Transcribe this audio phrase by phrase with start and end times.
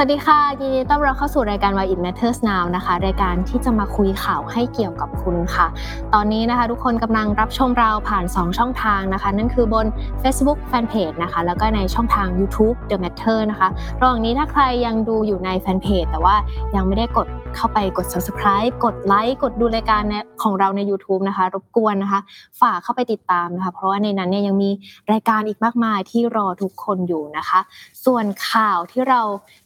[0.00, 5.66] สวัสดีค่ะ ยินดีต้อนรับเข้าสู่รายการ Why It Matters Now นะคะ รายการที่จะมาคุยข่าวให้เกี่ยวกับคุณค่ะ
[6.14, 9.86] ตอนนี้นะคะทุกคนกำลังรับชมเราผ่าน 2 ช่องทางนะคะ นั่นคือบน
[10.22, 13.68] Facebook Fanpage นะคะ แล้วก็ในช่องทาง YouTube The Matter นะคะ
[14.00, 16.36] ระหว่างนี้ถ้าใครยังดูอยู่ในแฟนเพจแต่ว่า
[16.76, 20.02] ยังไม่ได้กดเข้าไปกด subscribe กดไลค์กดดูรายการ
[20.42, 22.20] ของเราใน YouTube นะคะ รบกวนนะคะ
[22.60, 24.70] ฝากเข้าไปติดตามนะคะ เพราะว่าในนั้นเนี่ยยังมี
[25.12, 27.60] รายการอีกมากมายที่รอทุกคนอยู่นะคะ
[28.04, 29.20] ส่วนข่าวที่เรา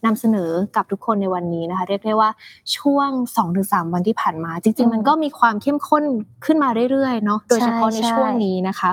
[0.05, 2.31] นำเสนอกับทุกคนในวันนี้นะคะ เรียกได้ว่า
[2.77, 3.11] ช่วง
[3.51, 6.05] 2-3 วันที่ผ่านมา จริง ๆ มันก็มีความเข้มข้น
[6.45, 8.91] ขึ้นมาเรื่อยๆเนาะโดยเฉพาะในช่วงนี้นะคะ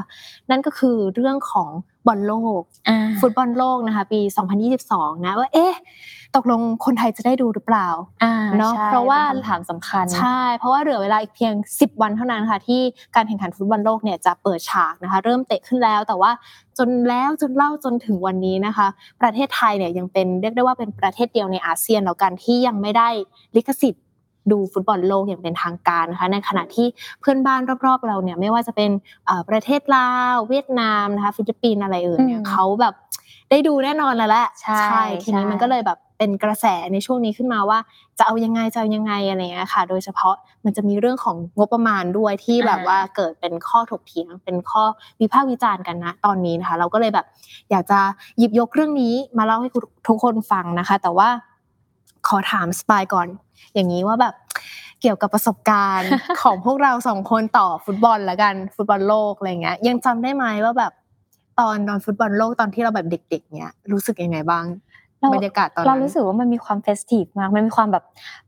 [0.50, 1.70] นั่นก็คือเรื่องของ
[2.08, 2.62] บอลโลก
[3.22, 4.20] ฟุตบอลโลกนะคะ ปี
[4.72, 5.74] 2022 นะว่าเอ๊ะ
[6.36, 7.88] ตกลงคนไทยจะได้ดูหรือเปล่า
[8.58, 12.82] เนาะเพราะว่าคำถามสำคัญใช่ เพราะว่าเหลือเวลาอีกเพียง 10 วันเท่านั้นค่ะ ที่
[13.16, 16.32] การแข่งขันฟุตบอลโลกเนี่ยจะเปิดฉากนะคะ เริ่มเตะขึ้นแล้วแต่ว่า
[16.78, 18.88] จนแล้วจนเล่าจนถึงวันนี้นะคะ
[19.22, 23.10] ประเทศไทยเนี่ยยังเป็นเรียกได้ว่าเป็นประเทศเดียวในอาเซียนแล้วกันที่ยังไม่ได้
[23.56, 24.04] ลิขสิทธิ์
[24.52, 26.88] ดูฟุตบอลโลกอย่างเป็นทางการนะคะในขณะที่
[27.20, 28.92] เพื่อนบ้านรอบๆ เราเนี่ยไม่ว่าจะเป็น
[29.50, 32.94] ประเทศลาวเวียดนามนะคะฟิลิปปินส์อะไรอื่นเนี่ยเขาแบบ
[33.50, 37.80] ได้ดูแน่นอนแล้วแหละใช่ทีนี้มันก็เลยแบบเป็นกระแสในช่วงนี้ขึ้นมาว่า
[38.20, 44.84] จะเอายังไงจะเอายังไงอะไรเงี้ยค่ะ โดยเฉพาะมันจะมีเรื่องของงบประมาณด้วยที่แบบว่าเกิดเป็นข้อถกเถียงเป็นข้อ
[45.22, 47.26] วิพากษ์วิจารณ์กันนะตอนนี้นะคะ เราก็เลยแบบ
[47.72, 48.00] อยากจะ
[48.38, 49.70] หยิบยกเรื่องนี้มาเล่าให้
[50.08, 51.30] ทุกคนฟังนะคะ แต่ว่า
[52.28, 53.28] ขอถามสปายก่อน
[53.74, 54.34] อย่างนี้ว่าแบบ
[55.02, 56.10] เกี่ยวกับประสบการณ์
[56.42, 60.94] ของพวกเราสองคนต่อฟุตบอลละกันฟุตบอลโลกอะไรเงี้ย ยังจำได้ไหมว่าแบบ
[61.60, 64.66] ตอนตอนฟุตบอลโลกตอนที่เราแบบเด็ก ๆ เนี้ยรู้สึกยังไงบ้าง
[65.34, 68.04] บรรยากาศตอนนั้นเรารู้สึกว่ามันมีความ festive มากมันมีความแบบ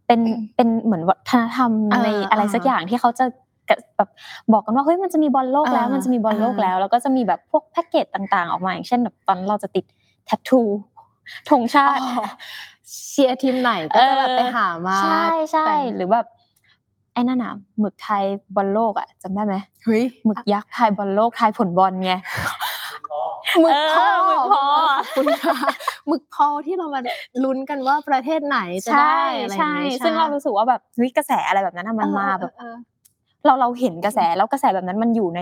[0.08, 0.20] เป็น
[0.56, 1.72] เป็นเหมือนวัฒนธรรม
[2.04, 3.26] ในอะไรสักอย่างที่เขาจะ
[3.98, 4.10] แบบ
[4.54, 9.86] บอกกันว่าเฮ้ยมันจะมีบอลโลกแล้ว มันจะมีบอลโลกแล้ว แล้วก็จะมีแบบพวกแพ็กเกจต่าง ๆ ออกมาอย่างเช่นแบบตอนเราจะติด
[10.26, 10.62] แทททู
[11.50, 12.02] ธงชาติ
[13.08, 16.26] เชียร์ทีมไหนก็จะแบบไปหามาใช่ใช่หรือแบบ
[17.14, 18.24] ไอ้นั่นน่ะหมึกไทย
[18.56, 22.14] บอลโลกอะจำได้ไหมเฮ้ยหมึกยักษ์ไทยบอลโลกไทยผลบอลไง
[23.62, 24.64] หมึกพอหมึกพอ
[25.16, 25.56] คุณค่ะ
[26.08, 27.02] หมึกพอที่เรามา
[27.44, 29.74] ลุ้นกันว่าประเทศไหนจะได้อะไรใช่
[30.04, 32.54] ซึ่งเรารู้สึกว่าแบบวิกระแสอะไรแบบนั้นมันมาแบบ
[33.46, 35.42] เราเราเห็นกระแสแล้วกระแสแบบนั้นมันอยู่ใน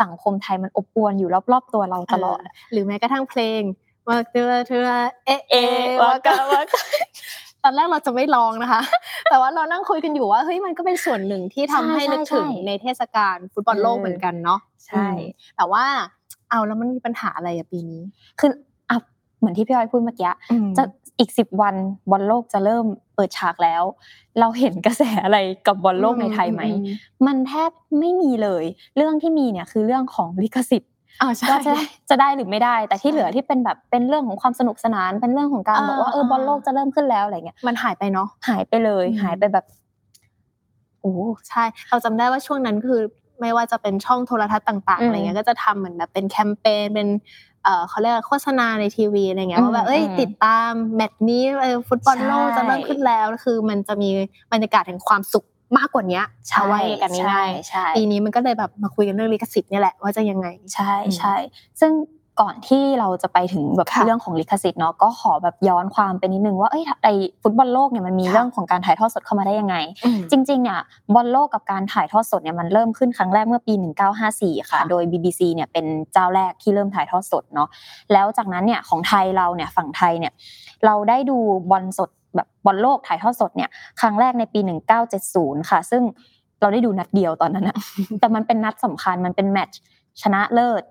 [0.00, 2.40] สังคมไทยมันอบอวลอยู่รอบๆตัวเราตลอด
[2.72, 3.62] หรือแม้กระทั่งเพลง
[4.08, 4.82] ว่าเธอเธอ
[5.26, 6.74] เอะเอะว่ากะว่าก
[7.62, 8.82] ตอนแรกเราจะไม่ลองนะคะ
[9.30, 15.06] แต่ว่าเรานั่งคุยกันอยู่ว่าเฮ้ยมันก็เป็นส่วนหนึ่งที่ทำให้นึกถึงในเทศกาลฟุตบอลโลกเหมือนกันเนาะใช่
[15.56, 15.84] แต่ว่า
[16.50, 18.02] เอาแล้วมันมีปัญหาอะไรอะปีนี้
[18.40, 18.50] คือ
[18.90, 18.96] อะ
[19.38, 20.30] เหมือนที่พี่อ้อยพูดเมื่อกี้
[20.76, 20.82] จะ
[21.18, 21.74] อีกสิบวัน
[22.10, 23.82] บอลโลกจะเริ่มเปิดฉากแล้ว
[24.40, 26.62] เราเห็นกระแสอะไรกับบอลโลกในไทยไหม
[27.26, 28.64] มันแทบไม่มีเลย
[28.96, 30.91] เรื่องที่มีเนี่ยคือเรื่องของลิขสิทธิ์
[31.50, 31.72] ก็จะ
[32.10, 39.64] จะได้หรือไม่ได้ แต่ที่เหลือที่เป็นแบบเป็นเรื่องของความสนุกสนานเป็นเรื่องของการบอกว่าเออบอลโลกจะเริ่มขึ้นแล้วอะไรเงี้ยมันหายไปเนาะหายไปเลย หายไปแบบ
[41.00, 41.14] โอ้
[41.48, 43.00] ใช่ เราจำได้ว่าช่วงนั้นคือ
[43.40, 47.08] ไม่ว่าจะเป็นช่องโทรทัศน์ต่างๆอะไรเงี้ยก็จะทำเหมือนแบบเป็นแคมเปญเป็น
[47.64, 51.42] เอ่อเขาเรียกโฆษณาในทีวีอะไรเงี้ยว่าแบบเอ้ยติดตามแมตช์นี้
[51.88, 54.08] ฟุตบอลโลกจะเริ่มขึ้นแล้วคือมันจะมี
[54.52, 55.44] บรรยากาศแห่งความสุข
[55.78, 56.20] มากกว่านี้
[56.52, 61.34] เอาไว้กันง่ายๆปีนี้มันก็เลยแบบมาคุยกันเรื่องลิขสิทธิ์นี่แหละว่าจะยังไงใช่ใช่
[61.82, 61.92] ซึ่ง
[62.40, 67.08] ก่อนที่เราจะไปถึงแบบเรื่องของลิขสิทธิ์เนาะก็ขอแบบย้อนความไปนิดนึงว่าเอ้ยไอ
[67.42, 69.76] ฟุตบอลโลกเนี่ยมันมีเรื่องของการถ่ายทอดสดเข้ามาได้ยังไง
[70.30, 70.80] จริงๆเนี่ย
[71.14, 73.74] บอลโลกกับการถ่ายทอดสดเนี่ยมันเริ่มขึ้นครั้งแรกเมื่อปี
[74.22, 77.68] 1954 ค่ะ โดย BBC เนี่ยเป็นเจ้าแรกที่เริ่มถ่ายทอดสดเนาะ
[78.12, 80.32] แล้วจากนั้นเนี่ยของไทยเราเนี่ยฝั่งไทยเนี่ย
[80.84, 81.36] เราได้ดู
[81.70, 83.70] บอลสด แบบบอลโลกถ่ายทอดสดเนี่ย
[84.00, 84.60] ครั้งแรกในปี
[85.14, 86.02] 1970 ค่ะ ซึ่ง
[86.60, 87.78] เราได้ดูนัดเดียวตอนนั้นนะ
[88.20, 89.78] แต่มันเป็นนัดสำคัญมันเป็นแมตช์
[90.22, 90.82] ชนะเลิศ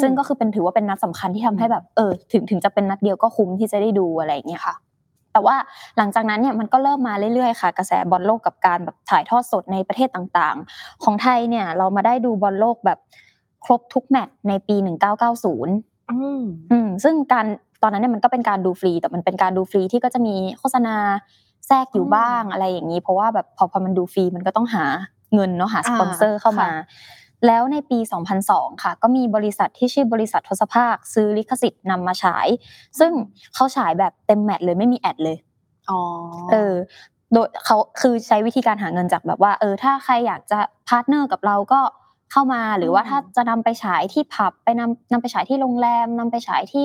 [0.00, 4.74] ซึ่งก็คือเป็นถือว่าเป็นนัดสำคัญที่ทำให้แบบเออถึงถึงจะเป็นนัดเดียวก็คุ้มที่จะได้ดูอะไรอย่างเงี้ยค่ะ
[5.32, 5.56] แต่ว่า
[5.96, 12.98] หลังจากนั้นเนี่ยมันก็เริ่มมาเรื่อยๆค่ะ กระแสบอลโลกกับการแบบถ่ายทอดสดในประเทศต่างๆ ของไทยเนี่ยเรามาได้ดูบอลโลกแบบ
[13.64, 14.76] ครบทุกแมตช์ในปี
[15.40, 15.89] 1990
[16.72, 17.46] อืมซึ่งการ
[17.82, 20.96] ตอนนั้นเนี่ยมันก็เป็นการดูฟรี แต่มันเป็นการดูฟรีที่ก็จะมีโฆษณา
[21.66, 24.84] แทรกอยู่บ้างอะไรอย่างนี้ เพราะว่าแบบพอพอมันดูฟรีมันก็ต้องหา
[25.34, 26.70] เงินเนาะหาสปอนเซอร์เข้ามา
[27.46, 27.98] แล้วในปี
[28.40, 32.48] 2002 ค่ะ ก็มีบริษัทที่ชื่อบริษัททศภาค ซื้อลิขสิทธิ์นำมาฉาย
[32.98, 33.12] ซึ่ง
[33.54, 35.36] เขาฉายแบบเต็ม match เลยไม่มี ad เลย
[35.90, 36.00] อ๋อ
[36.52, 36.74] เออ
[37.32, 40.58] โดยเขาคือใช้วิธีการหาเงินจากแบบว่า เออถ้าใครอยากจะ
[40.88, 41.80] พาร์ทเนอร์กับเราก็
[42.30, 46.84] เข้ามาหรือว่าถ้าจะนำไปฉายที่ผับไปนำนำไปฉายที่โรงแรมนำไปฉายที่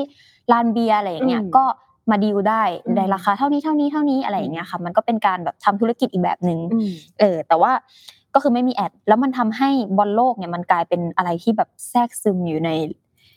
[0.52, 1.66] ลานเบียร์อะไรอย่างเงี้ยก็
[2.12, 6.90] มาดีลได้อืมในราคาเท่านี้เท่านี้เท่านี้อะไรอย่างเงี้ยค่ะ มันก็เป็นการแบบทำธุรกิจอีกแบบหนึ่งอืม
[7.20, 7.72] เออแต่ว่า
[8.34, 12.72] ก็คือไม่มี ad แล้วมันทำให้บอลโลกเนี่ยมันกลายเป็นอะไรที่แบบแทรกซึมอยู่ใน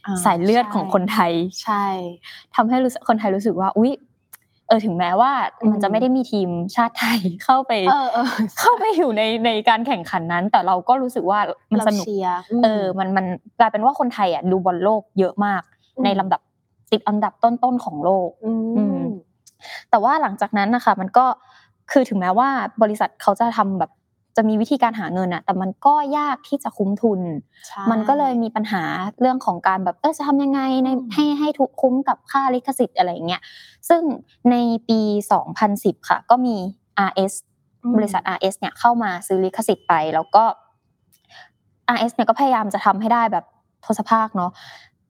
[0.06, 1.32] อ่าสายเลือดของคนไทย
[1.62, 1.84] ใช่
[2.54, 3.92] ทำให้รู้สึกคนไทยรู้สึกว่าอุ๊ย
[4.68, 8.28] เออถึงแม้ว่าอืมมันจะไม่ได้มีทีมชาติไทยเข้าไปเออเออ
[8.58, 11.40] เข้าไปอยู่ในในการแข่งขันนั้น แต่เราก็รู้สึกว่า
[11.72, 13.26] มันเราสนุกเชียร์เออมันมัน
[13.58, 15.62] กลายเป็นว่าคนไทยอะดูบอลโลกเยอะมาก
[16.04, 16.40] ในลำดับ
[16.92, 19.08] ติดอันดับต้นๆของโลกอือืมม
[19.90, 21.26] แต่ว่าหลังจากนั้นนะคะ มันก็
[21.92, 22.48] คือถึงแม้ว่า
[22.82, 23.90] บริษัทเขาจะทำแบบ
[24.38, 27.20] จะมีวิธีการหาเงินอะแต่มันก็ยากที่จะคุ้มทุน
[27.66, 28.82] ใช่มันก็เลยมีปัญหา
[29.20, 33.42] เรื่องของการแบบเออจะทำยังไงในอืมให้ให้ทุกคุ้มกับค่าลิขสิทธิ์อะไรอย่างเงี้ย
[33.88, 34.02] ซึ่ง
[34.50, 34.56] ใน
[34.88, 35.00] ปี
[35.54, 36.56] 2010 ค่ะ ก็มี
[37.08, 37.32] RS
[37.84, 40.44] อืมบริษัท RS เนี่ยเข้ามาซื้อลิขสิทธิ์ไป แล้วก็
[41.94, 43.44] RS เนี่ยก็พยายามจะทำให้ได้แบบ
[43.86, 44.50] ทศภาคเนาะ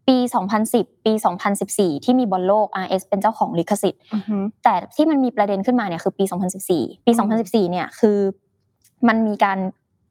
[0.08, 0.16] ปี
[0.60, 1.12] 2010 ปี
[1.58, 6.24] 2014 ที่มีบอลโลก RS เป็นเจ้าของลิขสิทธิ์อือฮึแต่ที่มันมีประเด็นขึ้นมาเนี่ยคือปี
[6.64, 8.18] 2014 ปีอืม2014 เนี่ยคือ
[9.08, 9.58] มันมีการ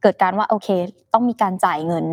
[0.02, 0.70] เกิดการว่าโอเค
[1.14, 2.06] ต้องมีการจ่ายเงิน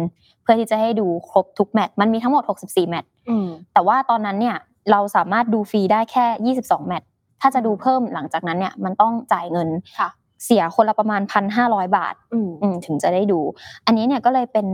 [0.43, 4.57] เพื่อที่จะให้ดูครบทุกแมตช์มันมีทั้งหมด 64 แมตช์อืมแต่ว่าตอนนั้นเนี่ย
[4.91, 7.09] เราสามารถดูฟรีได้แค่ 22 แมตช์
[7.41, 9.69] ถ้าจะดูเพิ่มหลังจากนั้นเนี่ยมันต้องจ่ายเงิน
[9.99, 10.09] ค่ะ
[10.45, 11.23] เสียคนละประมาณ
[11.55, 13.41] 1,500 บาทอืมอืมถึงจะได้ดู
[13.87, 14.67] อันนี้เนี่ยก็เลยเป็น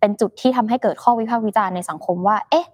[0.00, 2.66] เป็นจุดที่ทำให้เกิดข้อวิพากษ์วิจารณ์ในสังคมว่า เอ๊ะ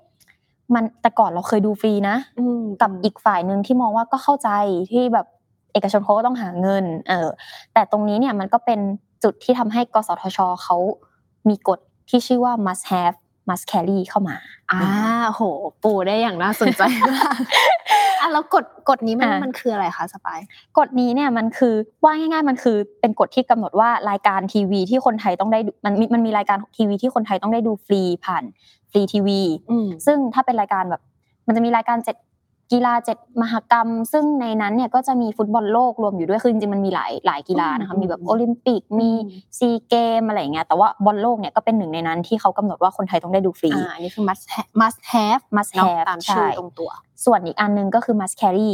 [0.74, 4.50] มันแต่ก่อนเราเคยดูฟรีนะอืมกับอีกฝ่ายหนึ่งที่มองว่าก็เข้าใจ
[4.92, 5.26] ที่แบบ
[5.74, 7.28] เอกชนเขาก็ต้องหาเงิน เออ
[7.74, 8.80] แต่ตรงนี้เนี่ยมันก็เป็น
[9.24, 10.76] จุดที่ทำให้กสทชเขา
[11.48, 11.78] มีกฎ
[12.08, 13.16] ที่ชื่อว่า must have
[13.48, 14.36] must carry เข้ามา
[14.70, 14.82] อ่า
[15.28, 15.42] โห
[15.82, 17.36] ปูได้อย่างน่าสนใจมาก
[18.20, 20.40] อะแล้วกฎกฎนี้มันอะมันคืออะไรคะสปาย
[20.78, 21.74] กฎนี้เนี่ยมันคือ
[22.04, 28.44] ว่าง่ายๆมันคือเป็นกฎที่กำหนดว่ารายการทีวีที่คนไทยต้องได้ดูมันมีมันมีรายการทีวีที่คนไทยต้องได้ดูฟรีผ่าน
[28.90, 29.40] ฟรีทีวี
[29.70, 31.02] อืมซึ่งถ้าเป็นรายการแบบ
[31.46, 32.16] มันจะมีรายการเจ็ด
[32.74, 46.90] กีฬาเจ็ดมหกรรม ซึ่งในนั้นเนี่ยก็จะมีฟุตบอลโลกรวมอยู่ด้วยคือจริงๆมันมีหลายหลายกีฬานะคะอืมมีแบบโอลิมปิกมีอืมซีเกมอะไรอย่างเงี้ยแต่ว่าบอลโลกเนี่ยก็เป็นหนึ่งในนั้นที่เขากำหนดว่าคนไทยต้องได้ดูฟรีอ่าอันนี้คือ must have must have must เนาะ have ตามชื่อใช่ตรงตัว
[47.24, 48.72] ส่วนอีกอันหนึงก็คือ must carry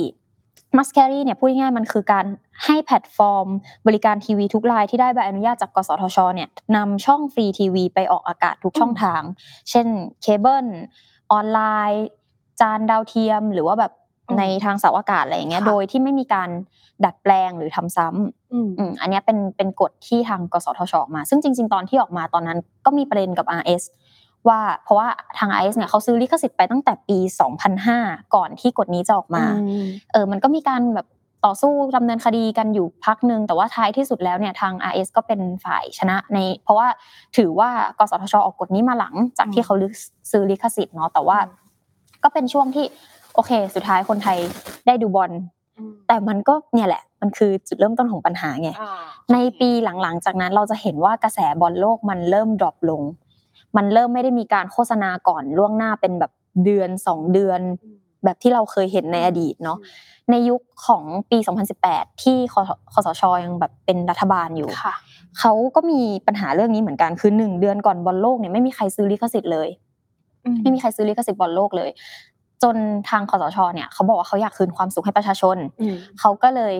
[0.77, 2.27] must carry เนี่ยพูดง่ายๆมันคือการ
[2.65, 3.47] ให้แพลตฟอร์ม
[3.87, 9.23] บริการทีวีทุกรายที่ได้ใบอนุญาตจากกสทชเนี่ยนำช่องฟรีทีวีไปออกอากาศทุกช่องทาง
[9.71, 9.87] เช่น
[10.23, 10.67] เคเบิล
[11.33, 11.61] ออนไล
[11.93, 12.07] น์
[12.61, 13.93] จานดาวเทียมหรือว่าแบบ
[14.29, 16.51] อืมในทางเสาอากาศอะไรอย่างเงี้ยค่ะโดยที่ไม่มีการ
[17.05, 23.83] ดัดแปลงหรือทำซ้ำอืมอืมอันเนี้ยเป็นเป็นกฎที่ทางกสทชออกมา ซึ่งจริง ๆ ตอนที่ออกมาตอนนั้นก็มีประเด็นกับ RS
[24.49, 25.09] ว่าเพราะว่า
[25.39, 27.19] ทาง RS เนี่ยเขาซื้อลิขสิทธิ์ไปตั้งแต่ปี
[27.77, 31.07] 2005 ก่อนที่กฎนี้จะออกมาอืมเออมันก็มีการแบบ
[31.47, 36.89] ต่อสู้ดำเนินคดีกันอยู่พักหนึ่งแต่ว่าท้ายที่สุดแล้วเนี่ยทาง RS ก็เป็นฝ่ายชนะใน เพราะว่า
[37.37, 39.75] ถือว่ากสทชออกกฎนี้มาหลังจากที่เขา
[40.31, 41.39] ซื้อลิขสิทธิ์เนาะแต่ว่า
[42.23, 42.87] ก็เป็นช่วงที่
[43.35, 44.39] โอเค สุดท้ายคนไทย
[44.87, 45.31] ได้ดูบอล
[46.09, 48.93] แต่มันก็เนี่ยแหละ มันคือจุดเริ่มต้นของปัญหาไงอ่า
[49.33, 53.03] ในปีหลังๆจากนั้นเราจะเห็นว่ากระแสบอลโลกมันเริ่ม drop ลง
[53.77, 56.33] มันเริ่มไม่ได้มีการโฆษณาก่อนล่วงหน้าเป็นแบบ
[56.65, 57.61] เดือนสองเดือน
[58.25, 59.79] แบบที่เราเคยเห็นในอดีตเนาะ
[60.31, 61.39] ในยุคของปี
[61.81, 62.55] 2018 ที่ค
[62.93, 64.95] คสชยังแบบเป็นรัฐบาลอยู่ค่ะ
[65.39, 69.69] เขาก็มีปัญหาเรื่องนี้เหมือนกันคือหนึ่งเดือนก่อนบอลโลกเนี่ยไม่มีใครซื้อลิขสิทธิ์เลย
[70.63, 71.91] ไม่มีใครซื้อลิขสิทธิ์บอลโลกเลย
[72.63, 72.77] จน
[73.11, 76.75] ทางคสชเนี่ยเขาบอกว่าเขาอยากคืนความสุขให้ประชาชนอืมเขาก็เลย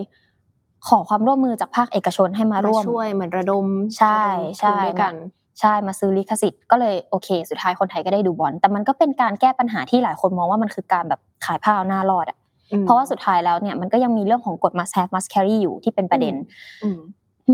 [0.87, 3.65] ขอความร่วมมือจากภาคเอกชนให้มามาร่วมช่วยเหมือนระดม
[3.99, 5.13] ใช่ระดมใช่ทุนด้วยกัน
[5.59, 12.37] ใช่มาซื้อลิขสิทธิ์ก็เลยโอเค สุดท้ายคนไทยก็ได้ดูบอลแต่มันก็เป็นการแก้ปัญหาที่หลายคนมองว่ามันคือการแบบขายผ้าเอาหน้ารอดอะ
[12.71, 16.35] อืมเพราะว่าสุดท้ายแล้วเนี่ยมันก็ยังมีเรื่องของกฎ must have must carry อยู่ที่เป็นประเด็น
[16.83, 16.99] อืม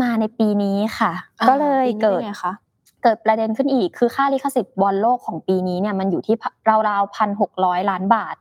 [0.02, 2.52] มาในปีนี้ค่ะอ่าก็เลยปีนี้เกิดป็นไงคะ
[3.02, 6.36] เกิดประเด็นขึ้นอีก คือค่าลิขสิทธิ์บอลโลกของปีนี้เนี่ยมันอยู่ที่
[6.88, 8.36] ราวๆพันหกร้อยล้านบาท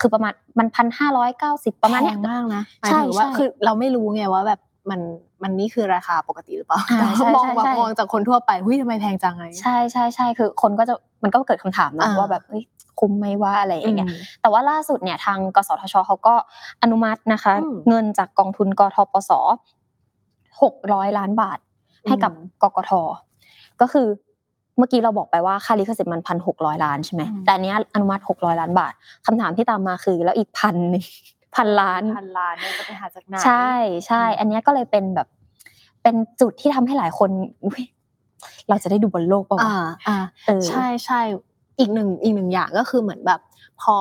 [0.00, 5.00] คือประมาณมันพันห้าร้อยเก้าสิบประมาณเนี้ยแพงมากนะหมายใช่ถึงว่าใช่คือเราไม่รู้ไงว่าแบบมัน
[5.42, 12.62] มันนี่คือราคาปกติหรือเปล่าอ่าแต่ใช่ว่ามองใช่แบบใช่มองจากคนทั่วไปหุ้ยทำไมแพงจังไงใช่ใช่ใช่คือคนก็จะมันก็เกิดคำถามเนอะอ่าว่าแบบเอ้ย
[13.00, 16.34] คุ้มไหมว่าอะไรอย่างเงี้ยอืมแต่ว่าล่าสุดเนี่ยทางกสทชเขาก็
[16.82, 19.30] อนุมัตินะคะอืมเงินจากกองทุนกทปส
[20.62, 21.58] หกร้อยล้านบาท
[22.08, 22.92] ให้กับอืมกกท
[23.82, 24.06] ก็คือ
[24.78, 28.92] เมื่อกี้เราบอกไปว่าค่าลิขสิทธิ์มันพันหกร้อยล้านใช่ไหมอืมแต่อันเนี้ยอนุมัติหกร้อยล้านบาท
[29.26, 31.04] คำถามที่ตามมาคือแล้วอีกพันหนึ่ง
[31.56, 33.70] พันล้านพันล้านเนี่ยจะไปหาจากไหนใช่
[34.06, 35.28] ใช่อืมอันเนี้ยก็เลยเป็นแบบ
[36.02, 37.30] เป็นจุดที่ทำให้หลายคน
[37.64, 37.82] อุ๊ย
[38.68, 39.76] เราจะได้ดูบอลโลกเปล่าวะอ่า
[40.08, 41.20] อ่าเออใช่ใช่
[41.78, 43.40] อีกหนึ่งอีกหนึ่งอย่างก็คือเหมือนแบบ
[43.82, 43.96] พอ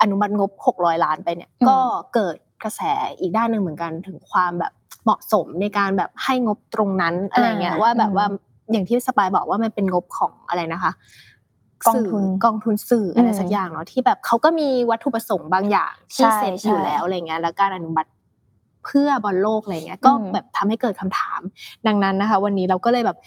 [0.00, 1.78] อนุมัติงบหกร้อยล้านไปเนี่ยอืมก็
[2.14, 2.80] เกิดกระแส
[3.20, 4.72] อีกด้านหนึ่งเหมือนกันถึงความแบบ
[5.04, 8.26] เหมาะสมในการแบบให้งบตรงนั้นอะไรเงี้ยว่าแบบว่า
[8.72, 10.92] อย่างที่สปายบอกว่ามันเป็นงบของอะไรนะคะ
[11.86, 18.08] กองทุนกองทุนสื่ออะไรสักอย่างเนาะที่แบบเขาก็มีวัตถุประสงค์บางอย่างที่เซ็ตอยู่แล้วอะไรเงี้ยแล้วการอนุมัติ
[18.84, 21.40] เพื่อบอลโลกอะไรเงี้ยก็แบบทำให้เกิดคำถาม
[21.86, 23.18] ดังนั้นนะคะ วันนี้เราก็เลยแบบ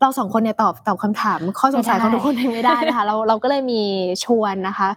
[0.00, 3.82] เราสองคนเนี่ยตอบตอบคำถามข้อสงสัยของทุกคนไม่ได้นะคะเราเราก็เลยมี
[4.24, 4.88] ชวนนะคะ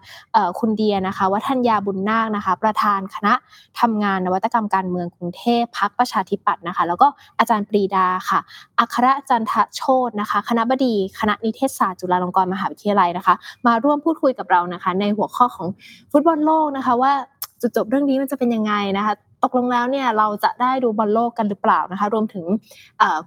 [0.60, 3.34] คุณเดียนะคะวัฒนยาบุญนาคนะคะ ประธานคณะ
[3.80, 7.08] ทำงานนวัตกรรมการเมืองกรุงเทพพักประชาธิปัตย์นะคะ แล้วก็
[7.40, 8.40] อาจารย์ปรีดาค่ะ
[8.80, 13.36] อัครจันทโชตนะคะ คณะบดีคณะนิเทศศาสตร์จุฬาลงกรณ์มหาวิทยาลัยนะคะ
[13.68, 15.68] มาร่วมพูดคุยกับเรานะคะ ในหัวข้อของ
[16.12, 17.12] ฟุตบอลโลกนะคะว่า
[17.62, 22.46] จุดจบเรื่องนี้มันจะเป็นยังไงนะคะ ตกลงแล้วเนี่ยเราจะได้ดูบอลโลกกันหรือเปล่านะคะ รวมถึง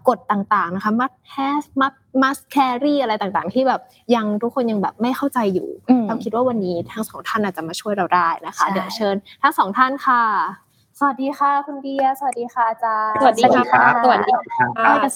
[0.09, 3.81] กฎต่างๆนะคะ must have must must carry อะไรต่างๆ ที่แบบ
[4.15, 5.69] ยังทุกคนยังแบบไม่เข้าใจอยู่
[6.07, 10.23] เราคิดว่าวันนี้ทั้งสองท่านอาจจะมาช่วยเราได้นะคะ เดี๋ยวเชิญทั้งสองท่านค่ะ
[10.99, 14.67] สวัสดีค่ะ คุณเดียสวัสดีค่ะอาจารย์สวัสดีค่ะสวัสดีค่ะ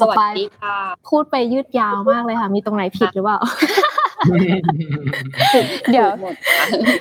[0.01, 0.77] สวัสดีค่ะ
[1.09, 3.39] พูดไปยืดยาวมากเลยค่ะ มีตรงไหนผิดหรือเปล่า
[5.93, 6.09] เดี๋ยว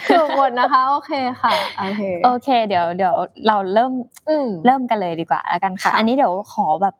[0.09, 3.13] ถูกหมดนะคะ โอเคค่ะโอเคโอเค เดี๋ยวเดี๋ยว
[3.47, 3.91] เราเริ่ม
[4.65, 6.95] เริ่มกันเลยดีกว่าแล้วกันค่ะ อันนี้เดี๋ยวขอแบบ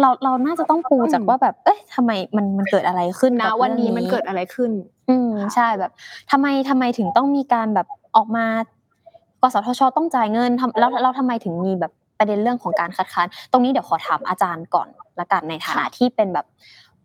[0.00, 4.70] เราเราน่าจะต้องปูจากว่าแบบ เอ๊ะทำไมมันมันเกิดอะไรขึ้นนะวันนี้มันเกิดอะไรขึ้น
[5.10, 5.92] อืมใช่แบบ
[6.30, 7.86] ทำไมทำไมถึงต้องมีการแบบ
[8.16, 8.64] ออกมาก
[9.54, 14.88] สทชต้องจ่ายเงินทำแล้วเราทำไมถึงมีแบบประเด็นเรื่องของการคัดค้านตรงนี้เดี๋ยวขอถามอาจารย์ก่อน
[15.20, 16.46] ละกันในฐานะที่เป็นแบบ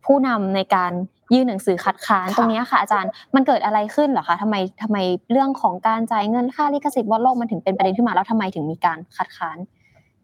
[0.06, 0.92] ผู้นำในการ
[1.34, 4.98] ยื่นหนังสือคัดค้านตรงนี้ค่ะอาจารย์มันเกิดอะไรขึ้นเหรอคะทำไมทำไม
[5.32, 9.58] เรื่องของการจ่ายเงินค่าลิขสิทธิ์บอลโลกมันถึงเป็นประเด็นขึ้นมาแล้วทำไมถึงมีการคัดค้าน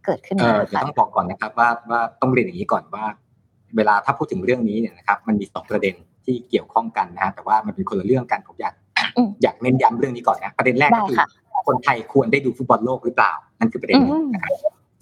[0.06, 3.06] เกิดขึ้นมาค่ะต้องบอกก่อนนะครับว่าว่าต้องเรียนอย่างนี้ก่อนว่า
[3.76, 8.74] เวลาถ้าพูดถึงเรื่องนี้เนี่ยนะครับมันมีสองประเด็นที่เกี่ยวข้องกันนะฮะแต่ว่ามันเป็นคนละเรื่องกันผมอยาก
[9.44, 11.18] อยากเน้นย้ำเรื่องนี้ก่อนนะประเด็นแรกก็คือ
[11.68, 14.00] คนไทยควรได้ดูฟุตบอลโลกหรือเปล่านั่นคือประเด็น
[14.34, 14.52] นะครับ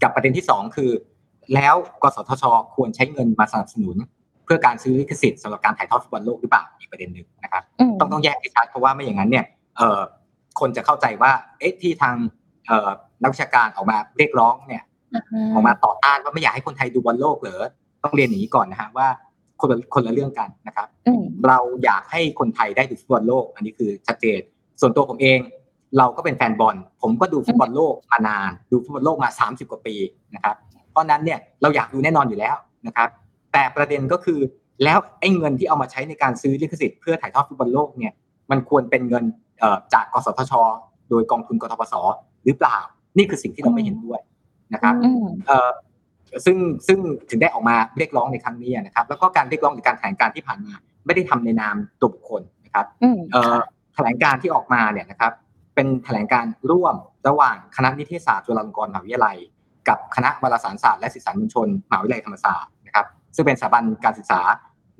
[0.02, 0.92] กับประเด็นที่สองคือ
[1.56, 2.44] แล้วกสทช
[2.76, 3.96] ควรใช้เงินมาสนับสนุน
[4.50, 7.64] เพื่อการซื้อลิขสิทธิ์สำหรับการถ่ายทอดฟุตบอลโลกหรือเปล่าอีกประเด็นหนึ่งนะครับ
[8.00, 9.46] ต้องต้องแยกให้ชัดเพราะว่าไม่อย่างนั้นเนี่ย
[10.60, 12.16] คนจะเข้าใจว่า เอ๊ะที่ทาง
[13.22, 14.84] นักวิชาการออกมาเรียกร้องเนี่ย
[15.54, 17.64] ออกมาต่อต้านว่าไม่อยากให้คนไทยดูบอลโลกเหรอ
[18.04, 19.08] ต้องเรียนอย่างนี้ก่อนนะฮะว่า
[19.62, 20.88] คนละคนละเรื่องกันนะครับ
[21.48, 24.40] เราอยากให้คนไทยได้ดูฟุตบอลโลก อันนี้คือชัดเจน
[24.82, 25.40] ส่วนตัวผมเอง
[25.98, 29.96] เราก็เป็นแฟนบอล ผมก็ดูฟุตบอลโลกมานาน ดูฟุตบอลโลกมา 30 กว่าปี
[30.36, 30.56] นะครับ
[30.92, 32.56] เพราะนั้นเนี่ยเราอยากดูแน่นอนอยู่แล้ว
[32.88, 33.10] นะครับ
[33.54, 34.40] แต่ประเด็นก็คือ
[34.84, 38.14] แล้วไอ้เงินที่เอามาใช้ในการซื้อลิขสิทธิ์เพื่อถ่ายทอดฟุตบอลโลกเนี่ย
[38.52, 39.24] มันควรเป็นเงิน
[39.94, 40.54] จากกสทช
[41.10, 41.94] โดยกองทุนกทปส
[42.46, 42.78] หรือเปล่า
[43.18, 44.20] นี่คือสิ่งที่เราไม่เห็นด้วย
[44.74, 44.94] นะครับ
[46.46, 50.74] ซึ่งซึ่งถึงได้ออกมาเรียกร้องในครั้งนี้นะครับ แล้วก็การเรียกร้องในการแถลงการที่ผ่านมา
[51.06, 52.86] ไม่ได้ทำในนามตัวบุคคลนะครับ
[53.96, 55.32] แถลงการที่ออกมาเนี่ยนะครับ
[55.76, 56.96] เป็นแถลงการร่วม
[57.28, 59.38] ระหว่างคณะนิเทศศาสตร์จุฬาลงกรณ์มหาวิทยาลัย
[59.88, 62.79] กับคณะวารสารศาสตร์และสื่อสารมวลชนมหาวิทยาลัยธรรมศาสตร์นะครับ
[63.36, 64.42] ซึ่งเป็นสถาบันการศึกษา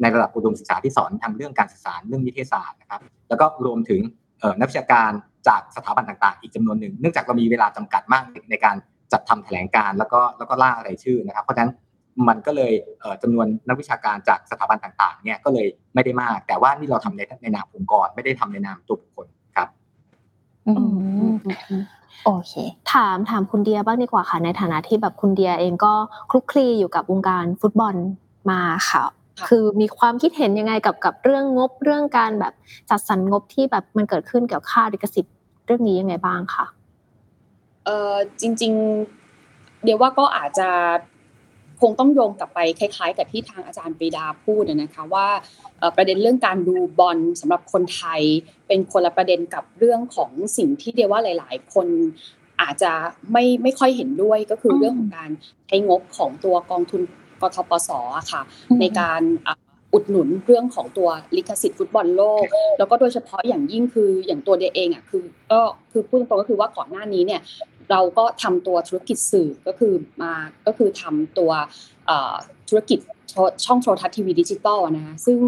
[0.02, 4.02] ในระดับอุดมศึกษาที่สอนทางเรื่องการสื่อสารเรื่องนิเทศศาสตร์นะครับ แล้วก็รวมถึง
[4.60, 5.12] นักวิชาการ
[5.48, 8.76] จากสถาบันต่างๆ อีกจำนวนหนึ่ง เนื่องจากเรามีเวลาจำกัดมากในการ
[9.12, 11.72] จัดทำแถลงการแล้วก็แล้วก็ล่ารายชื่อนะครับ เพราะฉะนั้น
[12.28, 12.74] มันก็เลย
[13.24, 19.70] จำนวนนักวิชาการจากสถาบันต่างๆเนี่ยก็เลยไม่ได้มาก แต่ว่านี่เราทำในในนามองค์กรไม่ได้ทำในนามตัวบุคคลครับ
[22.26, 22.54] โอเค
[22.94, 25.94] ถามถามคุณเดียบ้างดีกว่าค่ะ ในฐานะที่แบบคุณเดียเองก็
[26.30, 27.96] คลุกคลีอยู่กับวงการฟุตบอล
[28.52, 29.04] มาค่ะ
[29.48, 32.54] คือมีความคิดเห็นยังไงกับกับเรื่องงบเรื่องการแบบ
[32.90, 35.36] จัดสรรงบที่แบบมันเกิดขึ้นเกี่ยวกับค่าลิขสิทธิ์
[35.66, 36.66] เรื่องนี้ยังไงบ้างคะ
[37.86, 38.74] เออจริง
[39.28, 40.70] ๆ เดี๋ยวว่าก็อาจจะ
[41.82, 45.28] คงต้องโยงกลับไปคล้ายๆ กับที่ทางอาจารย์ปรีดาพูดนะคะว่า
[45.96, 48.22] ประเด็นเรื่องการดูบอลสำหรับคนไทย
[48.68, 51.88] เป็นคนละประเด็นกับเรื่องของสิ่งที่เดียว่าหลาย ๆ คน
[52.62, 52.92] อาจจะ
[53.32, 55.30] ไม่ไม่ค่อยเห็นด้วยก็คือเรื่องของการ
[55.68, 57.02] ใช้งบของตัวกองทุน
[57.42, 58.00] กทปสอ
[58.32, 58.42] ค่ะ
[58.80, 59.22] ในการ
[59.94, 62.46] อุดหนุนเรื่องของตัวลิขสิทธิ์ฟุตบอลโลก
[62.78, 67.42] แล้วก็โดยเฉพาะอย่างยิ่งคืออย่างตัวเดียเองอะคือก็คือพูดตรงก็คือว่าก่อนหน้านี้เนี่ย
[67.92, 70.34] เราก็ทำตัวธุรกิจสื่อก็คือมา
[70.68, 71.52] ก็คือทำตัว
[72.70, 73.00] ธุรกิจ
[73.66, 75.40] ช่องโทรทัศน์ทีวีดิจิตอลนะคะซึ่ง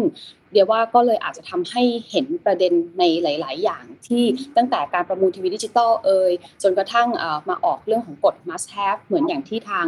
[0.52, 4.22] เดียวว่าก็เลยอาจจะทำให้เห็นประเด็นในหลาย ๆ อย่างที่
[4.56, 6.32] ตั้งแต่การประมูลทีวีดิจิตอลเอ่ย
[6.62, 7.08] จนกระทั่ง
[7.48, 9.86] มาออกเรื่องของกฎ must have เหมือนอย่างที่ทาง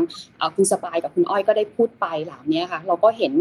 [0.55, 3.33] คุณสปายกับคุณอ้อยก็ได้พูดไปเหล่านี้ค่ะเราก็เห็น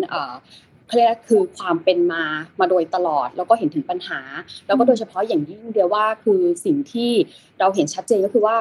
[0.93, 2.23] เขาเรียกคือความเป็นมา
[2.59, 4.21] มาโดยตลอด แล้วก็เห็นถึงปัญหา
[4.67, 7.11] แล้วก็โดยเฉพาะอย่างยิ่งเดียวว่าคือสิ่งที่
[7.59, 8.57] เราเห็นชัดเจนก็คือว่า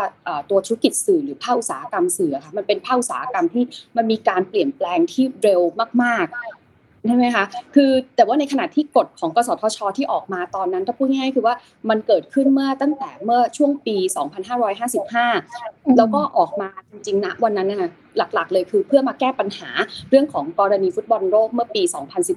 [0.51, 3.65] ตัวธุรกิจสื่อหรือภาคอุตสาหกรรมสื่อค่ะมันเป็นภาคอุตสาหกรรมที่
[3.97, 5.61] มันมีการเปลี่ยนแปลงที่เร็ว
[6.03, 6.27] มาก
[7.09, 7.45] ใช่ไหมคะ
[7.75, 11.55] คือแต่ว่าในขณะที่กฎของกสทช ที่ออกมาตอนนั้นถ้าพูดง่ายๆคือว่า
[11.91, 13.97] มันเกิดขึ้นเมื่อตั้งแต่เมื่อช่วงปี
[14.77, 19.69] 2555 แล้วก็ออกมาจริงๆนะวันนั้นนะคะหลักๆ เลยคือเพื่อมาแก้ปัญหา
[20.11, 21.83] เรื่องของกรณีฟุตบอลโลกเมื่อปี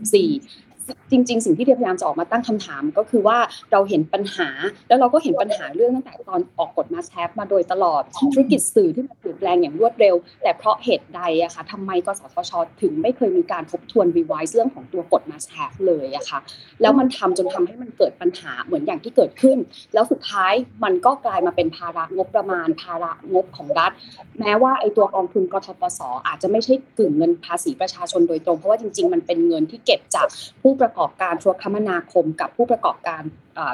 [0.10, 0.75] 2014
[1.12, 3.38] จริง ๆ สิ่งที่เดียพยายามจะออกมาตั้งคำถาม ก็คือว่า
[3.72, 4.50] เราเห็นปัญหา
[4.88, 12.52] แล้วเราก็เห็นปัญหาเรื่องตั้งแต่ตอนออกกฎมาแทบมาโดยตลอดธุรกิจสื่อที่มันเปลี่ยนแปลงอย่างรวดเร็ว แต่เพราะเหตุใดอะคะทำไมกสทช
[12.82, 16.40] ถึงไม่เคยมีการทบทวนรีไวซ์เรื่องของตัวกฎมาแทบเลยอะคะ
[16.82, 19.58] แล้วมันทำจนทำให้มันเกิดปัญหาเหมือนอย่างที่เกิดขึ้น
[19.94, 23.92] แล้วสุดท้ายมันก็กลายมาเป็นภาระงบประมาณ ภาระงบของรัฐ
[24.40, 30.28] แม้ว่าไอ้ตัวกองทุนกทปสอาจจะไม่ใช่กึ่งเงินภาษีประชาชนโดยตรงเพราะว่าจริง ๆ มันเป็นเงินที่เก็บจาก
[30.62, 33.24] ผู้ประกอบการธุรคมนาคม กับผู้ประกอบการ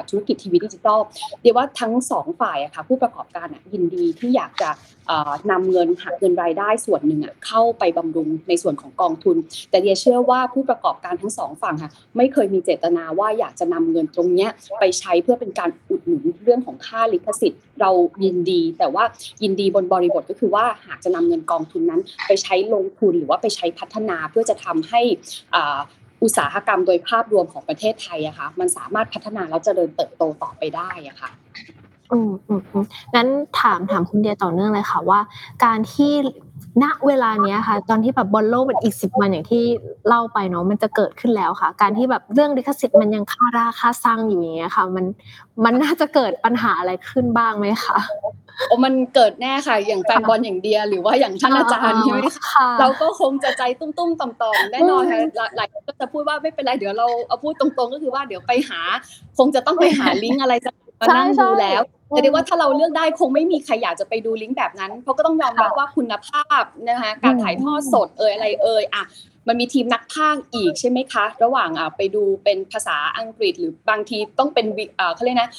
[0.08, 1.00] ธุรกิจทีวีดิจิทัล
[1.40, 4.70] เดี๋ยวว่าทั้งสองฝ่ายอะค่ะผู้ประกอบการยินดีที่อยากจะ
[5.50, 9.36] นำเงินหักเงินรายได้ส่วนหนึ่งอะเข้าไปบำรุงในส่วนของกองทุน
[9.70, 17.90] แต่เดียเชื่อว่าผู้ประกอบการทั้งสองฝั่งค่ะไม่เคยมีเจตนาว่าอยากจะนำเงินตรงเนี้ยไปใช้เพื่อเป็นการอุดหนุนเรื่องของค่าลิขสิทธิ์ เรา
[18.24, 19.04] ยินดี แต่ว่า
[19.42, 25.00] ยินดีบนบริบทก็คือว่าหากจะนำเงินกองทุนนั้น ไปใช้ลงทุนหรือว่าไปใช้พัฒนาเพื่อจะทำให้
[26.22, 31.30] อุตสาหกรรมโดยภาพรวมของประเทศไทยอะค่ะมันสามารถพัฒนาแล้วเจริญเติบโตต่อไปได้อะค่ะ
[32.12, 33.28] อืมอืมอืมงั้น
[33.60, 35.20] ถามถามคุณเดียต่อเนื่องเลยค่ะว่า
[35.64, 36.12] การที่
[36.82, 39.62] ณเวลาเนี้ยค่ะ ตอนที่แบบบอลโลกมันอีกสิบวันอย่างที่
[40.06, 45.04] เล่าไปเนาะมันจะเกิดขึ้นแล้วค่ะ การที่แบบเรื่องลิขสิทธิ์มันยังค่าราค่าสร้างอยู่อย่างเงี้ยค่ะ มัน
[45.64, 47.98] มันน่าจะเกิดปัญหาอะไรขึ้นบ้างไหมคะ
[48.68, 58.80] โอ้มันเกิดแน่ค่ะ อย่างแฟนบอลอย่างเดีย หรือว่าอย่างท่านอาจารย์ใช่ไหมคะเราก็คงจะใจตุ้มๆต่อมๆแน่นอนค่ะหลายคนก็จะพูดว่าไม่เป็นไรเดี๋ยวเราเอาพูดตรงๆ ก็คือว่าเดี๋ยวไปหา
[59.38, 69.04] คงจะต้องไปหาลิงก์อะไรจะมานั่งดูแล้ว แต่เดียว่าถ้าเราเลือกได้คงไม่มีใครอยากจะไปดูลิงก์แบบนั้น เพราะก็ต้องยอมรับว่าคุณภาพนะคะการถ่ายทอดสดเอ่ยอะไรเอ่ยอะ
[69.48, 74.66] มันมีทีมนักพากย์อีกใช่ไหมคะ ระหว่างอ่าไปดูเป็นภาษาอังกฤษ หรือบางทีต้องเป็น
[75.00, 75.50] อ่าเขาเรียกนะ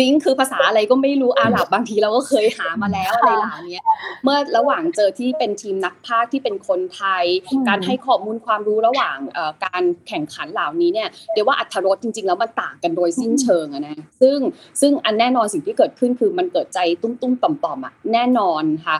[0.00, 3.80] ลิงก์คือภาษาอะไรก็ไม่รู้อาหรับบางทีเราก็เคยหามาแล้วอะไรหล่านี้
[4.24, 7.24] เมื่อระหว่างเจอที่เป็นทีมนักพากย์ที่เป็นคนไทย
[7.68, 9.16] การให้ข้อมูลความรู้ระหว่าง
[9.64, 14.38] การแข่งขันเหล่านี้เนี่ยเดี๋ยวว่าอัตรสจริง ๆ แล้วมันต่างกันโดยสิ้นเชิงอะนะซึ่ง
[14.80, 18.96] ซึ่งอันแน่นอนสิ่งที่เกิดขึ้นคือมันเกิดใจตุ้มๆต่อมๆอะแน่นอนค่ะ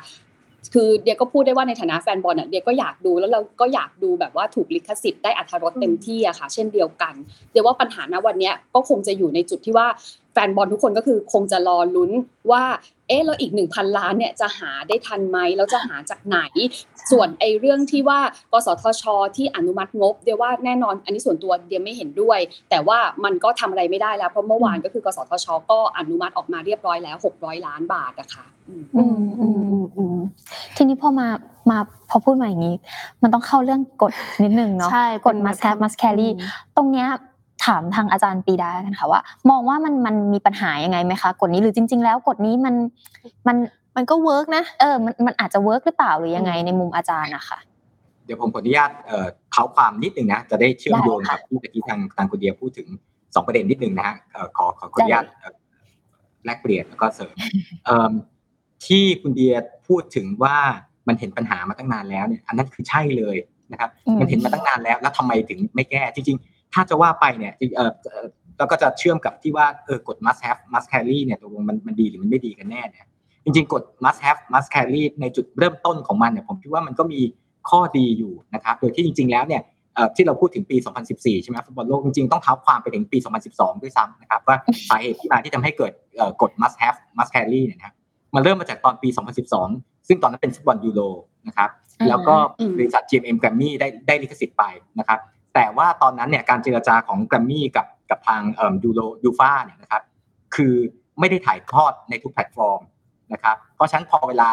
[0.75, 7.15] คือเดียก็พูดได้ว่าในฐานะแฟนบอลอะเดียก็อยากดูแล้วเราก็อยากดูแบบว่าถูกลิขสิทธิ์ได้อัธรสเต็มที่อะค่ะ เช่นเดียวกัน
[7.53, 9.87] เดียว่าปัญหาณวันนี้ก็คงจะอยู่ในจุดที่ว่า
[10.33, 12.11] แฟนบอลทุกคนก็คือคงจะรอลุ้น
[12.51, 12.65] ว่า
[13.09, 16.39] เอ๊ะแล้วอีกหนึ่งพันล้านเนี่ยจะหาได้ทันไหมแล้วจะหาจากไหน
[17.11, 18.21] ส่วนไอ้เรื่องที่ว่า
[18.53, 19.03] กสทช
[19.37, 22.39] ที่อนุมัติงบ เดียว่าแน่นอน อันนี้ส่วนตัวเดียไม่เห็นด้วย
[22.71, 28.85] แต่ว่ามันก็ทำอะไรไม่ได้แล้ว เพราะเมื่อวานก็คือกสทช ก็อนุมัติออกมาเรียบร้อยแล้ว 600 ล้านบาทนะคะอืม
[29.41, 29.47] อื
[29.81, 30.19] มอืม
[30.77, 31.29] ทีนี้พอมา
[31.71, 31.79] มา
[32.11, 32.77] พอพูดมาอย่างนี้
[33.23, 34.13] มันต้องเข้าเรื่องกฎ
[34.43, 34.91] นิดนึงเนาะ
[35.27, 36.29] กฎ must have must carry
[36.77, 37.09] ตรงเนี้ย
[37.67, 39.21] ถามทางอาจารย์ปีดากันค่ะว่า
[39.51, 42.75] มองว่ามันมันมีปัญหายังไงไหมคะกฎนี้หรือจริง ๆ แล้วกฎนี้มัน
[43.47, 43.57] มัน
[43.97, 47.59] มันก็ work นะเออมันมันอาจจะ work หรือเปล่าหรือยังไงในมุมอาจารย์นะคะ
[48.25, 52.89] เดี๋ยวผมขออนุญาตเอ่อเท้าความนิดนึงนะจะได้เชื่อมโยงกับที่ตะกี้ทางทางคุณเดียพูดถึง
[53.35, 54.17] สองประเด็นนิดนึงนะฮะ
[54.57, 55.25] ขอขอขออนุญาต
[56.45, 57.35] แลกเปลี่ยนแล้วก็เสริม
[58.87, 59.55] ที่คุณเดีย
[59.89, 60.57] พูดถึงว่า
[61.09, 63.37] มันเห็นปัญหามาตั้งนานแล้วเนี่ยอันนั้นคือใช่เลย
[63.73, 67.93] นะครับ มันเห็นมาตั้งนานแล้ว แล้วทำไมถึงไม่แก้จริงๆ ถ้าจะว่าไปเนี่ยเออ
[68.59, 73.07] แล้วก็จะเชื่อมกับที่ว่าเออกฎ must have must carry เนี่ยตกลงมันมันดีหรือมันไม่ดีกันแน่เนี่ย
[73.45, 77.21] จริงๆกฎ must have must carry ในจุดเริ่มต้นของมันเนี่ยผมคิดว่ามันก็มี
[77.71, 79.63] ข้อดีอยู่นะครับโดยที่จริง ๆ แล้วเนี่ย
[80.17, 80.77] ที่เราพูดถึงปี
[81.11, 83.19] 2014 ใช่ไหมฟุตบอลโลกจริงๆ ต้องเท้าความไปถึงปี
[83.51, 84.57] 2012 ด้วยซ้ำนะครับว่า
[84.89, 85.93] สาเหตุที่มาที่ทำให้เกิด
[86.43, 87.95] กฎ must have must carry เนี่ยนะครับ
[88.35, 89.09] มันเริ่มมาจากตอนปี
[89.59, 91.01] 2012 ซึ่งตอนนั้นเป็นฟุตบอลยูโร
[91.49, 91.71] นะครับ
[92.09, 92.35] แล้วก็
[92.77, 94.65] บริษัท GMM Grammy ได้ได้ลิขสิทธิ์ไป
[94.99, 95.19] นะครับ
[95.55, 98.43] แต่ว่าตอนนั้นเนี่ยการเจรจาของ Grammy กับกับทาง
[98.85, 100.03] ยูโรยูฟาเนี่ยนะครับ
[100.55, 100.75] คือ
[101.21, 102.81] ไม่ได้ถ่ายทอดในทุกแพลตฟอร์ม
[103.33, 104.49] นะครับเพราะฉะนั้นพอเวลา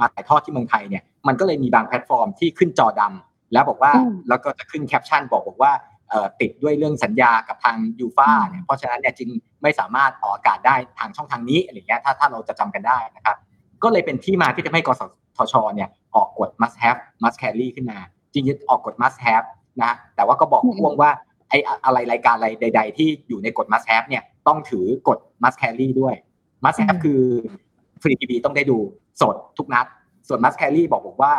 [0.00, 3.92] มาถ่ายทอดที่เมืองไทยเนี่ยมันก็เลยมีบางแพลตฟอร์มที่ขึ้นจอดำแล้วบอกว่า
[4.28, 5.72] แล้วก็จะขึ้นแคปชั่นบอกบอกว่า
[6.40, 9.28] ติดด้วยเรื่องสัญญากับทางยูฟาเนี่ยเพราะฉะนั้นเนี่ยจึง
[9.62, 13.36] ไม่สามารถออกอากาศได้ทางช่องทางนี้อะไรเงี้ยถ้าถ้าเราจะจำกันได้นะครับ
[13.82, 15.02] ก็เลยเป็นที่มาที่จะให้กส
[15.36, 17.98] ทชเนี่ยออกกฎ must have must carry ขึ้นมา
[18.32, 19.46] จริงๆออกกฎ must have
[19.82, 21.10] นะแต่ว่าก็บอกพ่วงว่า
[21.48, 26.14] ไอ้อะไรรายการอะไรใด ๆ ที่อยู่ในกฎ must have เนี่ยต้องถือกฎ must carry ด้วย
[26.64, 27.20] must have คือ
[28.02, 28.78] ฟรีทีวีต้องได้ดู
[29.20, 29.86] สดทุกนัด
[30.28, 31.32] ส่วน must carry บอกบอกว่า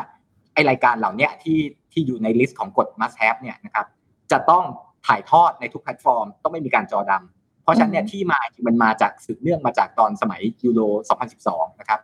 [0.53, 1.59] ไอ้รายการเหล่านี้ที่
[1.91, 3.85] ที่อยู่ในลิสต์ของกฎ must have เนี่ยนะครับ
[4.31, 4.63] จะต้อง
[5.07, 10.81] ถ่ายทอดในทุกแพลตฟอร์ม ต้องไม่มีการจอดำเพราะฉะนั้นเนี่ยที่มามันมาจากสืบเนื่องมาจากตอนสมัยยูโร
[11.31, 11.99] 2012 นะครับ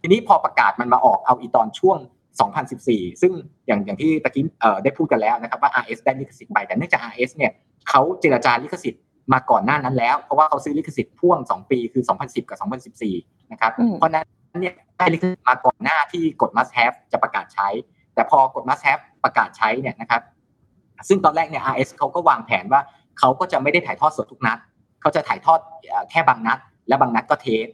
[0.00, 1.98] ทีนี้พอประกาศมันมาออกเอาอีตอนช่วง
[2.40, 3.32] 2014 ซึ่ง
[3.66, 4.44] อย่างอย่างที่ตะกี้
[4.84, 7.52] ได้พูดกันแล้วนะครับว่า RS ได้ลิขสิทธิ์ไปแต่เนื่องจาก RS เนี่ย
[7.88, 12.58] เขาเจรจาลิขสิทธิ์มาก่อนหน้านั้นแล้ว เพราะว่าเขาซื้อลิขสิทธิ์พ่วง 2 ปีคือ 2010 กับ
[13.04, 14.24] 2014 นะครับ เพราะนั้น
[14.60, 17.68] เนี่ยได้ลิขสิทธิ์มาก่อนหน้าที่กฎ must have จะประกาศใช้
[18.14, 20.22] แต่พอกฎ must have ประกาศใช้เนี่ยนะครับ
[21.08, 22.80] ซึ่งตอนแรกเนี่ย RS เขาก็วางแผนว่า
[23.18, 24.58] เขาก็จะไม่ได้ถ่ายทอดสดทุกนัด
[25.00, 25.60] เขาจะถ่ายทอด
[26.10, 27.66] แค่บางนัด และบางนัดก็เทป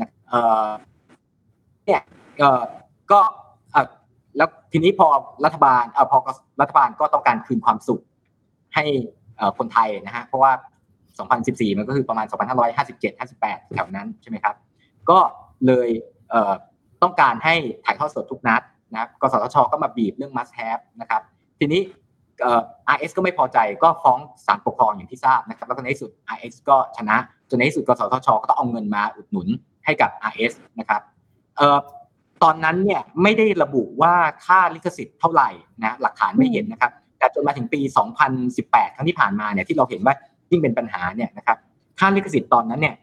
[0.00, 0.34] นะเอ
[0.66, 0.68] อ
[1.86, 2.00] เนี่ย
[2.38, 2.62] เออ
[3.12, 3.20] ก็
[4.36, 5.08] แล้วทีนี้พอ
[5.44, 6.18] รัฐบาลเออพอ
[6.60, 8.02] รัฐบาลก็ต้องการคืนความสุข
[8.74, 8.84] ให้
[9.58, 10.52] คนไทยนะฮะเพราะว่า
[11.14, 14.54] 2014 มันก็คือประมาณ 2557 58แถวนั้นใช่ไหมครับ
[15.10, 15.18] ก็
[15.66, 15.88] เลย
[16.30, 21.22] เต้องการให้ถ่ายทอดสดทุกนัดนะกสทช ก็มาบีบเรื่อง must have นะครับ
[21.58, 21.80] ทีนี้
[22.40, 22.60] เอ่อ
[22.94, 27.16] RS ก็ไม่พอใจก็ฟ้องศาลปกครองอย่างที่ทราบนะครับ แล้วก็ในที่สุด RS ก็ชนะ
[27.50, 29.48] จนในที่สุดกสทช ก็ต้องเอาเงินมาอุดหนุน
[29.84, 31.00] ให้กับ RS นะครับ
[31.56, 31.78] เออ
[32.42, 34.14] ตอนนั้นเนี่ยไม่ได้ระบุว่า
[34.46, 35.50] ค่าลิขสิทธิ์เท่าไหร่
[35.84, 37.80] นะหลักฐานไม่เห็นนะครับ แต่จนมาถึงปี
[38.38, 40.14] 2018 ครั้งที่ผ่านมาเนี่ยที่เราเห็นว่า
[40.50, 41.58] ยิ่งเป็นปัญหาเนี่ยนะครับ
[41.98, 42.94] ค่าลิขสิทธิ์ตอนนั้นเนี่ย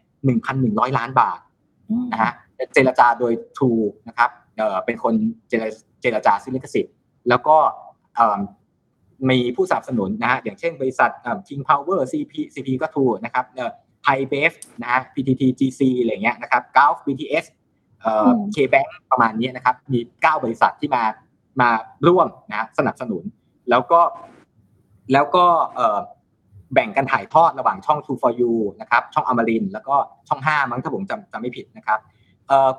[0.44, 1.38] 1,100 ล้านบาท
[2.12, 2.32] นะฮะ
[2.74, 3.70] เจรจาโดยทู
[4.08, 5.14] นะครับเอ่อเป็นคน
[6.02, 6.94] เจรจาซื้อลิขสิทธิ์
[7.28, 7.56] แล้วก็
[9.30, 11.10] มีผู้สนับสนุนนะฮะอย่างเช่นบริษัท
[11.48, 13.70] King Power CP CP ก็ทูนะครับเอ่อ
[14.02, 17.44] ไทยเบฟนะฮะ PTT GC อะไรเงี้ยนะครับ Gulf BTS
[18.04, 21.02] เอ่อ KBank ประมาณนี้นะครับ มี 9 บริษัทที่มา
[21.60, 21.70] มา
[22.08, 23.22] ร่วมนะสนับสนุน
[23.70, 24.00] แล้วก็
[25.12, 25.98] แล้วก็เอ่อ
[26.74, 29.94] แบ่งกันถ่ายทอดระหว่างช่อง True for You นะครับ ช่องอมรินแล้วก็
[30.28, 31.98] ช่อง 5 มั้งถ้าผมจำจำไม่ผิดนะครับ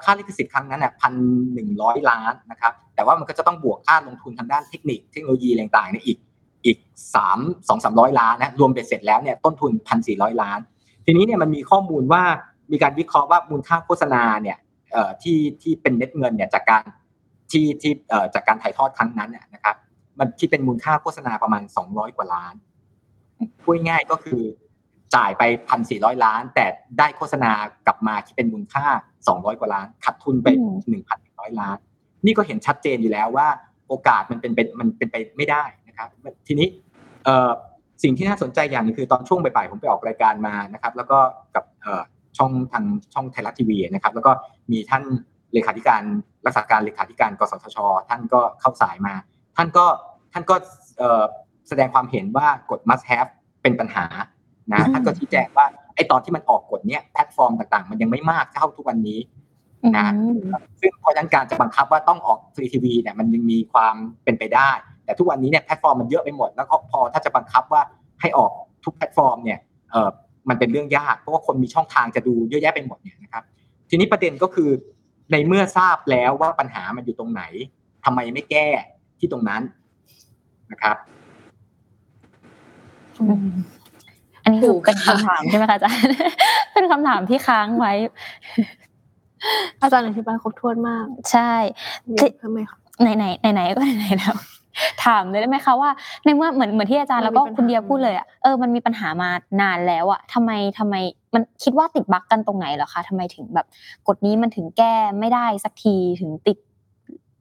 [0.03, 1.13] ค่าลิขสิทธิ์ครั้งนั้นเนี่ยพัน
[1.53, 6.17] หนึ่งร้อยล้านนะครับ แต่ว่ามันก็จะต้องบวกค่าลงทุนทางด้านเทคนิคเทคโนโลยีต่างๆเนี่ยอีก
[6.65, 6.77] อีก
[7.15, 10.59] สามสองสามร้อยล้านนะรวมเบ็ดเสร็จแล้วเนี่ยต้นทุนพันสี่ร้อยล้าน
[11.05, 12.23] ทีนี้เนี่ยมันมีข้อมูลว่า
[12.71, 14.64] มีการวิเคราะห์ว่ามูลค่าโฆษณาเนี่ยเอ่อ
[15.23, 16.84] ที่ที่เป็นเน็ตเงินเนี่ยจากการ
[17.51, 19.75] ที่ที่เอ่อจากการถ่ายทอดครั้งนั้นเนี่ยนะครับ
[20.19, 22.53] มันคิดเป็นมูลค่าโฆษณาประมาณสองร้อยกว่าล้าน
[23.63, 24.41] พูดง่ายก็คือ
[25.15, 26.65] จ่ายไปพันสี่ร้อยล้าน แต่
[26.99, 27.51] ได้โฆษณา
[27.88, 28.86] กลับมาที่เป็นมูลค่า
[29.27, 30.47] สองร้อยกว่าล้านขาดทุนไป
[30.89, 31.77] หนึ่งพันร้อยล้าน
[32.25, 33.47] นี่ก็เห็นชัดเจนอยู่แล้วว่า
[33.88, 36.10] โอกาสมันเป็นไปมันเป็นไปไม่ได้นะครับ
[36.47, 36.67] ทีนี้
[37.25, 37.51] เอ่อ
[38.03, 41.17] สิ่งที่น่าสนใจอย่างนึงคือตอนช่วงบ่ายๆผมไปออกรายการมานะครับ แล้วก็
[41.55, 42.03] กับเอ่อ
[42.38, 44.32] ช่องทางช่องไทยรัฐทีวีนะครับ แล้วก็
[44.71, 45.04] มีท่าน
[45.54, 46.02] เลขาธิการ
[46.45, 47.78] รักษาการเลขาธิการกสทช
[48.10, 49.13] ท่านก็เข้าสายมา
[49.58, 49.86] ท่านก็
[50.34, 50.56] ท่านก็
[51.69, 53.30] แสดงความเห็นว่ากฎ must have
[53.62, 54.06] เป็นปัญหา
[54.74, 59.19] นะท่านก็ชี้แจงว่าไอ้ตอนที่มันออกกฎเนี้ยแพลตฟอร์มต่างๆ มันยังไม่มากเท่าทุกวันนี้
[59.98, 60.08] นะ
[60.80, 64.69] ซึ่งเพราะฉะนั้นการจะบังคับว่าต้องออกฟรีทีวีเนี่ยมันยังมีความเป็นไปได้
[65.06, 67.82] แต่ทุกวันนี้เนี่ยแพลตฟอร์มมันเยอะไปหมด แล้วก็พอถ้าจะบังคับว่า
[68.21, 68.52] ให้ออก
[68.86, 69.60] ทุกแพลตฟอร์มเนี่ย
[69.91, 70.10] เออ
[70.49, 73.43] มันเป็นเรื่องยากเพราะว่าคนมีช่องทางจะดูเยอะแยะไปหมดเนี่ยนะครับ
[73.89, 74.69] ทีนี้ประเด็นก็คือ
[75.31, 77.43] ในเมื่อทราบแล้วว่าปัญหามันอยู่ตรงไหน
[78.05, 78.67] ทำไมไม่แก้
[79.19, 79.62] ที่ตรงนั้น
[80.71, 80.97] นะครับ
[84.43, 86.01] อันนี้คือเป็นคำถามใช่ไหมคะอาจารย์
[86.73, 87.93] เป็นคำถามที่ค้างไว้
[89.81, 91.51] อาจารย์อธิบายครบถ้วนมาก ใช่
[92.41, 94.36] ทำไมคะไหนไหนไหนไหนก็ไหนแล้ว
[95.05, 95.89] ถามเลยได้ไหมคะว่า
[96.25, 99.29] ในเมื่อเหมือนเหมือนที่อาจารย์แล้วก็คุณเดียพูดเลยอะเออมันมีปัญหามา
[99.61, 100.95] นานแล้วอะทำไมทำไม
[101.35, 103.67] มันคิดว่าติดบั๊กกันตรงไหนเหรอคะทำไมถึงแบบ
[104.07, 106.57] กฎนี้มันถึงแก้ไม่ได้สักทีถึงติด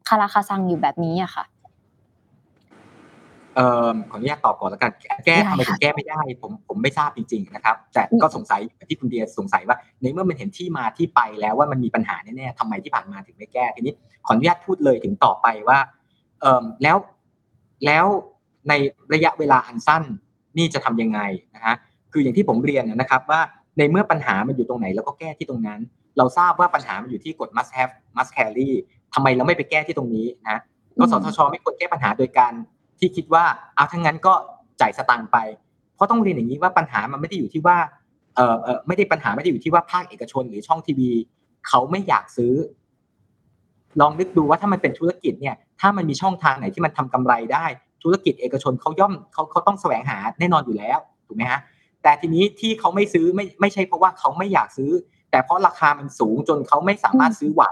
[0.09, 1.45] คาราคาซังอยู่แบบนี้อะค่ะ
[3.57, 4.93] เอ่อขออนุญาตตอบก่อนแล้วกัน
[5.27, 13.95] แก้ทำไมถึงแก้ไม่ได้ ผมผมไม่ทราบจริง ๆ นะครับ แต่ก็สงสัยที่คุณเดียสงสัยว่า ในเมื่อมันเห็นที่มาที่ไปแล้วว่ามันมีปัญหาแน่ๆทำไมที่ผ่านมาถึงไม่แก้ทีนี้
[14.27, 15.79] ขออนุญาตพูดเลยถึงต่อไปว่า
[16.41, 16.97] เอ่อแล้ว
[17.87, 18.07] แล้ว
[18.69, 18.73] ใน
[19.15, 20.03] ระยะเวลาอันสั้น
[20.59, 21.21] นี่จะทํำยังไง
[21.55, 21.75] นะฮะ
[22.13, 23.41] คืออย่างที่ผมเรียนนะครับว่า
[23.79, 25.81] ในเมื่อปัญหามันอยู่ตรงไหนแล้วก็แก้ที่ตรงนั้น
[26.19, 28.71] เราทราบว่าปัญหามันอยู่ที่กฎ must have must carry
[29.15, 30.59] ทำไมเราไม่ไปแก้ที่ตรงนี้นะ
[30.99, 32.53] ก็สทชไม่ควรแก้ปัญหาโดยการ
[32.99, 33.45] ที่คิดว่า
[33.77, 34.35] เอาทั้งนั้นก็
[34.81, 35.39] จ่ายสตังค์ไป
[35.95, 37.77] เพราะต้องเรียนอย่างนี้ว่าปัญหามันไม่ได้อยู่ที่ว่า
[38.37, 41.11] เออเออไม่ได้ปัญหาไม่ได้อยู่ที่ว่าภาคเอกชนหรือช่องทีวี
[41.69, 42.55] เขาไม่อยากซื้อ
[44.01, 47.67] ลองนึกดูว่าถ้ามันเป็นธุรกิจเนี่ย ถ้ามันมีช่องทางไหนที่มันทำกำไรได้
[48.03, 51.61] ธุรกิจเอกชนเขาย่อมเขาเขาต้องแสวงหาแน่นอนอยู่แล้วถูกไหมฮะ
[52.03, 54.91] แต่ทีนี้ที่เขาไม่ซื้อไม่ไม่ใช่เพราะว่าเขาไม่อยากซื้อ
[55.31, 57.65] แต่เพราะราคามันสูงจนเขาไม่สามารถซื้อไหว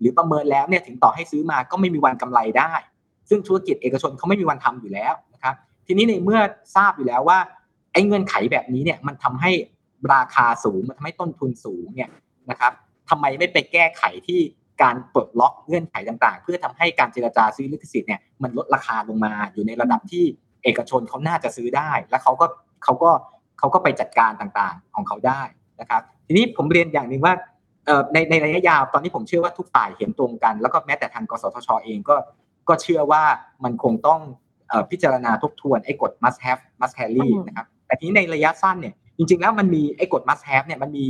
[0.00, 2.72] หรือประเมินแล้วเนี่ยถึงต่อให้ซื้อมาก็ไม่มีวันกำไรได้
[3.28, 5.54] ซึ่งธุรกิจเอกชนเขาไม่มีวันทำอยู่แล้วนะครับ
[5.86, 6.40] ทีนี้ในเมื่อ
[6.76, 7.38] ทราบอยู่แล้วว่า
[7.92, 9.50] ไอ้เงื่อนไขแบบนี้เนี่ยมันทำให้
[10.14, 12.10] ราคาสูงมันทำให้ต้นทุนสูงเนี่ย
[12.50, 12.72] นะครับ
[13.08, 14.40] ทำไมไม่ไปแก้ไขที่
[14.82, 20.24] การปลดล็อกเงื่อนไขต่างๆ เพื่อทำให้การเจรจาซื้อลิขสิทธิ์เนี่ยมันลดราคาลงมาอยู่ในระดับที่
[20.64, 22.46] เอกชนเขาน่าจะซื้อได้ แล้วเขาก็
[22.84, 23.10] เขาก็
[23.58, 25.42] เขาก็ไปจัดการต่างๆของเขาได้
[25.80, 27.34] นะครับทีนี้ผมเรียนอย่างหนึ่งว่า
[28.12, 32.16] ในในระยะยาวตอนนี้ผมเชื่อว่าทุกฝ่ายเห็นตรงกัน แล้วก็แม้แต่ทางกสทชเองก็
[32.68, 33.22] ก็เชื่อว่า
[33.64, 34.20] มันคงต้อง
[34.90, 41.04] พิจารณาทบทวนไอ้กฎ must have must carry นะครับแต่ทีนี้ในระยะสั้นเนี่ยจริงๆแล้วมันมีไอ้กฎ must have เนี่ยมันมี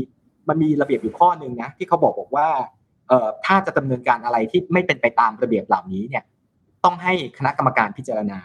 [0.48, 2.48] มันมีระเบียบอยู่ข้อหนึ่งนะที่เขาบอกบอกว่า
[3.08, 6.24] เอ่อถ้าจะดำเนินการอะไรที่ไม่เป็นไปตามระเบียบเหล่านี้เนี่ย
[6.84, 8.40] ต้องให้คณะกรรมการพิจารณา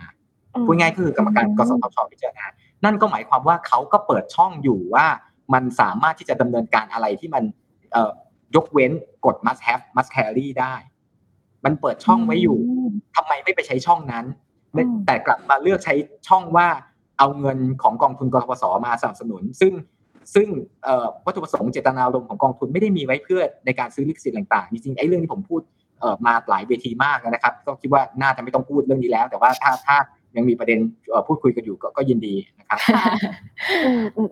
[0.66, 2.46] พูดง่ายก็คือกรรมการกสทชพิจารณา
[2.86, 5.06] นั่นก็หมายความว่าเขาก็เปิดช่องอยู่ว่า
[5.54, 7.44] มันสามารถที่จะดำเนินการอะไรที่มัน
[8.56, 8.92] ยกเว้น
[9.26, 10.76] กฎ must have must carry ได้
[11.66, 12.58] มันเปิดช่องไว้อยู่
[13.16, 14.26] ทำไมไม่ไปใช้ช่องนั้น
[15.06, 15.96] แต่กลับมาเลือกใช้
[16.28, 16.68] ช่องว่า
[17.20, 19.74] เอาเงินของกองทุนกทปสมาสนับสนุน ซึ่ง
[20.34, 20.48] ซึ่ง
[21.26, 25.62] วัตถุประสงค์เจตนารมณ์ของกองทุนไม่ได้มีไว้เพื่อในการซื้อลิขสิทธิ์ต่างๆจริงๆไอ้เรื่องที่ผมพูด
[26.26, 29.98] มาหลายเวทีมากนะครับ ก็คิดว่าน่าจะไม่ต้องพูดเรื่องนี้แล้ว แต่ว่าถ้าถ้า
[30.36, 30.80] ยังมีประเด็น
[31.28, 32.80] พูดคุยกันอยู่ก็ยินดีนะครับ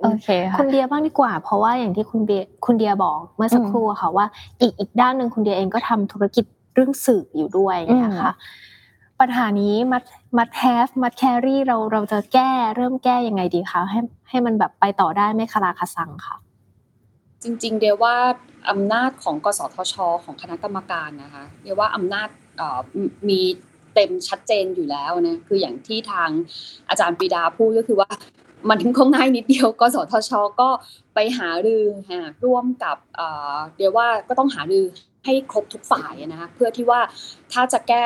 [0.02, 4.26] โอเคค่ะคุณเดียบ้างดีกว่า เพราะว่าอย่างที่คุณเดียคุณเดียบอกเมื่อสักครู่ค่ะว่า
[4.62, 8.32] อีกอีกด้านหนึ่งคุณเดียเองก็ทำธุรกิจเรื่องสื่ออยู่ด้วยนะคะ
[9.20, 10.04] ปัญหานี้มัด
[10.38, 14.00] มัดแฮฟมัดแครี่เราเราจะแก้เริ่มแก้ยังไงดีคะให้
[14.30, 16.36] ให้มันแบบไปต่อได้ไม่คลาคาซังค่ะ
[17.44, 18.16] จริง ๆ เดียวว่า
[18.70, 22.30] อำนาจของกสทช ของคณะกรรมการนะคะเดียวว่าอำนาจ
[23.30, 23.42] มี
[23.96, 26.30] เต็มชัดเจนอยู่แล้วนะคืออย่างที่ทาง
[26.90, 28.10] อาจารย์ปีดาพูดก็คือว่า
[28.70, 30.70] มันถึงคงง่ายนิดเดียวกสทช ก็
[31.14, 31.84] ไปหารือ
[32.46, 32.98] ร่วมกับ
[33.78, 34.86] เดียวว่าก็ต้องหารือ
[35.26, 37.00] ให้ครบทุกฝ่ายนะคะเพื่อที่ว่า
[37.54, 38.06] ถ้าจะแก้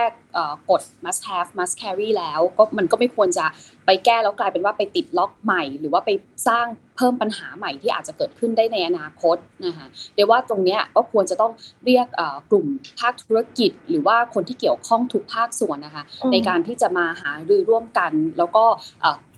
[0.69, 3.45] กฎ must have must carry แล้วก็มันก็ไม่ควรจะ
[3.85, 6.09] ไปแก้แล้วกลายเป็นว่าไปติดล็อกใหม่ หรือว่าไป
[6.47, 6.65] สร้าง
[6.97, 11.51] เพิ่มปัญหาใหม่ที่อาจจะเกิดขึ้นได้ในอนาคตนะคะเดี๋ยวว่าตรงนี้ก็ควรจะต้อง
[11.85, 12.07] เรียก
[12.51, 12.65] กลุ่ม
[12.99, 18.65] ภาคธุรกิจ หรือว่าคนที่เกี่ยวข้องทุกภาคส่วนนะคะในการที่จะมาหารือร่วมกันแล้วก็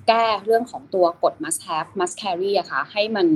[0.08, 3.28] แก้เรื่องของตัวกฎ must have must carry อะค่ะให้มัน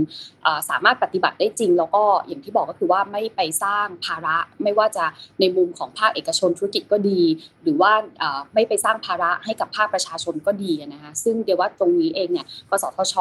[0.70, 5.06] สามารถปฏิบัติได้จริง แล้วก็อย่างที่บอกก็คือว่าไม่ไปสร้างภาระไม่ว่าจะ
[5.40, 7.22] ในมุมของภาคเอกชนธุรกิจก็ดี
[7.64, 7.92] หรือว่า
[8.54, 13.16] ไม่ไปสร้างภาระให้กับภาคประชาชนก็ดีนะคะซึ่งเดี๋ยวว่าตรงนี้เองเนี่ยกสทช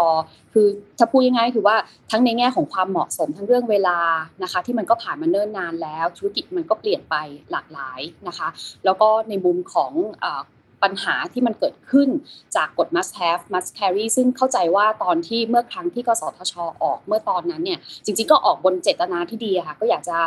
[0.52, 0.66] คือ
[0.98, 1.76] ถ้าพูดง่ายๆคือว่า
[2.10, 3.98] ทั้งในแง่ของความเหมาะสมทั้งเรื่องเวลา
[4.42, 7.16] นะคะที่มันก็ผ่านมาเนิ่นนานแล้ว ธุรกิจมันก็เปลี่ยนไป
[7.50, 8.48] หลากหลายนะคะ
[8.84, 9.92] แล้วก็ในมุมของ
[10.84, 12.08] ปัญหาที่มันเกิดขึ้น
[12.56, 20.18] จากกฎ must have must carry ซึ่งเข้าใจว่าตอนที่เมื่อครั้งที่กสทช ออกเมื่อตอนนั้นเนี่ยจริงๆก็ออกบนเจตนาที่ดีค่ะก็อยากจะ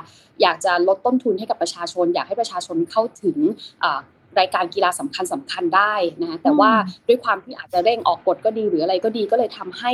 [0.41, 3.38] อยากจะลดต้นทุนให้กับประชาชน อยากให้ประชาชนเข้าถึง
[4.39, 6.71] รายการกีฬาสำคัญสำคัญได้นะแต่ว่า
[7.08, 9.91] ด้วยความที่อาจจะเร่งออกกฎก็ดีหรืออะไรก็ดีก็เลยทำให้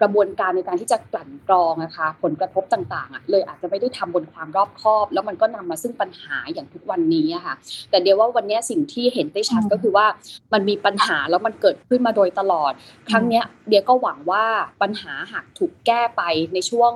[0.00, 7.54] กระบวนการในการที่จะกลั่นกรองนะคะผลกระทบต่างๆเลยอาจจะไม่ได้ทำบนความรอบคอบ แล้วมันก็นำมาซึ่งปัญหาอย่างทุกวันนี้ค่ะ
[7.90, 10.06] แต่เดียวว่าวันนี้สิ่งที่เห็นได้ชัดก็คือว่า
[10.52, 12.72] มันมีปัญหาแล้วมันเกิดขึ้นมาโดยตลอด
[13.10, 14.44] ครั้งนี้เดียก็หวังว่า
[14.82, 16.22] ปัญหาหากถูกแก้ไป
[16.54, 16.92] ในช่วง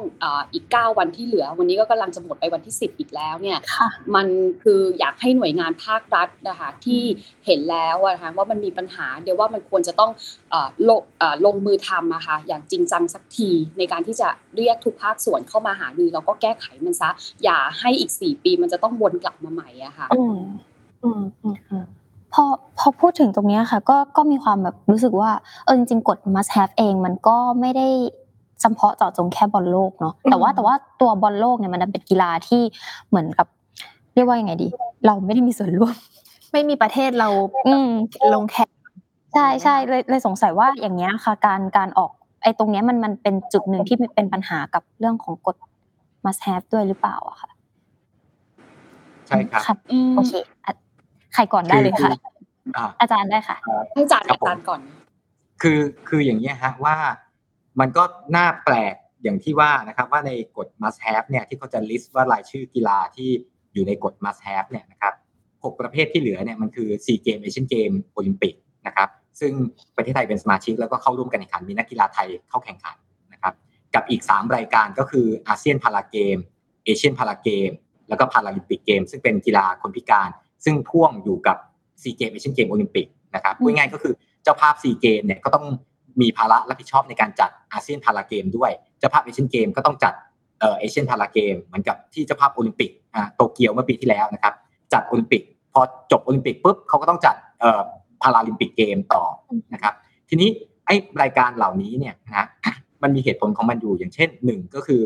[0.53, 3.59] อีก 9 วันที่เหลือ วันนี้ก็กำลังจะหมดไปวันที่ 10 อีกแล้วเนี่ย
[4.15, 4.27] มัน
[4.63, 7.03] คืออยากให้หน่วยงานภาครัฐนะคะที่
[7.47, 10.11] เห็นแล้วนะคะว่ามันมีปัญหาเดี๋ยวว่ามันควรจะต้อง
[10.89, 11.03] ลง
[11.47, 17.11] ลงมือทำนะคะอย่างจริงจังสักทีในการที่จะเรียกทุกภาคส่วนเข้ามาหารือแล้วก็แก้ไขมันซะ
[17.45, 20.07] อย่าให้อีกสี่ปีมันจะต้องวนกลับมาใหม่อะค่ะ
[22.33, 22.45] พอ
[22.79, 25.31] พอพูดถึงตรงนี้ค่ะก็ก็มีความแบบรู้สึกว่า
[25.65, 27.89] เออจริงๆกฎ must have เองมันก็ไม่ได้
[28.61, 32.63] เฉพาะเจาะจงแค่บอลโลกเนาะแต่ว่าแต่ว่าตัวบอลโลกเนี่ยมันเป็นกีฬาที่
[33.09, 33.47] เหมือนกับ
[34.15, 34.69] เรียกว่ายังไงดี
[35.07, 35.95] เราไม่ได้มีส่วนร่วม
[36.53, 37.29] ไม่มีประเทศเรา
[38.35, 38.71] ลงแข่ง
[39.35, 42.11] ใช่ใช่เลยเลยสงสัยว่าอย่างเงี้ยค่ะ การการออก
[42.43, 45.57] ไอ้ตรงเนี้ยมันมันเป็นจุดหนึ่งที่เป็นปัญหากับเรื่องของกฎ
[46.25, 47.51] must have ด้วยหรือเปล่าอะค่ะ
[49.27, 49.77] ใช่ครับ
[50.17, 50.33] โอเค
[51.35, 52.11] ใครก่อนได้เลยค่ะ
[53.01, 53.57] อาจารย์ได้ค่ะ
[53.93, 54.81] ให้อาจารย์อาจารย์ก่อน
[55.63, 56.97] คือคืออย่างนี้ฮะว่า
[57.81, 58.03] มันก็
[58.37, 63.29] น่าแปลกอย่างที่ว่านะครับ ว่าในกฎ must have เนี่ยที่เขาจะ list ว่ารายชื่อกีฬาที่
[63.73, 65.15] อยู่ในกฎ must have เนี่ยนะครับ
[65.63, 68.55] 6 ประเภทที่เหลือเนี่ยมันคือซีเกมเอเชียนเกมโอลิมปิก
[68.87, 69.09] นะครับ
[69.41, 69.53] ซึ่ง
[69.97, 72.97] ประเทศไทยเป็นสมาชิกแล้วก็เข้าร่วมกันแข่งขันมีนักกีฬาไทยเข้าแข่งขัน
[73.33, 73.55] นะครับ
[73.95, 76.37] กับอีก 3 รายการก็คืออาเซียนพาราเกม
[76.85, 77.71] เอเชียนพาราเกม
[78.09, 80.29] แล้วก็พาราลิมปิกเกมซึ่งเป็นกีฬาคนพิการ
[80.65, 81.57] ซึ่งพ่วงอยู่กับ
[82.03, 85.65] ซีเกมเอเชียนเกมโอลิมปิกนะครับพูดง่ายก็คือเจ้าภาพซีเกมเนี่ยก็ต้อง
[86.21, 90.15] มีภาระรับผิดชอบในการจัดอาเซียนพาราเกมด้วยเจ้าภาพเอเชียนเกมก็ต้องจัด
[90.61, 92.91] เอเชียนพาราเกมเหมือนกับที่เจ้าภาพโอลิมปิก
[93.37, 94.55] โตเกียวเมื่อปีที่แล้วนะครับ
[94.93, 95.81] จัดโอลิมปิก พอ
[96.13, 97.37] จบโอลิมปิกปุ๊บเขาก็ต้องจัด
[98.23, 99.23] พาราลิมปิกเกมต่อ
[99.75, 99.95] นะครับ
[100.29, 100.49] ทีนี้
[100.87, 102.47] ไอ้รายการเหล่านี้เนี่ยนะ
[103.03, 105.03] มันมีเหตุผลของมันอยู่อย่างเช่นหนึ่งก็คือ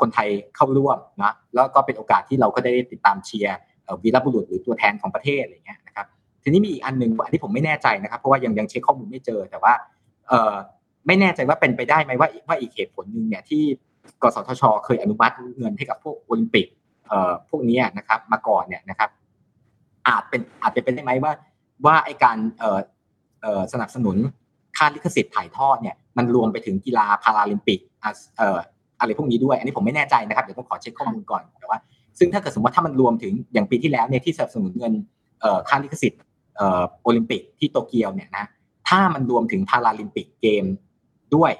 [0.00, 3.56] คนไทยเข้าร่วมนะแล้วก็เป็นโอกาสที่เราก็ได้ติดตามเชียร์
[4.02, 6.06] วีรบุรุษหรือตัวแทนของประเทศอะไรเงี้ยนะครับ
[6.42, 9.72] ทีนี้มีอีกอันหนึ่งอันที่ผมไม่แน่ใจนะครับ เพราะว่ายังยังเช็คข้อมูลไม่เจอแต่ว่า
[11.06, 13.62] ไม่แน่ใจว่าเป็นไปได้ไหมว่าว่าอีกเหตุผลหนึ่งเนี่ยที่
[14.22, 16.66] กสทช เคยอนุมัติเงินให้กับพวกโอลิมปิก
[17.48, 19.10] พวกนี้นะครับ มาก่อนเนี่ยนะครับ
[20.06, 21.32] อาจเป็นอาจจะเป็นได้ไหมว่า
[21.86, 22.36] ว่าไอการ
[23.72, 24.16] สนับสนุน
[24.76, 27.80] ค่าลิขสิทธิ์ถ่ายทอดเนี่ยมันรวมไปถึงกีฬาพาราลิมปิก
[29.00, 31.78] อะไรพวกนี้ด้วย อันนี้ผมไม่แน่ใจนะครับเดี๋ยวต้องขอเช็คข้อมูลก่อนแต่ว่า
[32.18, 34.92] ซึ่งถ้าเกิดสมมติว่าถ้ามันรวมถึงอย่างปีที่แล้วเนี่ยที่สนับสนุนเงิน
[35.68, 36.20] ค่าลิขสิทธิ์
[37.02, 38.44] โอลิมปิกที่โตเกียวเนี่ยนะ
[38.88, 40.64] ถ้ถ้ามันรวมถึงพาราลิมปิกเกม
[41.34, 41.52] ด้วย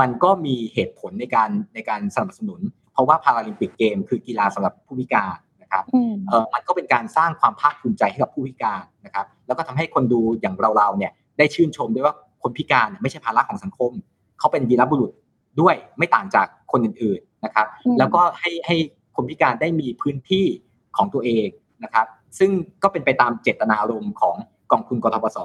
[0.00, 2.60] มันก็มีเหตุผลในการในการสนับสนุน
[2.92, 5.84] เพราะว่าพาราลิมปิกเกมคือกีฬาสำหรับผู้พิการนะครับ
[6.28, 13.90] เออมันก็เป็นการสร้างความภาคภูมิใจให้กับผู้พิการนะครับ แล้วก็ทำให้คนดูอย่างเราๆเนี่ยได้ชื่นชมด้วยว่าคนพิการไม่ใช่ภาระของสังคม
[14.38, 15.12] เขาเป็นวีรบุรุษ
[15.60, 17.66] ด้วยไม่ต่างจากคนอื่นๆนะครับ
[17.98, 18.76] แล้วก็ให้ให้
[19.16, 20.46] คนพิการได้มีพื้นที่
[20.96, 21.48] ของตัวเอง
[21.84, 22.06] นะครับ
[22.38, 22.50] ซึ่ง
[22.82, 24.36] ก็เป็นไปตามเจตนารมณ์ของ
[24.72, 25.38] กองทุนกทปส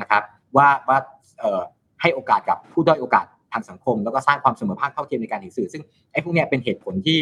[0.00, 0.22] นะครับ
[0.56, 0.98] ว่าว่า
[2.00, 7.20] ให้โอกาสกับผู้ด้อยโอกาส ทางสังคม แล้วก็สร้างความเสมอภาคเท่าเทียมในการสื่อ ซึ่งไอ้พวกเนี้ยเป็นเหตุผลที่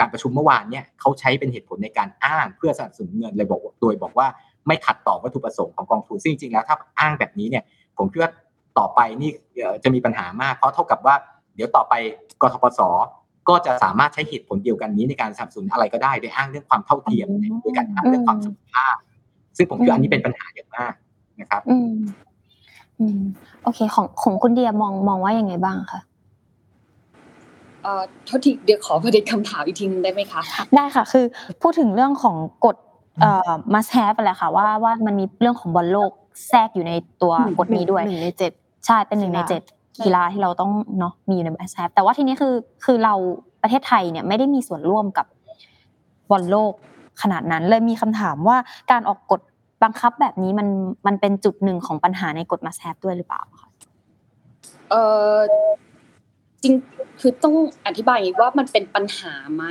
[0.00, 4.26] การประชุมเมื่อวานเนี่ยเขาใช้เป็นเหตุผลในการอ้างเพื่อสนับสนุนเงินเลยบอกโดยบอกว่า
[4.66, 7.64] ไม่ขัดต่อวัตถุประสงค์ของกองทุนซึ่งจริงๆแล้วถ้าอ้างแบบนี้เนี่ย
[7.98, 8.32] ผมคิดว่า
[8.78, 9.30] ต่อไปนี่
[9.84, 11.14] จะมีปัญหามากเพราะเท่ากับว่า
[11.54, 11.94] เดี๋ยวต่อไป
[12.42, 12.80] กทปส
[13.48, 17.28] ก็จะสามารถใช้เหตุผลเดียวกันนี้ในการสนับสนุนอะไรก็ได้โดยอ้างเรื่องความเท่าเทียม
[17.60, 18.96] โดยการอ้างเรื่องความสมภาพ
[19.56, 20.94] ซึ่งผมคิดอันนี้เป็นปัญหาอย่างมาก
[21.40, 21.62] นะครับ
[23.00, 23.28] อืมอืม
[23.62, 26.00] โอเค ของของคุณเดียมองมองว่ายังไงบ้างคะ
[27.82, 30.42] เอ่อโทษทีเดี๋ยวขอประเด็นคำถามอีกทีนึงได้ไหมคะ
[30.76, 31.24] ได้ค่ะ คือ
[31.62, 32.76] พูดถึงเรื่องของกฎ
[33.20, 36.10] เอ่อ must have แหละค่ะว่าว่ามันมีเรื่องของบอลโลก
[36.48, 38.52] แทรกอยู่ในตัวกฎนี้ด้วยหนึ่งในเจ็ด
[38.86, 39.62] ใช่เป็นหนึ่งในเจ็ด
[40.04, 42.54] กีฬาที่เราต้องเนาะมีอยู่ใน must have แต่ว่าทีนี้คือ
[42.84, 43.14] คือเรา
[43.62, 45.26] ประเทศไทยเนี่ยไม่ได้มีส่วนร่วมกับ
[46.30, 46.72] บอลโลก
[47.22, 48.56] ขนาดนั้นเลยมีคำถามว่า
[48.90, 49.40] การออกกฎ
[49.82, 50.68] บังคับแบบนี้มัน
[51.06, 53.70] มันเป็นจุดหนึ่งของปัญหาในกฎมาแซฟด้วยหรือเปล่าคะ
[54.90, 54.94] เอ
[55.36, 55.38] อ
[56.62, 56.74] จริง
[57.20, 57.54] คือต้อง
[57.86, 59.64] อธิบายว่ามันเป็นปัญหาไหม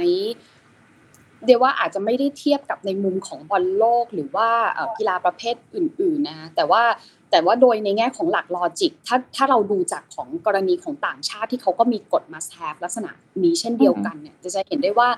[1.45, 4.49] เดี๋ยวว่าอาจจะไม่ได้เทียบกับในมุมของบอลโลกหรือว่า
[4.97, 6.83] กีฬาประเภทอื่น ๆ นะแต่ว่า
[7.33, 13.11] แต่ว่าโดยในแง่ของหลักลอจิกถ้าถ้าเราดูจากของกรณีของต่างชาติที่เขาก็มีกฎ must have ลักษณะ
[13.43, 15.09] นี้เช่นเดียวกันเนี่ยจะเห็นได้ว่า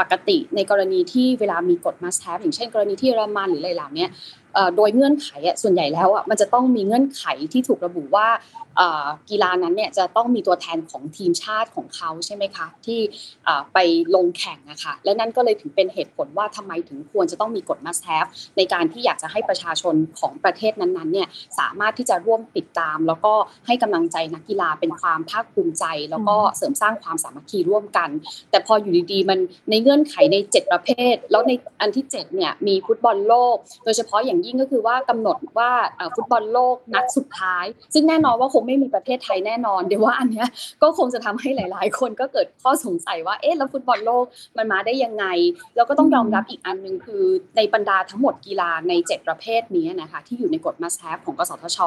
[0.00, 4.06] ปกติในกรณีที่เวลามีกฎ must have อย่างเช่น กรณีที่เยอรมันหรืออะไรเหล่านี้
[4.76, 5.28] โดยเงื่อนไข
[5.62, 8.28] ส่วนใหญ่แล้วมันจะต้องมีเงื่อนไขที่ถูกระบุว่า
[9.30, 13.00] กีฬานั้นเนี่ยจะต้องมีตัวแทนของทีมชาติของเขาใช่ไหมคะที่
[13.74, 13.78] ไป
[14.14, 23.34] ลงแข่งนะคะและนั่นก็เลยถึงเป็นเหตุผลว่าทำไมถึงควรจะต้องมีกฎ must have ในการที่อยากจะให้ประชาชนของประเทศนั้นๆเนี่ยสามารถที่จะร่วมติดตาม แล้วก็
[23.66, 28.08] ให้กำลังใจนักกีฬาเป็นความภาคภูมิใจ แล้วก็เสริมสร้างความสามัคคีร่วมกัน
[28.50, 29.38] แต่พออยู่ดีๆมัน
[29.70, 35.70] ในเงื่อนไขใน 7 ประเภท แล้วในอันที่7เนี่ยมีฟุตบอลโลก โดยเฉพาะอย่างยิ่งก็คือว่ากำหนดว่า
[36.14, 40.48] ฟุตบอลโลกนัดสุดท้าย ซึ่งแน่นอนว่าคงไม่มีประเทศไทยแน่นอนเดี๋ยวว่าอันเนี้ย
[40.82, 44.24] ก็คงจะทำให้หลาย ๆ คนก็เกิดข้อสงสัยว่าเอ๊ะแล้วฟุตบอลโลก
[44.56, 45.24] มันมาได้ยังไง
[45.76, 47.24] แล้วก็ต้องยอมรับอีกอันหนึ่งคือ
[47.56, 51.78] ในบรรดาทั้งหมดกีฬาใน 7 ประเภทนี้นะคะที่อยู่ในกฎ must have ของกสทช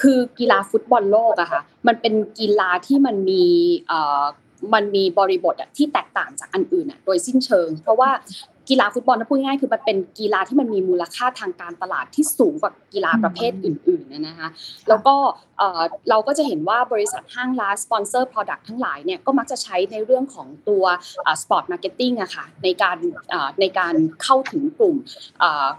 [0.00, 3.44] คือกีฬาฟุตบอลโลกอะค่ะมันเป็นกีฬาที่มันมี
[4.74, 8.10] มันมีบริบทที่แตกต่างจากอันอื่นโดยสิ้นเชิง เพราะว่า
[8.68, 14.48] กีฬาฟุตบอลถ้าพูดง่ายคือมันเป็นกีฬาที่มันมีมูลค่าทางการตลาดที่สูงกว่ากีฬาประเภทอื่นๆนะคะ
[14.88, 15.14] แล้วก็
[16.10, 20.84] เราก็จะเห็นว่าบริษัทห้างร้านสปอนเซอร์ product ทั้งหลายเนี่ยก็มักจะใช้ในเรื่องของตัว
[21.42, 22.98] sport marketing อะค่ะในการ
[23.60, 24.96] ในการเข้าถึงกลุ่ม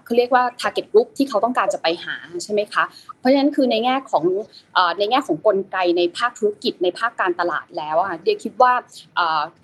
[0.05, 2.83] เขาเรียกว่า target group ที่เขาต้องการจะไปหาใช่ไหมคะ
[3.19, 4.23] เพราะฉะนั้นคือในแง่ของ
[4.99, 8.73] ในแง่ของกลไกในภาคธุรกิจในภาคการตลาดแล้วอะเดียคิดว่า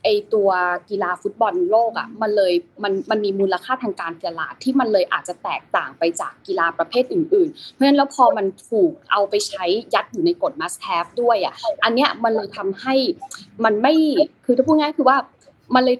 [0.04, 0.50] ไอตัว
[0.90, 12.96] กีฬาฟุตบอลโลกอะมันเลยมันมันมีมูลค่าทางการตลาดที่มันเลยอาจจะแตกต่างไปจากกีฬาประเภทอื่น ๆ เพราะฉะนั้นแล้วพอมันถูกเอาไปใช้ยัดอยู่ในกฎ must have ด้วยอะอันเนี้ยมันเลยทำให้
[13.66, 13.94] มันไม่
[14.46, 15.18] คือถ้าพูดง่ายคือว่า
[15.76, 15.98] มันเลย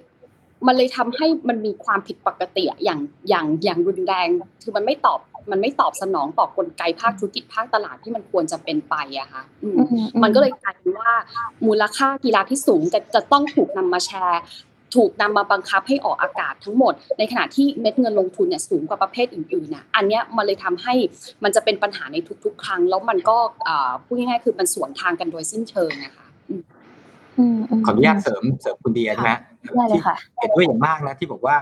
[0.68, 3.00] มันเลยทำให้มันมีความผิดปกติอย่าง
[3.30, 4.28] อย่างอย่างรุนแรง
[4.64, 5.20] คือมันไม่ตอบ
[5.52, 9.44] มันไม่ตอบสนองต่อกลไกภาคธุรกิจภาคตลาดที่มันควรจะเป็นไปอะค่ะ
[10.24, 11.12] มันก็เลยกลายเป็นว่า
[11.68, 14.42] มูลค่ากีฬาที่สูงจะจะต้องถูกนำมาแชร์
[14.96, 20.94] ถูกนำมาบังคับให้ออกอากาศทั้งหมด ในขณะที่เม็ดเงินลงทุนเนี่ยสูงกว่าประเภทอื่นๆน่ะอันเนี้ยมันเลยทำให้
[21.44, 23.38] มันจะเป็นปัญหาในทุก ๆ ครั้ง แล้วมันก็
[24.06, 26.28] พูดง่ายๆคือมันสวนทางกันโดยสิ้นเชิงนะคะ
[27.86, 29.38] ขออนุญาตเสริมเสริมคุณเดียนะ
[29.92, 30.02] ที่
[30.40, 31.56] เห็นด้วยอย่างมากนะที่บอกว่า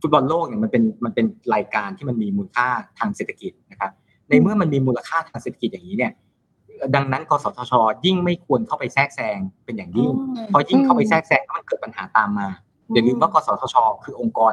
[0.00, 2.68] ฟุตบอลโลกเนี่ยมันเป็นมันเป็นรายการที่มันมีมูลค่า
[2.98, 3.92] ทางเศรษฐกิจนะครับ
[4.28, 6.12] ในเมื่อมันมีมูลค่าทางเศรษฐกิจอย่างนี้เนี่ย
[6.94, 7.72] ดังนั้นกสทช
[8.06, 10.10] ยิ่งไม่ควรเข้าไปแทรกแซงเป็นอย่างยิ่ง
[10.48, 12.48] เพราะยิ่งเข้าไปแทรกแซงมันเกิดปัญหาตามมา
[12.92, 14.52] อย่าลืมว่ากสทช คือองค์กร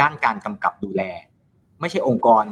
[0.00, 1.02] ด้านการกำกับดูแล
[1.80, 2.44] ไม่ใช่องค์กร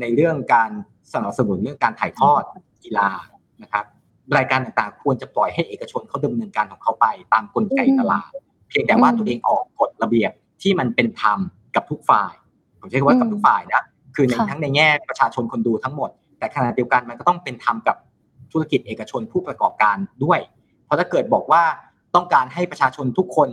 [0.00, 0.70] ในเรื่องการ
[1.12, 2.42] สนับสนุนเรื่องการถ่ายทอด
[2.84, 3.10] กีฬา
[3.62, 3.84] นะครับ
[4.36, 8.30] รายการต่างๆ ควรจะปล่อยให้เอกชนเขาดำเนินการของเขาไปตามกลไกตลาด
[8.68, 10.30] เพียงแต่ว่าตัวเองออกกฎระเบียบ
[10.62, 11.38] ที่มันเป็นธรรม
[11.74, 12.32] กับทุกฝ่าย
[12.80, 13.84] ผมใช้คำว่ากับทุกฝ่ายนะ
[14.14, 17.96] คือในทั้งในแง่ประชาชนคนดูทั้งหมด แต่ขณะเดียวกันมันก็ต้องเป็นธรรมกับ
[18.52, 20.38] ธุรกิจเอกชนผู้ประกอบการด้วย
[20.84, 21.62] เพราะถ้าเกิดบอกว่า
[22.14, 23.48] ต้องการให้ประชาชนทุกคน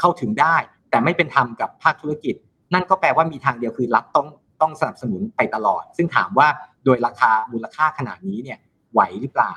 [0.00, 0.56] เข้าถึงได้
[0.90, 2.34] แต่ไม่เป็นธรรมกับภาคธุรกิจ
[2.74, 4.26] นั่นก็แปลว่ามีทางเดียวคือรัฐต้อง
[4.60, 6.48] ต้องสนับสนุนไปตลอด ซึ่งถามว่า
[6.84, 8.58] โดยราคามูลค่าขนาดนี้เนี่ย
[8.92, 9.52] ไหวหรือเปล่า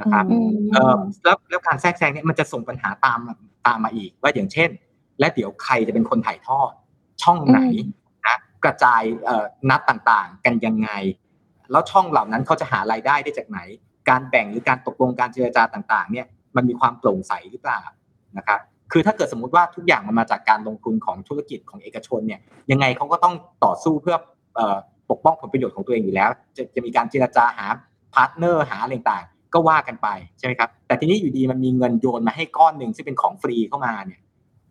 [0.00, 0.24] นะครับ
[0.72, 3.18] เออแล้วแล้วการแทรกแซงเนี่ยมันจะส่งปัญหาตาม
[3.66, 4.70] ตามมาอีก ว่าอย่างเช่น
[5.20, 6.72] และเดี๋ยวใครจะเป็นคนถ่ายทอด
[7.22, 7.60] ช่องไหน
[8.26, 9.02] นะกระจาย
[9.70, 10.90] นัดต่างๆ กันยังไง
[11.70, 13.60] แล้วช่องเหล่านั้นเขาจะหารายได้ได้จากไหน
[14.08, 17.80] การแบ่งหรือการตกลงการเจรจาต่าง ๆ เนี่ยมันมีความโปร่งใสหรือเปล่า
[18.36, 18.60] นะครับ
[18.96, 22.40] คือถ้าเกิดสมมุติว่าทุกอย่างมันมาจากการลงทุนของธุรกิจของเอกชนเนี่ย
[22.70, 23.34] ยังไงเขาก็ต้อง
[23.64, 24.16] ต่อสู้เพื่อ
[25.10, 27.66] ปกป้องผลประโยชน์ของตัวเองอยู่แล้ว จะจะมีการเจรจาหา
[28.14, 29.24] partner หาอะไรต่าง
[29.54, 34.20] ก็ว่ากันไปใช่ไหมครับแต่ทีนี้อยู่ดีมันมีเงินโยนมาให้ก้อนหนึ่งซึ่งเป็นของฟรีเข้ามาเนี่ย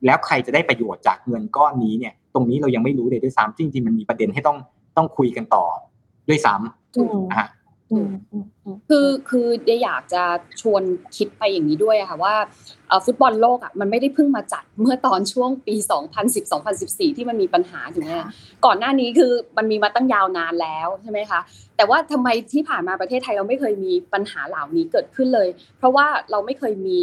[0.05, 4.57] แล้วใครจะได้ประโยชน์จากเงินก้อนนี้เนี่ย ตรงนี้เรายังไม่รู้เลยด้วยซ้ำจริงๆมันมีประเด็นให้ต้อง
[4.97, 5.65] ต้องคุยกันต่อ
[6.29, 7.49] ด้วยซ้ำนะฮะ
[8.89, 10.23] คือคือเดียอยากจะ
[10.61, 10.83] ชวน
[11.17, 12.35] คิดไปอย่างนี้ด้วยค่ะว่า
[13.05, 15.75] ฟุตบอลโลกอะมันไม่ได้เพิ่งมาจัดเมื่อตอนช่วงปี
[16.45, 18.13] 2010-2014 ที่มันมีปัญหาถูกไหม
[18.65, 21.39] ก่อนหน้านี้คือมันมีมาตั้งยาวนานแล้วใช่ไหมคะ
[21.77, 25.47] แต่ว่าทำไมที่ผ่านมาประเทศไทยเราไม่เคยมีปัญหาเหล่านี้เกิดขึ้นเลย
[25.77, 26.99] เพราะว่าเราไม่เคยมี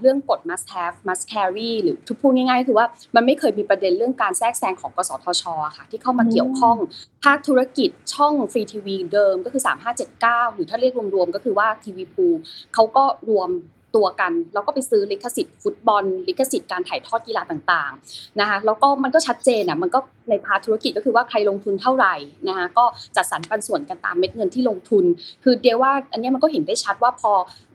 [0.00, 2.86] เรื่องกฎ must have must carry หรือทุกพูดง่ายๆคือว่า
[3.16, 5.44] มันไม่เคยมีประเด็นเรื่องการแทรกแซงของกสทช
[5.76, 6.76] ค่ะที่เข้ามาเกี่ยวข้อง
[7.24, 9.62] ภาคธุรกิจช่องฟรีทีวีเดิมก็คือ
[10.08, 12.26] 3579 หรือถ้าเรียกรวมๆก็คือว่าทีวีพู
[12.74, 13.48] เขาก็รวม
[13.96, 19.98] ตัวกัน แล้วก็ไปซื้อลิขสิทธิ์ฟุตบอล ลิขสิทธิ์การถ่ายทอดกีฬาต่างๆนะคะแล้วก็มันก็ชัดเจนอะมันก็
[20.30, 22.14] ในพาธุรกิจก็คือว่าใครลงทุนเท่าไหร่
[22.48, 22.84] นะคะก็
[23.16, 25.04] จัดสรรปันส่วนกันตามเม็ดเงินที่ลงทุน
[25.44, 27.32] คือเดียวว่าอันนี้มันก็เห็นได้ชัดว่าพอ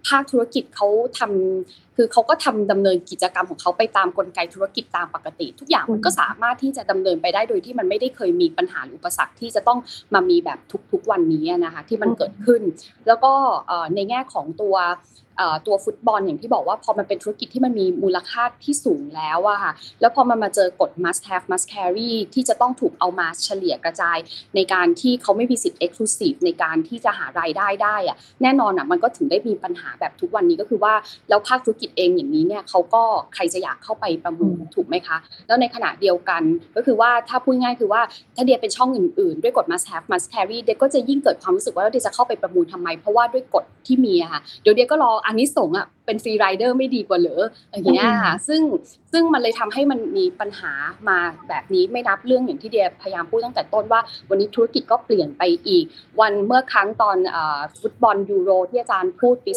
[0.08, 9.80] ภาคธุรกิจเขาทำคือเขาก็ทำดำเนินกิจกรรมของเขาไปตามกลไกธุรกิจตามปกติ ทุกอย่างมันก็สามารถที่จะดำเนินไปได้โดยที่มันไม่ได้เคยมีปัญหาอุปสรรคที่จะต้อง
[10.14, 10.60] มามีแบบ
[10.92, 12.62] ทุกๆวันนี้นะคะที่มันเกิดขึ้น
[13.08, 13.34] แล้วก็
[13.96, 14.76] ในแง่ของตัว
[15.68, 19.72] ตัวฟุตบอลอย่างที่บอกว่าพอมันเป็นธุรกิจที่มันมีมูลค่าที่สูงแล้วอะค่ะ
[20.02, 24.18] แล้วพอมันมาเจอกฎ must have must carry ที่จะต้องถูกเอามาเฉลี่ยกระจาย
[24.56, 30.94] ในการที่เขาไม่มีสิทธิ์ exclusive ในการที่จะหารายได้ได้อะแน่นอนอะมันก็ถึงได้มีปัญหาแบบทุกวันนี้ก็คือว่า
[31.30, 33.04] แล้วภาคธุรกิจเองอย่างนี้เนี่ยเขาก็
[33.36, 35.18] ใครจะอยากเข้าไปประมูลถูกไหมคะ
[35.48, 36.42] แล้วในขณะเดียวกัน
[36.76, 38.02] ก็คือว่าถ้าพูดง่ายคือว่า
[38.36, 48.62] ถ้าเดียเป็นช่องอื่น ๆ ด้วยกฎ must have must carry เดียก็จะยิ่งเกิดความรู้สึกว่าเดียจะเข้าไปประมูลทำไม เพราะว่าด้วยกฎที่มีอะค่ะเดี๋ยวเดียก็รออันนี้ส่งอะเป็น free rider ไม่ดีกว่าเหรออย่างเงี้ยค่ะซึ่ง
[49.12, 50.72] ซึ่งมันเลยทำให้มันมีปัญหา
[51.10, 51.18] มา
[51.50, 55.86] แบบนี้ไม่นับเรื่องอย่างที่เดียพยายามพูดตั้งแต่ต้นว่า วันนี้ธุรกิจก็เปลี่ยนไปอีก
[56.20, 57.18] วันเมื่อครั้งตอน
[57.80, 59.52] ฟุตบอลยูโรที่อาจารย์พูดปี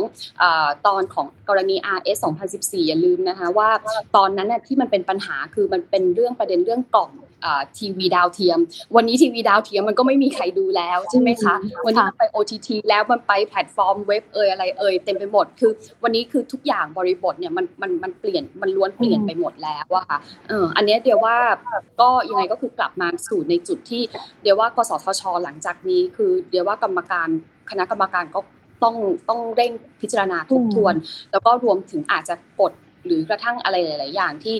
[0.00, 2.18] 2012 ตอนของกรณี RS
[2.52, 3.70] 2014 อย่าลืมนะคะว่า
[4.16, 7.10] ตอนนั้นน่ะที่มันเป็นปัญหาคือมันเป็นเรื่องประเด็นเรื่องกล่อง
[7.78, 8.58] ทีวีดาวเทียม
[8.96, 15.72] วันนี้ทีวีดาวเทียมมันก็ไม่มีใครดูแล้วใช่ไหมคะ วันนี้ไป OTT แล้วมันไปแพลตฟอร์มเว็บเอ่ยอะไรเอ่ยเต็มไปหมด คือ
[16.02, 20.18] วันนี้คือทุกอย่างบริบทเนี่ยมันมันมันเปลี่ยนมันล้วนเปลี่ยนไปหมดแล้วอะค่ะ
[20.48, 21.36] เอออันนี้เดี๋ยวว่า
[22.00, 24.02] ก็ยังไงก็คือกลับมาสู่ในจุดที่
[24.42, 27.28] เดี๋ยวว่ากสทช หลังจากนี้ คือเดี๋ยวว่ากรรมการ
[27.70, 28.40] คณะกรรมการก็
[28.82, 28.94] ต้อง
[29.28, 30.94] ต้องเร่งพิจารณาทบทวน
[31.32, 32.72] แล้วก็รวมถึงอาจจะกด
[33.06, 34.56] หรือกระทั่งอะไรหลาย ๆ อย่างที่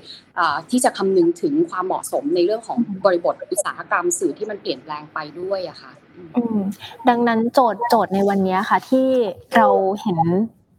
[0.70, 5.92] ที่จะคำนึงถึงความเหมาะสมในเรื่องของบริบทอุตสาหกรรมสื่อที่มันเปลี่ยนแปลงไปด้วยอะค่ะ
[7.08, 9.08] ดังนั้นโจทย์โจทย์ในวันนี้ค่ะ ที่
[9.56, 9.68] เรา
[10.02, 10.20] เห็น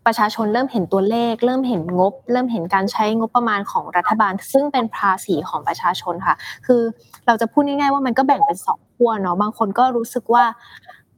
[0.05, 6.35] ประชาชนเริ่มเห็นตัวเลข เริ่มเห็นงบ เริ่มเห็นการใช้งบประมาณของรัฐบาล ซึ่งเป็นภาษีของประชาชนค่ะ
[6.65, 6.81] คือ
[7.25, 10.43] เราจะพูดง่ายๆว่ามันก็แบ่งเป็นสองขั้วเนาะบางคนก็รู้สึกว่า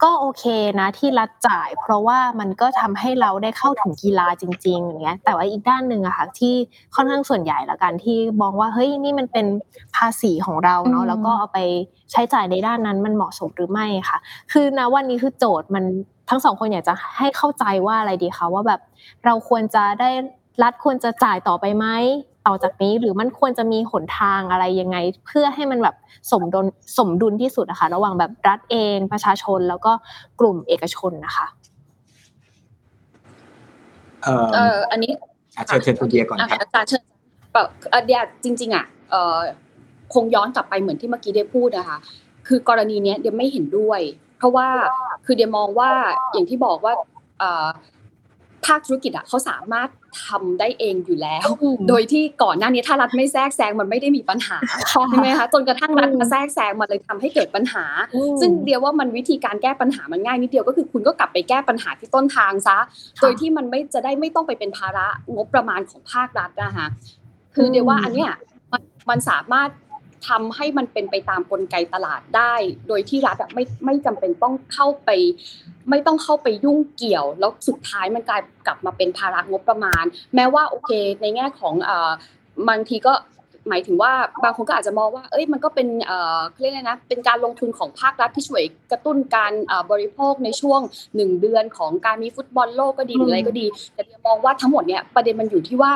[0.04, 0.43] ก็โอเค
[0.80, 6.54] นะที่รัฐจ่าย เพราะว่ามันก็ทำให้เราได้เข้าถึงกีฬาจริงๆอย่างเงี้ยแต่ว่าอีกด้านหนึ่งอะค่ะที่
[6.96, 9.46] ค่อนข้างส่วนใหญ่ละกันที่มองว่าเฮ้ยนี่มันเป็น
[9.96, 11.60] ภาษีของเราเนาะแล้วก็เอาไป
[12.12, 14.18] ใช้จ่ายในด้านนั้นมันเหมาะสมหรือไม่ค่ะ
[14.52, 15.84] คือนะวันนี้คือโจทย์มัน
[16.30, 18.82] ทั้งสองคนอยากจะให้เข้าใจว่าอะไรดีคะว่าแบบ
[19.26, 20.10] เราควรจะได้
[20.64, 21.86] รัฐควรจะจ่ายต่อไปไหม
[22.48, 25.96] ต่อจากนี้หรือมันควรจะมีหนทางอะไรยังไง เพื่อให้มันแบบ
[26.32, 26.66] สมดุล
[26.98, 29.91] สมดุลที่สุดนะคะระหว่างแบบรัฐเองประชาชนแล้วก็
[30.39, 31.48] กลุ่มเอกชนนะคะ
[34.54, 35.12] เอออันนี้
[35.68, 37.02] เชิญเชิญคุณเดียก่อนครับอาจารย์เชิญ
[37.54, 37.68] แบบ
[38.06, 39.38] เดียจริง ๆอะเออ
[40.14, 41.98] คงย้อนกลับไปเหมือนที่เมื่อกี้เดียพูดนะคะ
[42.48, 44.02] คือกรณีนี้เดียไม่เห็นด้วย
[44.38, 44.68] เพราะว่า
[45.26, 45.89] คือเดียมองว่า
[46.34, 46.93] อย่างที่บอกว่า
[48.66, 49.89] ภาคธุรกิจอะเขาสามารถ
[50.26, 51.47] ทำได้เองอยู่แล้ว
[51.89, 54.57] โดยที่ก่อนหน้านี้ถ้ารัฐไม่แทรกแซงมันไม่ได้มีปัญหา
[55.09, 57.86] ใช่ไหมคะจนกระทั่งรัฐมาแทรกแซงมันเลยทำให้เกิดปัญหา
[58.41, 62.78] ซึ่งเดียวว่ามันวิธีการแก้ปัญหามันง่ายนิดเดียวก็คือคุณก็กลับไปแก้ปัญหาที่ต้นทางซะ
[63.22, 66.88] โดยที่มันไม่จะได้ไม่ต้องไปเป็นภาระงบประมาณของภาครัฐนะคะ
[67.55, 68.32] คือเดียวว่าอันเนี้ย
[69.09, 69.70] มันสามารถ
[70.28, 72.53] ทำให้มันเป็นไปตามกลไกตลาดได้
[72.88, 75.09] โดยที่รัฐไม่ไม่จำเป็นต้องเข้าไป
[75.89, 80.03] ไม่ต้องเข้าไปยุ่งเกี่ยว แล้วสุดท้ายมันกลายกลับมาเป็นภาระงบประมาณ
[80.36, 81.73] แม้ว่าโอเค ในแง่ของ
[82.69, 83.13] บางทีก็
[83.69, 84.11] หมายถึงว่า
[84.43, 89.53] บางคนก็อาจจะมองว่า เอ้ย มันก็เป็นเอ่อเรียกอะไรนะ เป็นการลงทุนของภาครัฐที่ช่วยกระตุ้นการ
[89.91, 90.82] บริโภคในช่วง
[91.15, 95.91] หนึ่งเดือนของการมีฟุตบอลโลกก็ดีหรืออะไรก็ดี แต่เดียมองว่าทั้งหมดเนี่ยประเด็นมันอยู่ที่ว่า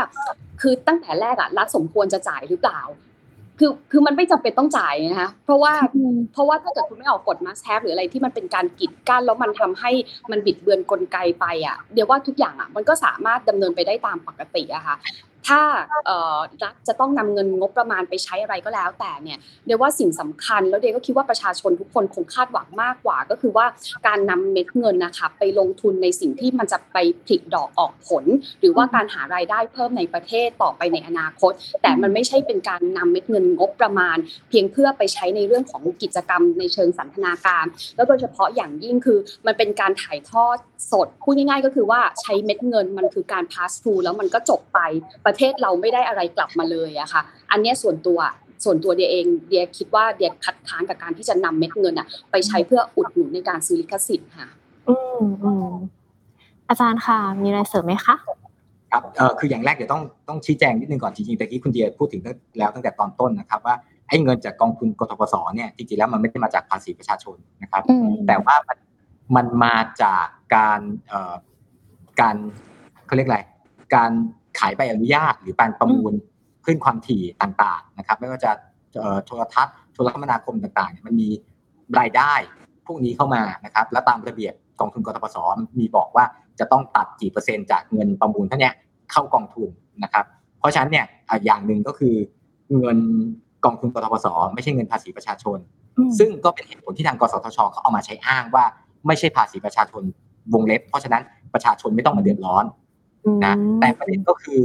[0.62, 2.82] คือตั้งแต่แรกอะรัฐสมควรจะจ่ายหรือเปล่า
[3.60, 5.74] คือคือมันไม่จำเป็นต้องจ่ายนะคะเพราะว่า
[6.34, 9.92] เพราะว่าถ้าเกิดคุณไม่ออกกฎมาสแทบหรืออะไรที่มันเป็นการกีดกั้นแล้วมันทำให้
[10.32, 14.96] มันบิดเบือนกลไกไปอะเดี๋ยวว่าทุกอย่างอะมันก็สามารถดำเนินไปได้ตามปกติอะค่ะ
[15.48, 15.62] ถ้า
[16.64, 23.66] รัฐจะต้องนำเงินงบประมาณไปใช้อะไรก็แล้ว แต่เนี่ยเดี๋ยวว่าสิ่งสำคัญแล้วเดี๋ยวก็คิดว่าประชาชนทุกคนคงคาดหวังมากกว่า ก็คือว่า
[24.08, 28.26] การนำเม็ดเงินนะคะไปลงทุนในสิ่งที่มันจะไปผลิดอกออกผล
[28.60, 34.18] หรือว่าการหารายได้เพิ่มในประเทศต่อไปในอนาคต แต่มันไม่ใช่เป็นการนำเม็ดเงินงบประมาณ
[34.50, 37.66] เพียงเพื่อไปใช้ในเรื่องของกิจกรรมในเชิงสันทนาการ
[37.96, 40.58] แล้วโดยเฉพาะอย่างยิ่งคือมันเป็นการถ่ายทอด
[40.92, 44.80] สดพูดง่ายๆ ก็คือว่าใช้เม็ดเงินมันคือการ pass through แล้วมันก็จบไป
[45.30, 47.22] ประเทศเราไม่ได้อะไรกลับมาเลยอะค่ะ
[47.52, 48.20] อันนี้ส่วนตัว
[48.64, 54.48] ส่วนตัวเดียเองเดียคิดว่าเดียคัดค้านกับการที่จะนำเม็ดเงินอะไปใช้เพื่ออุดหนุนในการซื้อลิขสิทธิ์ค่ะ
[54.90, 55.72] อืมอืม
[56.70, 58.16] อาจารย์ค่ะ มีอะไรเสริมไหมคะ
[58.92, 62.22] ครับเออคืออย่างแรกเดี๋ยวต้องต้องชี้แจงนิดนึงก่อนจริงๆแต่ที่คุณเดียพูดถึง
[62.60, 63.76] แล้วตั้งแต่ตอนต้นนะครับว่า
[64.08, 67.84] ไอ้เงินจากกองทุนกทปสเนี่ยจริงๆแล้วมันไม่ได้มาจากภาษีประชาชนนะครับ
[68.28, 68.78] แต่ว่ามัน
[69.36, 70.26] มันมาจาก
[70.56, 71.36] การเอ่อ
[72.22, 72.36] การ
[73.06, 73.40] เขาเรียกอะไร
[73.96, 74.12] การ
[74.60, 76.14] ขายใบอนุญาตหรือการประมูล
[76.66, 78.52] ขึ้นความถี่ต่างๆนะครับ ไม่ว่าจะ
[79.26, 81.30] โทรทัศน์โทรคมนาคมต่างๆมันมี
[82.00, 82.34] รายได้
[82.88, 85.38] พวกนี้เข้ามานะครับ และตามระเบียบกองทุนกทปส
[85.80, 86.26] มีบอกว่า
[86.60, 88.72] จะต้องตัดกี่เปอร์เซ็นต์จากเงินประมูลเท่านี้
[89.12, 89.70] เข้ากองทุน
[90.04, 90.26] นะครับ
[90.60, 91.06] เพราะฉะนั้นเนี่ย
[91.46, 92.16] อย่างหนึ่งก็คือ
[92.78, 92.98] เงิน
[93.66, 95.58] กองทุนกทปสไม่ใช่เงินภาษีประชาชน
[96.20, 98.66] ซึ่งก็เป็นเหตุผลที่ทางกสทชเขาเอามาใช้อ้างว่า
[99.08, 100.04] ไม่ใช่ภาษีประชาชน
[100.54, 101.24] วงเล็บ เพราะฉะนั้น
[101.54, 102.66] ประชาชนไม่ต้องมาเดือดร้อน
[103.46, 104.62] นะแต่ประเด็นก็คือ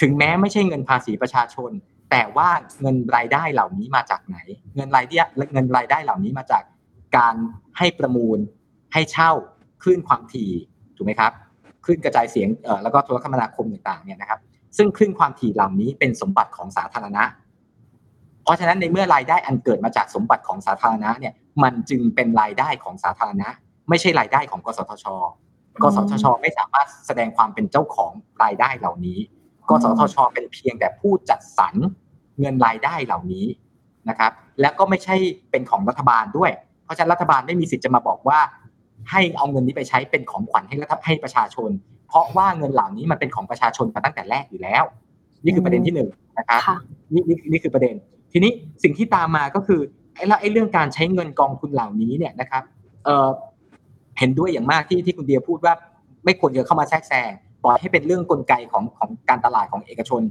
[0.00, 1.70] ถึงแม้ไม่ใช่เงินภาษีประชาชน
[2.10, 2.48] แต่ว่า
[2.80, 4.36] เงินรายได้เหล่านี้มาจากไหน
[4.76, 6.62] เงินรายได้เงินรายได้เหล่านี้มาจาก
[7.16, 7.34] การ
[7.78, 8.38] ให้ประมูล
[8.92, 9.30] ให้เช่า
[9.82, 10.50] คลื่นความถี่
[10.96, 11.32] ถูกไหมครับ
[11.84, 14.40] คลื่นกระจายเสียงเอ่อแล้วก็โทรคมนาคมต่างๆเนี่ยนะครับ
[14.76, 17.24] ซึ่งคลื่นความถี่เหล่านี้เป็นสมบัติของสาธารณะ
[18.44, 23.48] เพราะฉะนั้นในเมื่อรายได้อันเกิดมาจากสมบัติของสาธารณะเนี่ยมันจึงเป็นรายได้ของสาธารณะ
[23.88, 25.06] ไม่ใช่รายได้ของกสทช
[25.82, 28.12] กสทช ไม่สามารถแสดงความเป็นเจ้าของ
[28.42, 29.18] รายได้เหล่านี้
[29.68, 31.74] กสทช เป็นเพียงแต่ผู้จัดสรร
[32.40, 33.46] เงินรายได้เหล่านี้
[34.08, 35.16] นะครับ และก็ไม่ใช่
[35.50, 36.50] เป็นของรัฐบาลด้วย
[36.84, 38.40] เพราะฉะนั้นรัฐบาลไม่มีสิทธิ์จะมาบอกว่า
[39.10, 41.70] ให้เอาเงินนี้ไปใช้เป็นของขวัญให้รัฐให้ประชาชน
[42.08, 44.84] เพราะว่าเงินเหล่านี้มันเป็นของประชาชนมาตั้งแต่แรกอยู่แล้ว
[45.44, 46.08] นี่คือประเด็นที่หนึ่ง
[46.38, 46.60] นะครับ
[47.12, 47.94] นี่นี่นี่คือประเด็น
[48.32, 48.50] ทีนี้
[48.82, 49.80] สิ่งที่ตามมาก็คือ
[50.14, 52.62] ไอ้แล้วไอ้เรื่องการใช้เงินกองทุนเหล่านี้เนี่ยนะครับ
[53.04, 53.28] เออ
[54.18, 55.74] เห็นด้วยอย่างมากที่ที่คุณเดียพูดว่า
[56.24, 57.30] ไม่ควรจะเข้ามาแทรกแซง
[57.64, 60.22] ปล่อยให้เป็นเรื่องกลไกของของการตลาดของเอกชน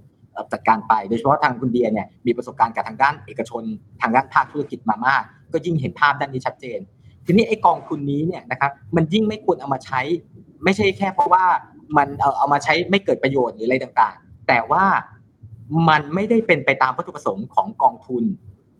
[0.53, 3.63] จัดการไป โดยเฉพาะทางคุณเดียเนี่ยมีประสบการณ์กับทางด้านเอกชน
[4.01, 5.23] ทางด้านภาคธุรกิจมามาก
[5.53, 6.79] ก็ยิ่งเห็นภาพด้านนี้ชัดเจน
[7.25, 10.01] ทีนี้ไอ้กองทุนนี้เนี่ยนะครับมันยิ่งไม่ควรเอามาใช้
[10.63, 11.45] ไม่ใช่แค่เพราะว่า
[11.97, 14.83] มันเอาเอามาใช้ไม่เกิดประโยชน์หรืออะไรต่างๆ แต่ว่า
[15.89, 18.23] มันไม่ได้เป็นไปตามวัตถุประสงค์ของกองทุน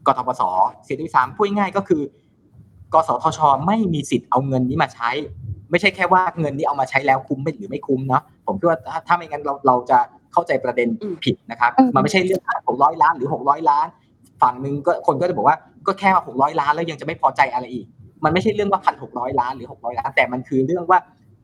[0.07, 0.41] กทปส
[0.83, 2.01] เสียด้วยซ้ำพูดง่ายก็คือ
[2.93, 5.09] กสทช ไม่มีสิทธิ์เอาเงินนี้มาใช้
[5.71, 9.99] ไม่ใช่แค่ว่าเงินนี้เอามาใช้แล้วคุ้มไม่หรือไม่คุ้มเนาะผมคิดว่าถ้าไม่งั้นเราเราจะ
[10.33, 10.87] เข้าใจประเด็น
[11.23, 13.87] ผิดนะครับมันไม่ใช่เรื่องหกร้อยล้านหรือหกร้อยล้าน
[14.41, 17.85] ฝั่งหนึ่งก็คนก็จะบอกว่าก็แค่ว่าหกร้อยล้านแล้วยังจะไม่พอใจอะไรอีก
[18.23, 20.99] มันไม่ใช่เรื่องว่าพันหกร้อยล้านหรือหกร้อยล้าน แต่มันคือเรื่องว่า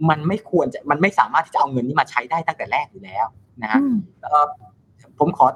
[0.10, 3.26] มันไม่ควรจะมันไม่สามารถที่จะเอาเงินนี้มาใช้ได้ตั้งแต่แรกอยู่แล้ว
[3.62, 3.80] นะฮะ
[5.20, 5.48] ผมขอ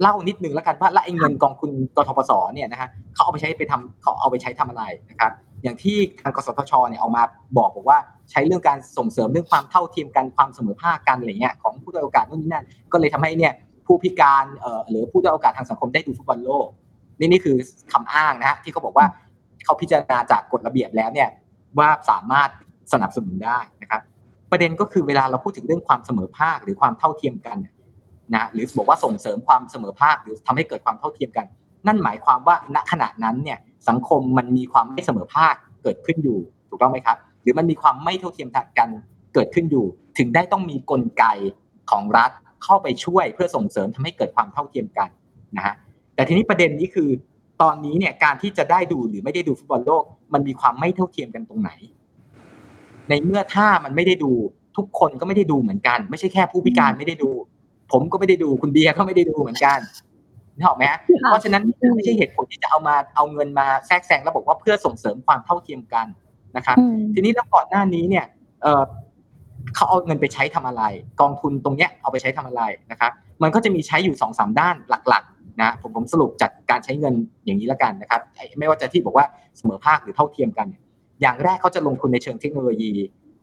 [0.00, 5.32] เล่านิดนึงแล้วกันว่าและไอ้เงินกองทุนกทปสเนี่ยนะฮะเขาเอาไปใช้ไปทำเขาเอาไปใช้ทำอะไรนะครับ
[5.62, 7.22] อย่างที่ทางกสทชเนี่ยเอามา
[7.56, 7.98] บอกบอกว่า
[8.30, 13.52] ใช้เรื่องการส่งเสริมเรื่องความเท่าเทียมกันความเสมอภาคกันอะไรเงี้ยของผู้ด้อยโอกาสนู่นนี่นั่นก็เลยทำให้เนี่ย
[13.86, 16.66] ผู้พิการเอ่อหรือผู้ด้อยโอกาสทางสังคมได้ดูฟุตบอลโลก
[17.18, 17.56] นี่นี่คือ
[17.92, 19.06] คำอ้างนะฮะที่เขาบอกว่า
[19.64, 21.28] เขาพิจารณาจากกฎระเบียบแล้วเนี่ย
[21.78, 22.50] ว่าสามารถ
[22.92, 24.00] สนับสนุนได้นะครับ
[24.50, 27.68] ประเด็นก็คือเวลาเราพูดถึงเรื่องความเสมอภาคหรือความเท่าเทียมกันน
[28.34, 31.46] นะหรือบอกว่าส่งเสริมความเสมอภาคหรือทำให้เกิดความเท่าเทียมกัน
[31.86, 33.58] นั่นหมายความว่าณขณะนั้นเนี่ย
[33.88, 38.88] สังคมมันมีความไม่เสมอภาคเกิดขึ้นอยู่ถูกต้องไหมครับ หรือมันมีความไม่เท่าเทียมกัน
[39.34, 39.86] เกิดขึ้นอยู่
[40.18, 41.24] ถึงได้ต้องมีกลไก
[41.90, 42.30] ของรัฐ
[42.64, 45.08] เข้าไปช่วยเพื่อส่งเสริมทำให้เกิดความเท่าเทียมกัน
[45.56, 45.74] นะฮะ
[46.14, 47.10] แต่ทีนี้ประเด็นนี้คือ
[47.62, 50.04] ตอนนี้เนี่ยการที่จะได้ดูหรือไม่ได้ดูฟุตบอลโลก
[50.34, 51.70] มันมีความไม่เท่าเทียมกันตรงไหน
[53.08, 54.32] ในเมื่อถ้ามันไม่ได้ดู
[54.76, 57.30] ทุกคนก็ไม่ได้ดูเหมือนกัน ไม่ใช่แค่ผู้พิการไม่ได้ดู
[57.92, 59.78] ผมก็ไม่ได้ดูคุณเดียก็ไม่ได้ดูเหมือนกัน
[60.56, 60.84] นึกออกไหม
[61.26, 61.62] เพราะฉะนั้น
[61.94, 66.06] ไม่ใช่เหตุผลที่จะเอามาเอาเงินมาแทรกแซงแล้วบอกว่าเพื่อส่งเสริมความเท่าเทียมกัน
[66.56, 66.76] นะครับ
[67.14, 68.26] ทีนี้แล้วก่อนหน้านี้เนี่ย
[68.62, 68.82] เออ
[69.74, 70.82] เขาเอาเงินไปใช้ทำอะไร
[71.20, 73.12] กองทุนตรงเนี้ยเอาไปใช้ทำอะไรนะครับ
[73.42, 75.24] มันก็จะมีใช้อยู่สองสามด้านหลัก
[75.62, 77.14] นะผมผมสรุปจากการใช้เงิน
[77.44, 78.20] อย่างนี้แล้วกันนะครับ
[78.58, 79.26] ไม่ว่าจะที่บอกว่า
[79.58, 80.66] เสมอภาคหรือเท่าเทียมกัน
[81.20, 82.92] อย่างแรกเขาจะลงทุนในเชิงเทคโนโลยี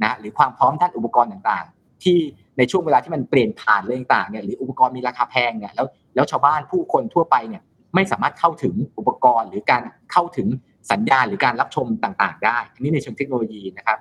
[0.03, 2.17] นะหรือความพร้อมด้านอุปกรณ์ต่างๆ ที่
[2.57, 7.61] ในช่วงเวลาที่มันเปลี่ยนผ่านเรื่องต่างเนี่ยหรืออุปกรณ์มีราคาแพงเนี่ยแล้วแล้วชาวบ้านผู้คนทั่วไปเนี่ย
[7.95, 9.81] ไม่สามารถเข้าถึงอุปกรณ์หรือการ
[10.11, 10.47] เข้าถึง
[10.91, 13.97] สัญญาณหรือการรับชมต่างๆ ได้ อันนี้ในเชิงเทคโนโลยีนะครับ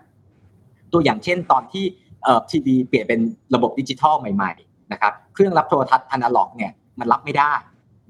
[0.93, 1.85] ตัวอย่างเช่นตอนที่
[2.23, 3.21] เอ่อทีวีเปลี่ยนเป็น
[3.55, 7.53] ระบบดิจิทัลใหม่ๆนะครับเครื่องรับโทรทัศน์อนาล็อกเนี่ยมันรับไม่ได้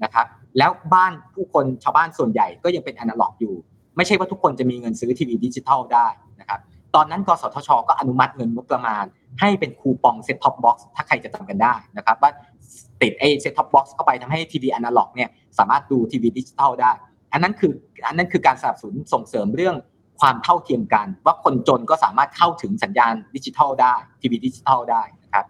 [0.03, 0.25] นะครับ
[0.57, 3.55] แล้วบ้านผู้คนชาวบ้านส่วนใหญ่ก็ยังเป็นอนาล็อกอยู่
[3.97, 6.07] ไม่ใช่ว่าทุกคนจะมีเงินซื้อทีวีดิจิทัลได้
[6.39, 6.59] นะครับ
[6.95, 9.05] ตอนนั้นกสทช ก็อนุมัติเงินงบประมาณ
[9.39, 12.31] ให้เป็นคูปอง set top box ถ้าใครจะจำกันได้นะครับว่า
[13.01, 16.91] ติดไอ้ set top box เข้าไปทำให้ทีวีอนาล็อกเนี่ยสามารถดูทีวีดิจิทัลได้
[17.33, 17.71] อันนั้นคือ
[18.07, 19.75] อันนั้นคือการสนับสนุนส่งเสริมเรื่อง
[20.19, 25.45] ความเท่าเทียมกัน ว่าคนจนก็สามารถเข้าถึงสัญญาณดิจิทัลได้ทีวีดิจิทัลได้นะครับ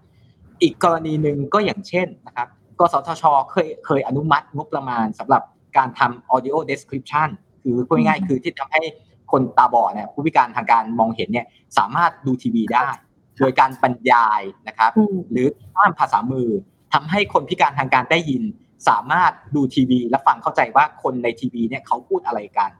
[0.61, 2.47] อีกกรณีหนึ่งก็อย่างเช่นนะครับ
[2.79, 5.43] กสทชเคยเคยอนุมัติงบประมาณสำหรับ
[5.77, 7.29] การทำ audio description
[7.63, 8.81] คือพูดง่ายๆคือที่ทำให้
[9.31, 11.45] คนตาบอดเนี่ยผู้พิการทางการมองเห็นเนี่ย
[11.77, 12.89] สามารถดูทีวีได้
[13.39, 14.91] โดยการบรรยายนะครับ
[15.31, 16.49] หรือภาพภาษามือ
[16.93, 18.43] ทำให้คนพิการทางการได้ยิน
[18.89, 22.71] สามารถดูทีวี และฟังเข้าใจว่าคนในทีวีเนี่ยเขาพูดอะไรกัน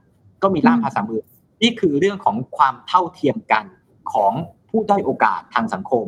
[0.42, 1.22] ก็มีล่ามภาษามือ
[1.62, 3.64] นี่คือเรื่องของความเท่าเทียมกัน
[4.12, 4.32] ของ
[4.70, 6.06] ผู้ด้อยโอกาสทางสังคม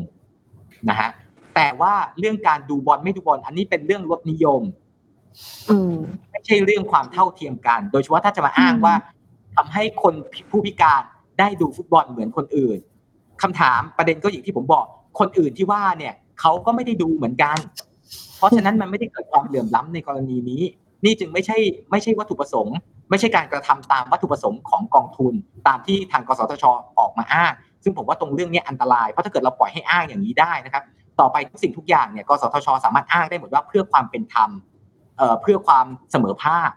[0.90, 1.11] นะฮะ
[1.55, 4.62] แต่ว่าเรื่องการดูบอลไม่ดูบอลอันนี้เป็นเรื่องรสนิยม
[6.30, 8.94] ไม่ใช่เรื่องความเท่าเทียมกัน โดยเฉพาะถ้าจะมาอ้างว่า
[9.57, 10.14] ทำให้คน
[10.51, 11.03] ผู้พิการ
[11.38, 12.78] ได้ดูฟุตบอลเหมือนคนอื่น
[13.43, 14.84] คำถามประเด็นก็อย่างที่ผมบอก
[15.18, 17.57] คนอื่นที่ว่าเนี่ยเขาก็ไม่ได้ดูเหมือนกัน
[18.38, 20.62] เพราะฉะนั้นมันไม่ได้เกิดความเหลื่อมล้ำในกรณีนี้
[21.05, 21.59] นี่จึงไม่ใช่
[21.91, 22.76] ไม่ใช่วัตถุประสงค์
[23.11, 25.34] ไม่ใช่การกระทำตามวัตถุประสงค์ของกองทุน
[25.68, 26.64] ตามที่ทางกสทช
[26.99, 27.53] ออกมาอ้าง
[27.84, 30.82] ซึ่งผมว่าตรงเรื่องนี้อันตรายเพราะถ้าเกิดเราปล่อยให้อ้างอย่างนี้ได้นะครับ
[31.20, 34.51] ต่อไปทุกสิ่งทุกอย่างเนี่ยกสทช สามารถอ้างได้หมดว่าเพื่อความเป็นธรรม
[35.18, 36.70] เอ่อเพื่อความเสมอภาค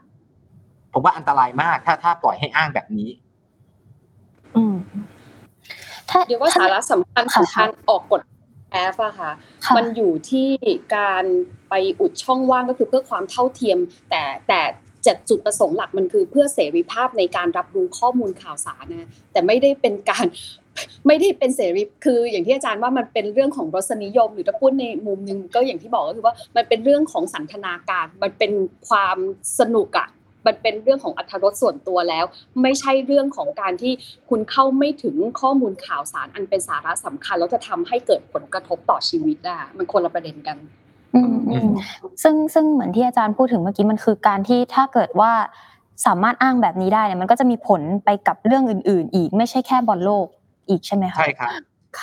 [0.93, 3.09] ผมว่าอันตรายมากถ้าถ้าปล่อยให้อ้างแบบนี้
[4.55, 4.75] อืม
[6.27, 8.21] เดี๋ยวว่าสาระสำคัญของการออกกฎ
[8.71, 9.31] แอฟอะค่ะ
[9.75, 10.49] มันอยู่ที่
[10.95, 11.25] การ
[11.69, 13.77] ไปอุดช่องว่างก็คือเพื่อความเท่าเทียม
[14.09, 14.61] แต่แต่
[15.05, 20.25] จ็ดจุดประสงค์หลักมันคือเพื่อเสรีภาพในการรับรู้ข้อมูลข่าวสารนะแต่ไม่ได้เป็นการ
[21.07, 28.51] ไม่ได้เป็นเสรีคืออย่างที่อาจารย์ว่ามันเป็นเรื่องของรสนิยม หรือถ้าพูดในมุมหนึ่งก็อย่างที่บอกก็คือว่ามันเป็นเรื่องของสันทนาการ มันเป็น
[28.87, 29.17] ความ
[29.59, 30.07] สนุกอะ
[30.45, 32.25] มันเป็นเรื่องของอัธรสส่วนตัวแล้ว
[32.61, 33.93] ไม่ใช่เรื่องของการที่
[34.29, 40.57] คุณเข้าไม่ถึงข้อมูลข่าวสารอันเป็นสาระสำคัญแล้วจะทำให้เกิดผลกระทบต่อชีวิตอะมันคนละประเด็นกัน
[42.23, 45.31] ซึ่งซึ่งเหมือนที่อาจารย์พูดถึงเมื่อกี้มันคือการที่ถ้าเกิดว่า
[46.05, 50.25] สามารถอ้างแบบนี้ได้เนี่ยมันก็จะมีผลไปกับเรื่องอื่น ๆ อีกไม่ใช่แค่บอลโลก
[50.69, 51.49] อีกใช่ไหมคะใช่ครับ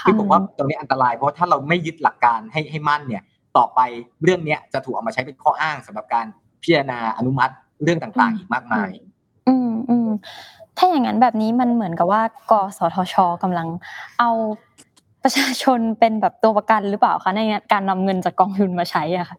[0.06, 3.22] ที่ผมว่าตรงนี้อันตรายเพราะถ้าเราไม่ยึดหลักการให้ให้มั่นเนี่ย
[3.56, 3.80] ต่อไป
[4.22, 6.26] เรื่องเนี้ยจะถูกเอามาใช้เป็นข้ออ้างสำหรับการ
[6.62, 7.52] พิจารณาอนุมัติ
[7.82, 8.90] เรื่องต่างๆอีกมากมาย
[9.48, 10.08] อืมอืม
[10.76, 13.68] ถ้าอย่างนั้นแบบนี้มันเหมือนกับว่ากสทชกำลัง
[14.20, 14.30] เอา
[15.22, 17.40] ประชาชนเป็นแบบตัวประกันหรือเปล่าคะใน
[17.72, 19.38] การนำเงินจากกองทุนมาใช้อะค่ะ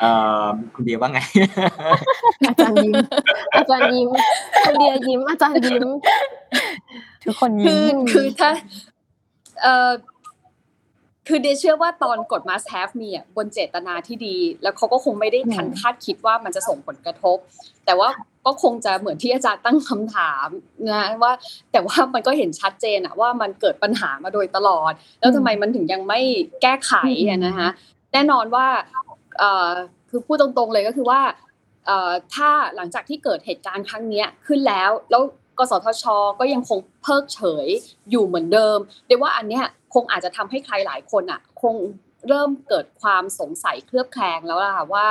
[0.00, 0.10] เอ่
[0.42, 1.20] อคุณเดียว่าไง
[2.48, 2.94] อาจารย์ยิ้ม
[3.54, 4.08] อาจารย์ยิ้ม
[4.64, 5.86] คุณเดียยิ้ม อาจารย์ยิ้ม
[7.24, 8.50] ทุกคนยิ้มคือถ้า
[9.62, 9.90] เอ่อ
[11.28, 17.36] คือเดเชื่อว่าตอนกฎ must have มีอะบนเจตนาที่ดี แล้วเขาก็คงไม่ได้ทันคาดคิดว่ามันจะส่งผลกระทบ
[17.86, 18.08] แต่ว่า
[18.46, 20.48] ก็คงจะเหมือนที่อาจารย์ตั้งคำถาม
[20.88, 21.32] นะว่า
[21.72, 26.20] แต่ว่ามันก็เห็นชัดเจนอะว่ามันเกิดปัญหามาโดยตลอด แล้วทำไมมันถึงยังไม่
[26.62, 26.92] แก้ไข
[27.28, 27.68] อะนะคะ
[28.12, 28.66] แน่นอนว่า
[30.10, 31.20] คือพูดตรงๆเลยก็คือว่า
[32.34, 35.22] ถ้าหลังจากที่เกิดเหตุการณ์ครั้งนี้ขึ้นแล้วแล้ว
[35.58, 36.04] กสทช
[36.40, 37.68] ก็ยังคงเพิกเฉย
[38.10, 41.74] อยู่เหมือนเดิมเดี๋ยวว่าอันเนี้ยค งอาจจะทำให้ใครหลายคนอะคง
[42.28, 45.06] เริ่มเกิดความสงสัยเคลือบแคลงแล้วล่ะว่า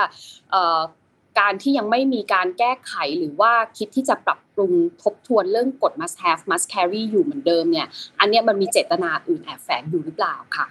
[1.39, 4.71] การที่ยังไม่มีการแก้ไขหรือว่าคิดที่จะปรับปรุง
[5.03, 7.87] ทบทวนเรื่องกฎ must have must carry อยู่เหมือนเดิมเนี่ย
[8.19, 10.67] อันนี้มันมีเจตนาอื่นแอบแฝงอยู่หรือเปล่าค่ะ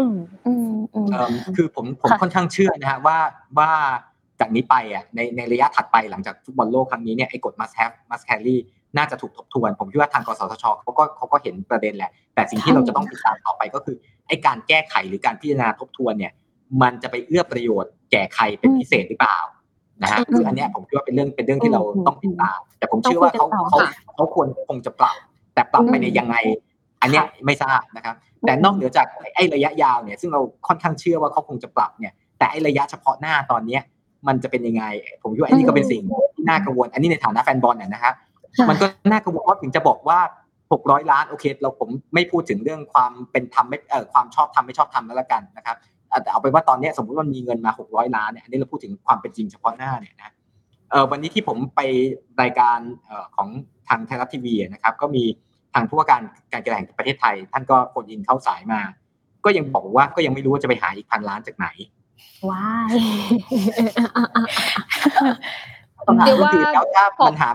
[0.00, 1.08] อืมอืมอืม
[1.56, 3.18] คือผมผมค่อนข้างเชื่อนะฮะว่า
[3.58, 3.70] ว่า
[4.40, 8.56] จากนี้ไปอะในในระยะถัดไปหลังจากฟุตบอลโลกครั้งนี้เนี่ยไอ้กฎ must have must carry
[8.96, 13.96] น่าจะถูกทบทวน ผมคิดว่าทางกสทชเขาก็เขาก็เห็นประเด็นแหละ แต่สิ่งที่เราจะต้องติดตามต่อไปก็คือ
[14.28, 16.32] ไอ้การแก้ไขหรือการพิจารณาทบทวนเนี่ย
[16.82, 19.38] มันจะไปเอื้อประโยชน์แก่ใครเป็นพิเศษหรือเปล่า
[20.02, 23.78] นะฮะคืออันนี้ผมคิดว่าเป็นเรื่องเป็นเรื่องที่เราต้องติดตาม แต่ผมเชื่อว่าเขาเขา
[24.14, 25.16] เขาควรคงจะปรับ
[25.54, 26.36] แต่ปรับไปในยังไง
[27.00, 28.14] อันนี้ไม่ทราบนะครับ
[28.46, 33.82] แต่นอกเหนือจากไอ้ระยะยาวเนี่ย ซึ่งเราค่อนข้างเชื่อว่าเขาคงจะปรับเนี่ย แต่ไอ้ระยะเฉพาะหน้าตอนเนี้ย
[34.28, 34.84] มันจะเป็นยังไง
[35.22, 36.02] ผมคิดว่าอันนี้ก็เป็นสิ่ง
[36.34, 38.14] ที่น่ากังวล อันนี้ในฐานะแฟนบอลเนี่ยนะครับ
[38.70, 40.18] มันก็น่ากังวลเพราะถึงจะบอกว่า
[40.66, 45.76] 600ล้านโอเค เราผมไม่พูดถึงเรื่องความเป็นธรรมไม่เอ่อความชอบธรรมไม่ชอบธรรมแล้วละกันนะครับ
[46.22, 50.32] แต่เอาไปว่าตอนนี้สมมติว่ามีเงินมาหกร้อยล้านเนี่ยอันนี้เราพูดถึงความเป็นจริงเฉพาะหน้าเนี่ยนะ
[50.90, 51.80] เออวันนี้ที่ผมไป
[52.42, 52.78] รายการ
[53.36, 53.48] ของ
[53.88, 55.24] ทางไทยรัฐทีวีนะครับ ก็มี
[55.74, 58.80] ทางผู้ว่าการการกีฬาแห่งประเทศไทย ท่านก็โฟนอินเข้าสายมา
[59.44, 61.66] ก็ยังบอกว่าก็ยังไม่รู้ว่าจะไปหาอีกพันล้านจากไหน
[62.50, 62.92] ว้าย
[66.24, 67.48] เดี๋ยวว่าแล้วถ้าปัญหา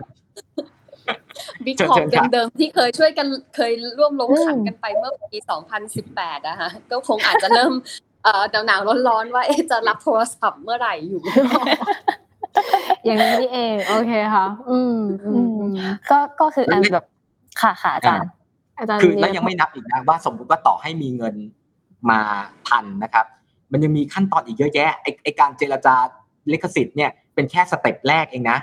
[1.66, 5.40] บิ๊กคอปเดิมๆที่เคยช่วยกันเคยร่วมลงขันกันไปเมื่อปี
[5.94, 7.74] 2018นะคะก็คงอาจจะเริ่ม
[8.24, 11.22] เอ่อหนาวๆร้อนๆว่าจะรับโทรศัพท์เมื่อไหร่อยู่
[13.06, 15.00] อย่างนี้เองโอเคค่ะ อืม
[16.12, 17.06] ก็ก็คืออันแบบ
[17.62, 18.30] ค่ะค่ะอาจารย์
[18.80, 21.36] อาจารย์คือแล้วยังไม่นับอีกนะว่าสมมติว่าต่อให้มีเงิน
[22.10, 22.20] มา
[22.68, 23.26] พันนะครับ
[23.72, 25.96] มันยังมีขั้นตอนอีกเยอะแยะไอไอการเจรจา
[26.52, 28.58] ลิขสิทธิ์เนี่ยเป็นแค่สเต็ปแรกเองนะ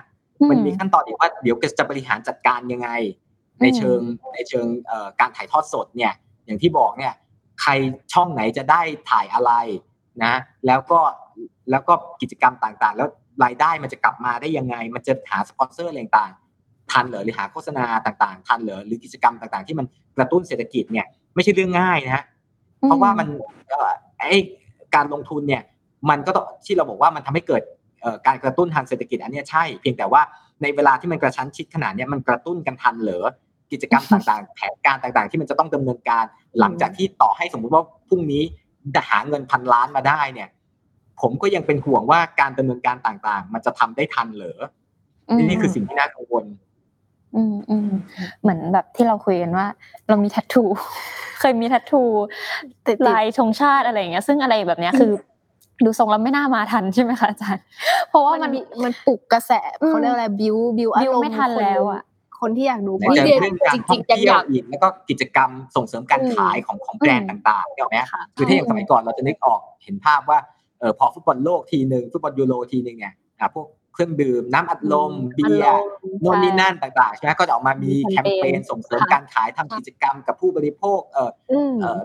[0.50, 2.90] มันมีขั้นตอนอีกว่าเดี๋ยวจะบริหารจัดการยังไง
[3.62, 4.00] ในเชิง
[4.34, 4.66] ในเชิง
[5.20, 6.12] การถ่ายทอดสดเนี่ย
[6.46, 7.12] อย่างที่บอกเนี่ย
[7.60, 7.70] ใคร
[8.12, 8.80] ช่องไหนจะได้
[9.10, 9.52] ถ่ายอะไร
[10.24, 10.34] นะ
[10.66, 11.00] แล้วก็
[11.70, 13.08] แล้วก็กิจกรรมต่างๆ แล้ว
[13.44, 19.86] รายได้มันจะกลับมาได้ยังไง มันจะหาสปอนเซอร์อะไรต่างๆทันเหรอหรือหาโฆษณาต่างๆ ทันเหรอหรือกิจกรรมต่างๆ ที่มัน
[20.16, 22.24] กระตุ้นเศรษฐกิจเนี่ยไม่ใช่เรื่องง่ายนะ
[22.82, 23.28] เพราะว่ามัน
[24.18, 24.24] ไอ
[24.94, 25.62] การลงทุนเนี่ย
[26.10, 27.62] มันก็ต้องที่เราบอกว่ามันทำให้เกิด
[28.26, 30.22] การกระตุ้นทางเศรษฐกิจอันนี้ใช่ เพียงแต่ว่า
[30.62, 33.28] ในเวลาที่มันกระชั้นชิดขนาดนี้มันกระตุ้นกันทันเหรอ
[33.72, 36.24] กิจกรรมต่างๆ แผนการต่างๆ ที่มันจะต้องดำเนินการ
[36.60, 38.42] หลังจากที่ต่อให้สมมุติว่าพรุ่งนี้
[39.10, 40.48] หาเงินพันล้านมาได้เนี่ย
[41.20, 44.60] ผมก็ยังเป็นห่วงว่าการดำเนินการต่างๆ มันจะทำได้ทันเหรอ
[45.42, 46.44] นี่คือสิ่งที่น่ากังวล
[47.36, 47.90] อืมอืม
[48.40, 49.66] เหมือนแบบที่เราคุยกันว่า
[50.08, 50.64] เรามีทัตทู
[51.40, 52.02] เคยมีทัตทู
[52.86, 55.12] ติดลายธงชาติอะไรอย่างเงี้ย ซึ่งอะไรแบบเนี้ยคือ
[55.84, 57.62] ดูทรงแล้วไม่น่ามาทันใช่ไหมคะอาจารย์
[58.08, 58.50] เพราะว่ามัน
[58.84, 59.52] มันปลุกกระแส
[59.86, 62.02] เขาเรียกอะไรบิวบิวอารมณ์ไม่ทันแล้วอะ
[62.40, 67.98] คนที่อยากดูบอลเรื่องการท่องเที่ยวอีกแล้วก็กิจกรรมส่งเสริมการขายของของแบรนด์ต่างๆเนี่ยไหม
[68.36, 70.38] คือถ้าอย่างสมัยก่อนเราจะนึกออกเห็นภาพว่า
[70.80, 73.14] เออพอฟุตบอลโลกทีหนึ่งฟุตบอลยูโรทีหนึ่งเนี่ย
[73.54, 75.80] พวกเครื่องดื่มน้ำอัดลมเบียร์
[76.20, 81.30] โน่นนี่นั่นต่างๆใช่ไหมก็จะออกมามีแคมเปญส่งเสริมการขายทำกิจกรรมกับผู้บริโภคเออ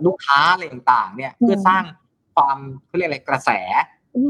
[0.05, 1.83] ลูกค้าอะไรต่างๆเนี่ยเพื่อสร้าง
[2.35, 2.57] ความ
[2.87, 3.49] เขาเรียกอะไรกระแส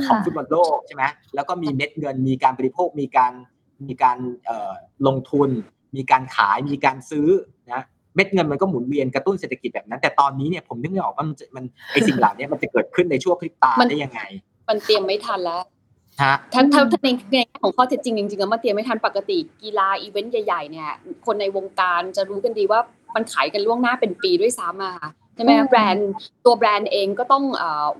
[0.07, 1.03] ของฟุตบอลโลกใช่ไหม
[1.35, 3.33] แล้วก็มีเม็ดเงินมีการบริโภคมีการ
[3.87, 4.17] มีการ
[5.07, 5.49] ลงทุน
[5.95, 7.27] มีการขายมีการซื้อ
[7.73, 7.83] นะ
[8.15, 14.21] เม็ดเงินมันก็หมุนเวียนกระตุ้นเศรษฐกิจแบบนั้น แต่ตอนนี้เนี่ยผมนึกไม่ออกว่ามันมันไอสิ่งเหล่านี้มันจะเกิดขึ้นในช่วงพริบตาได้ยังไง
[14.69, 15.61] มันเตรียมไม่ทันแล้ว
[16.23, 20.89] ฮะถ้าถ้าในในของข้อเท็จจริงจริงๆมันเตรียมไม่ทันปกติกีฬาอีเวนต์ใหญ่ๆเนี่ย
[21.25, 22.79] คนในวงการจะรู้กันดีว่า
[23.15, 24.93] มันขายกันล่วงหน้าเป็นปีด้วยซ้ำอะ
[25.35, 26.11] ใช่ไหมแบรนด์
[26.45, 27.45] ตัวแบรนด์เองก็ต้อง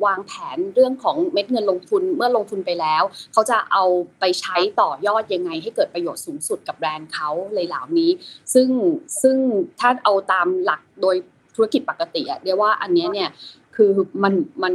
[0.05, 3.83] วางแผนเรื่องของเม็ดเงินลงทุนเมื่อลงทุนไปแล้ว เขาจะเอา
[4.19, 8.11] ไปใช้ต่อยอดยังไง ให้เกิดประโยชน์สูงสุดกับแบรนด์เขาเลยเหล่านี้
[8.53, 8.69] ซึ่ง
[9.21, 9.37] ซึ่ง
[9.79, 11.15] ถ้าเอาตามหลักโดย
[11.55, 13.29] ธุรกิจปกติอะเรียกว่าอันนี้เนี่ย
[13.75, 13.91] คือ
[14.23, 14.33] มัน
[14.63, 14.73] มัน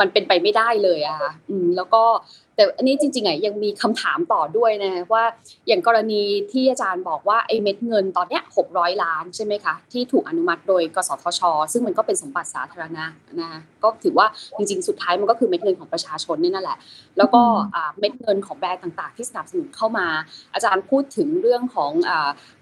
[0.00, 2.04] มันเป็นไปไม่ได้เลยอะค่ะอืมแล้วก็
[2.56, 5.24] แต่อันนี้จริงๆอะยังมีคำถามต่อด้วยนะว่า
[5.66, 6.22] อย่างกรณี
[6.52, 11.40] ที่อาจารย์บอกว่าไอ้เม็ดเงินตอนเนี้ยหกร้อยล้านใช่ไหมคะที่ถูกอนุมัติโดยกสทช
[11.72, 13.04] ซึ่งมันก็เป็นสมบัติสาธารณะ
[13.40, 13.50] นะ
[13.82, 14.26] ก็ถือว่า
[14.56, 16.78] จริงๆ สุดท้ายมันก็คือเม็ดเงินของประชาชนนี่นั่นแหละ
[17.18, 17.42] แล้วก็
[17.98, 20.06] เม็ดเงินของแบรนด์ต่างๆ ที่สนับสนุนเข้ามา
[20.54, 21.92] อาจารย์พูดถึงเรื่องของ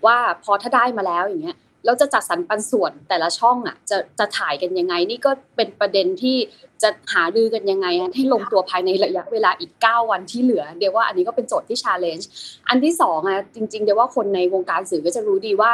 [0.06, 6.36] ว่าพอถ้าได้มาแล้วอย่างเงี้ย แล้วจะจัดสรรปันส่วนแต่ละช่องอะจะจะถ่ายกันยังไง นี่ก็เป็นประเด็นที่
[6.82, 12.28] จะหาดือกันยังไง ให้ลงตัวภายในระยะเวลาอีก 9 วันที่เหลือ เดี๋ยวว่าอันนี้ก็เป็นโจทย์ที่ challenge
[12.68, 15.70] อันที่2อะจริง ๆ เดี๋ยวว่าคนในวงการสื่อก็จะรู้ดีว่า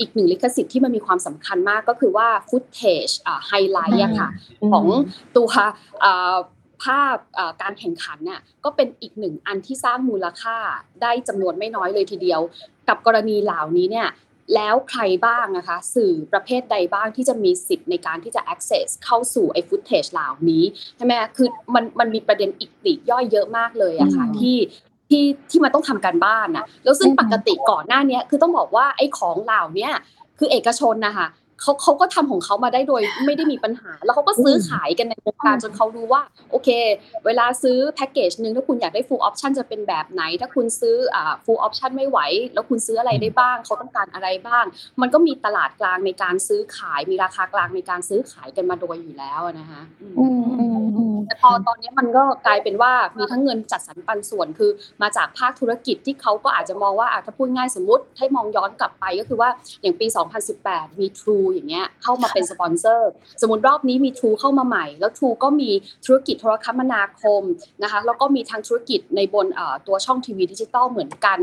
[0.00, 3.08] อีกหนึ่งลิขสิทธิ์ที่มันมีความสำคัญมากก็คือว่า footage
[3.46, 4.28] highlight อะค่ะ
[4.72, 4.86] ของ
[5.36, 5.48] ตัว
[6.84, 7.16] ภาพ
[7.62, 10.56] การแข่งขันเนี่ยก็เป็นอีกหนึ่งอันที่สร้างมูลค่า
[11.02, 12.40] ได้จำนวนไม่น้อยเลยทีเดียว
[12.88, 14.08] กับกรณีเหล่านี้เนี่ย
[14.54, 20.64] แล้วใครบ้างนะคะ สื่อประเภทใดบ้างที่จะมีสิทธิ์ในการที่จะ access เข้าสู่ไอ้ footage เหล่านี้
[20.96, 24.58] ใช่ไหมคือมันมันมีประเด็นอีกปลีกย่อยเยอะมากเลยอะค่ะที่
[25.08, 29.88] ที่ที่มันต้องทำการบ้านอะแล้วซึ่งปกติก่อนหน้านี้คือต้องบอกว่าไอ้ของเหล่านี้
[30.38, 31.26] คือเอกชนนะคะ
[31.60, 36.68] เขาเขาก็ทำของเขามาได้โดยไม่ได้มีปัญหา แล้วเขาก็ซื้อขายกันในวงการจนเขารู้ว่า โอเค
[37.26, 42.18] เวลาซื้อแพ็กเกจหนึ่งถ้าคุณอยากได้ full option จะเป็นแบบไหน ถ้าคุณซื้ออ่า full option ไม่ไหว
[42.54, 44.64] แล้วคุณซื้ออะไรได้บ้าง เขาต้องการอะไรบ้าง
[45.00, 49.80] มันก็มีตลาดกลางในการซื้อขาย มีราคากลางในการซื้อขายกันมาโดยอยู่แล้วนะคะ
[51.26, 54.70] แต่พอตอนนี้มันก็กลายเป็นว่ามีทั้งเงินจัดสรรปันส่วนคือ
[55.02, 59.50] มาจากภาคธุรกิจที่เขาก็อาจจะมองว่าถ้าพูดง่ายสมมติให้มองย้อนกลับไปก็คือว่า
[59.82, 60.06] อย่างปี
[60.52, 63.10] 2018 มี True อย่างเงี้ยเข้ามาเป็นสปอนเซอร์
[63.42, 65.70] สมมติรอบนี้มี True เข้ามาใหม่ แล้ว True ก็มี
[66.06, 67.42] ธุรกิจโทรคมนาคม
[67.82, 69.46] นะคะแล้วก็มีทางธุรกิจในบน
[69.86, 71.40] ตัวช่องทีวีดิจิตอลเหมือนกัน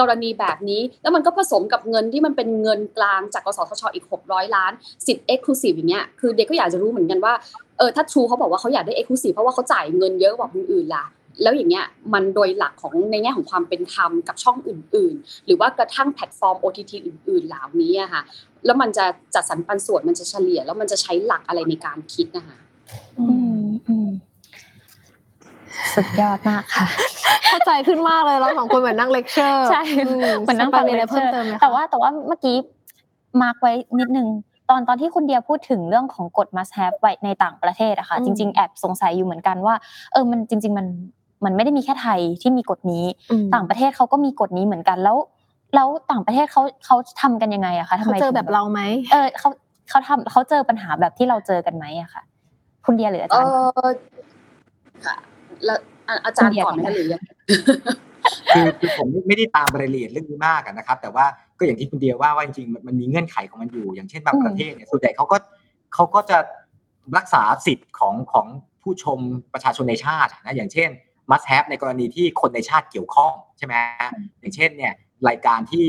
[0.00, 4.72] กรณีแบบนี้ แล้วมันก็ผสมกับเงินที่มันเป็นเงินกลางจากกสทชอีก 600 ล้าน
[5.06, 7.34] สิทธิ์ exclusive อย่างเงี้ยคือเดียก็อยากจะรู้เหมือนกันว่า
[7.78, 11.06] เออถ้าทรูเขาบอกว่าเขาอยากได้ exclusive เพราะว่าเขาจ่ายเงินเยอะกว่าคนอื่นล่ะ
[11.42, 18.22] แล้วอย่างเงี้ยมันโดยหลักของในแง่ของความเป็นธรรมกับช่องอื่น ๆ หรือว่ากระทั่งแพลตฟอร์ม OTT อื่น ๆ เหล่านี้อะค่ะ
[18.64, 19.04] แล้วมันจะ
[19.34, 22.56] จัดสรรปันส่วนมันจะเฉลี่ย แล้วมันจะใช้หลักอะไรในการคิดนะคะ
[25.94, 26.86] สุดยอดมากค่ะ
[27.48, 29.82] เข้าใจขึ้นมากเลยเราสองคนเหมือนนั่งเลคเชอร์ใช่
[30.40, 32.56] เหมือนนั่งฟังเลคเชอร์แต่ว่าแต่ว่าเมื่อกี้
[33.42, 34.28] mark ไว้นิดนึง
[34.70, 39.74] ตอนตอนที่คุณเดียพูดถึงเรื่องของกฎ must have ไว้ในต่างประเทศอะค่ะจริง ๆ แอบสงสัยอยู่เหมือนกันว่า
[40.12, 40.86] เออมันจริง ๆ มัน
[41.44, 43.04] มันไม่ได้มีแค่ไทยที่มีกฎนี้
[43.54, 45.16] ต่างประเทศเขาก็มีกฎนี้เหมือนกันแล้ว
[45.74, 48.80] แล้วต่างประเทศเขาเขาทำกันยังไงอะคะทำไมเจอแบบเราไหม
[49.12, 49.48] เออเขา
[49.90, 52.22] เขาทำเขาเจอปัญหาแบบที่เราเจอกันไหมอะค่ะ
[52.84, 53.50] คุณเดียหรืออาจารย์
[55.06, 55.16] ค่ะ
[55.64, 55.78] แล้ว
[56.24, 57.22] อาจารย์ก่อนไหมหรือยัง
[58.54, 61.26] คือคือผมไม่ได้ตามรายละเอียดเรื่องนี้มากนะครับ แต่ว่า
[61.58, 65.36] ก็อย่างที่คุณเดียว่าว่าจริงๆมันมีเงื่อนไขของมันอยู่ อย่างเช่นบางประเทศเนี่ยส่วนใหญ่เขาก็
[65.94, 66.38] เขาก็จะ
[67.16, 68.46] รักษาสิทธิ์ของของ
[68.82, 69.18] ผู้ชม
[69.54, 70.90] ประชาชนในชาตินะอย่างเช่น
[71.30, 73.74] must have ในกรณีที่คนในชาติเกี่ยวข้องใช่ไหม
[74.40, 74.92] อย่างเช่นเนี่ย
[75.28, 75.84] รายการที่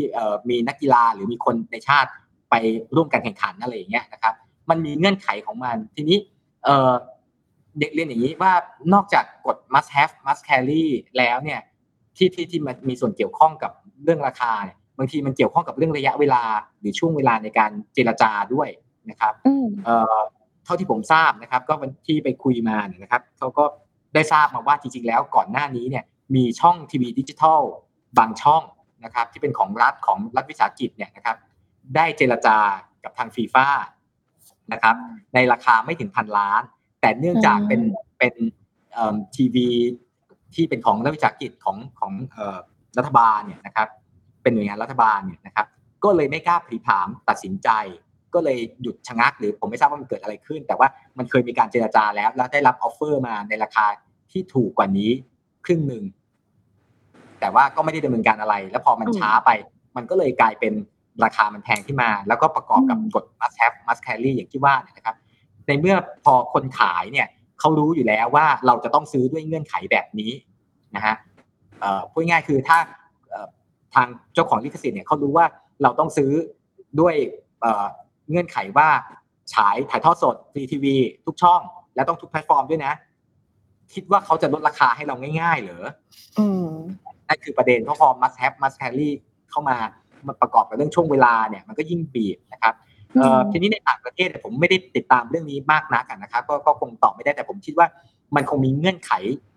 [0.49, 2.09] มีนักกีฬาหรือมีคนในชาติ
[2.49, 2.55] ไป
[2.95, 4.33] ร่วมการแข่งขันอะไรอย่างเงี้ยนะครับ
[4.69, 6.17] มันมีเงื่อนไขของมันทีนี้
[7.79, 8.53] เด็กเรียนอย่างนี้ว่า
[8.93, 10.85] นอกจากกฎ must have must carry
[11.17, 11.59] แล้วเนี่ย
[12.17, 13.71] ที่ที่ที่มันมีส่วนเกี่ยวข้องกับ
[14.03, 16.43] เรื่องราคาเนี่ยบางทีมันเกี่ยวข้องกับเรื่องระยะเวลา
[16.79, 18.69] หรือช่วงเวลาในการเจรจาด้วย
[19.09, 19.33] นะครับ
[20.65, 23.65] เท่าที่ผมทราบนะครับ ก็วันที่ไปคุยมาเนี่ยนะครับเขาก็
[24.13, 26.03] ได้ทราบมาว่าจริงๆแล้วก่อนหน้านี้เนี่ย
[26.35, 27.61] มีช่องทีวีดิจิทัล
[28.17, 28.63] บางช่อง
[29.03, 31.37] นะครับที่เป็นของรัฐของรัฐวิสาหกิจเนี่ยนะครับ
[31.95, 32.57] ได้เจรจา
[33.03, 33.67] กับทางฟีฟ่า
[34.73, 34.95] นะครับ
[35.33, 36.61] ในราคาไม่ถึงพันล้าน
[37.01, 37.81] แต่เนื่องจากเป็น
[38.19, 38.33] เป็น
[39.35, 39.67] ทีวี
[40.55, 42.13] ที่เป็นของรัฐวิสาหกิจของของ
[42.97, 43.87] รัฐบาลเนี่ยนะครับ
[44.43, 45.67] เป็นหน่วยงานรัฐบาลเนี่ยนะครับ
[46.03, 47.69] ก็เลยไม่กล้าผลีผลามตัดสินใจ
[48.33, 50.87] ก็เลยหยุดชะงัก หรือผมไม่ทราบว่ามันเกิดอะไรขึ้น แต่ว่า
[51.17, 53.85] มันเคยมีการเจรจาแล้ว แล้วได้รับ offer มาในราคา
[54.31, 55.11] ที่ถูกกว่านี้
[55.65, 56.03] ครึ่งหนึ่ง
[57.39, 59.49] แต่ว่าก็ไม่ได้ดำเนินการอะไร แล้วพอมันช้าไป
[59.95, 60.73] มันก็เลยกลายเป็น
[61.23, 65.15] ราคามันแพงขึ้นมา แล้วก็ประกอบกับกฎ must have must carry อย่างที่ว่านะครับ
[65.67, 65.95] ในเมื่อ
[66.25, 67.27] พอคนขายเนี่ย
[67.59, 70.31] เขารู้อยู่แล้วว่าเราจะต้องซื้อด้วยเงื่อนไขแบบนี้
[70.95, 71.15] นะฮะ
[72.11, 72.77] พูดง่ายคือถ้า
[73.93, 75.45] ทางเจ้าของลิขสิทธิ์เนี่ยเขารู้ว่า
[75.83, 76.31] เราต้องซื้อ
[76.99, 77.15] ด้วย
[78.29, 78.89] เงื่อนไขว่า
[79.53, 80.95] ฉายถ่ายทอดสดฟรีทีวี
[81.25, 81.61] ทุกช่อง
[81.95, 82.93] แล้วต้องทุกแพลตฟอร์มด้วยนะ
[83.93, 85.85] คิดว่าเขาจะลดราคาให้เราง่ายๆ เหรอ
[87.27, 89.09] นั่นคือประเด็นเพราะพอ must have must carry
[89.49, 89.77] เข้ามา
[90.27, 92.73] มาประกอบกับเรื่องช่วงเวลาเนี่ยมันก็ยิ่งบีบนะครับ
[93.51, 97.87] ทีนี้ในต่างประเทศผมไม่ได้ติดตามเรื่องนี้มากนักนะครับก็ก็คงตอบไม่ได้แต่ผมคิดว่า
[98.35, 99.11] มันคงมีเงื่อนไข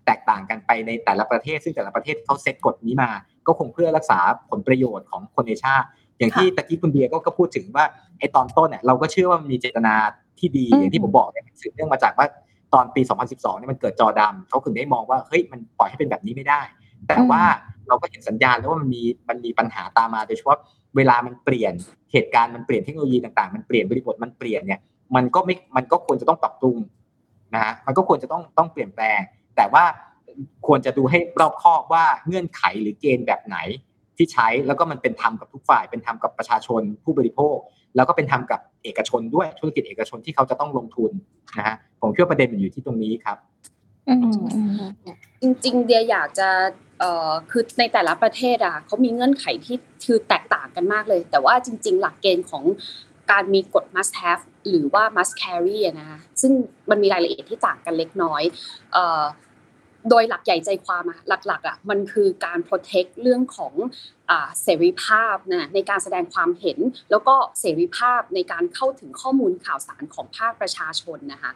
[0.07, 3.11] แตกต่างกันไปในแต่ละประเทศ ซึ่งแต่ละประเทศเขาเซตกฎนี้มา
[3.47, 4.19] ก็คงเพื่อรักษา
[4.51, 5.87] ผลประโยชน์ของคนในชาติ
[6.19, 7.85] อย่างที่ตะกี้คุณเบียก็พูดถึงว่า
[8.19, 9.95] ไอ้ตอนต้นเนี่ยเราก็เชื่อว่ามีเจตนา
[10.39, 12.27] ที่ดีอย่างที่ผมบอกเนี่ยสืบเนื่องมาจากว่า
[12.75, 16.61] ตอนปี 2012เนี่ยมันเกิดจอดำเขาถึงได้มองว่าเฮ้ยมันปล่อยให้เป็นแบบนี้ไม่ได้
[17.09, 17.43] แต่ว่า
[17.89, 20.59] เราก็เห็นสัญญาณแล้วว่ามันมีมันมีปัญหาตามมาโดยเฉพาะ
[20.97, 21.73] เวลามันเปลี่ยน
[22.13, 24.81] เหตุการณ์มันเปลี่ยนเทคโนโลยีต่างๆ มันเปลี่ยนบริบทมันเปลี่ยนเนี่ย
[25.17, 26.77] มันก็ไม่มันก็ควรจะต้องปรับปรุง
[27.55, 29.21] นะฮะมันก็ควรจะต้องต้องเปลี่ยนแปลง
[29.57, 29.85] แต่ว่า
[30.67, 33.57] ควรจะดูให้รอบคอบว่าเงื่อนไขหรือเกณฑ์แบบไหน
[34.17, 37.57] ที่ใช้แล้วก็มันเป็นธรรมกับทุกฝ่าย เป็นธรรมกับประชาชนผู้บริโภค
[37.97, 41.11] แล้วก็เป็นธรรมกับเอกชนด้วยธุรกิจเอกชนที่เขาจะต้องลงทุน
[41.59, 43.39] นะฮะผมเชื่อประเด็นมันอยู่ที่ตรงนี้ครับ
[45.43, 46.49] จริง ๆ เดียอยากจะ
[47.01, 52.65] เอ่อคือในแต่ละประเทศอะเขามีเงื่อนไขที่คือแตกต่างกันมากเลย แต่ว่าจริง ๆ หลักเกณฑ์ของ
[53.31, 56.53] การมีกฎ must have หรือว่า must carry นะคะซึ่ง
[56.91, 58.43] มันมีรายละเอียดที่ต่างกันเล็กน้อย
[58.93, 59.25] เอ่อ
[60.11, 63.75] โดยหลักใหญ่ใจความอะหลักๆอะมันคือการ protect เรื่องของ
[64.63, 66.79] เสรีภาพนะในการแสดงความเห็น
[67.11, 71.53] แล้วก็เสรีภาพในการเข้าถึงข้อมูลข่าวสารของภาคประชาชนนะคะ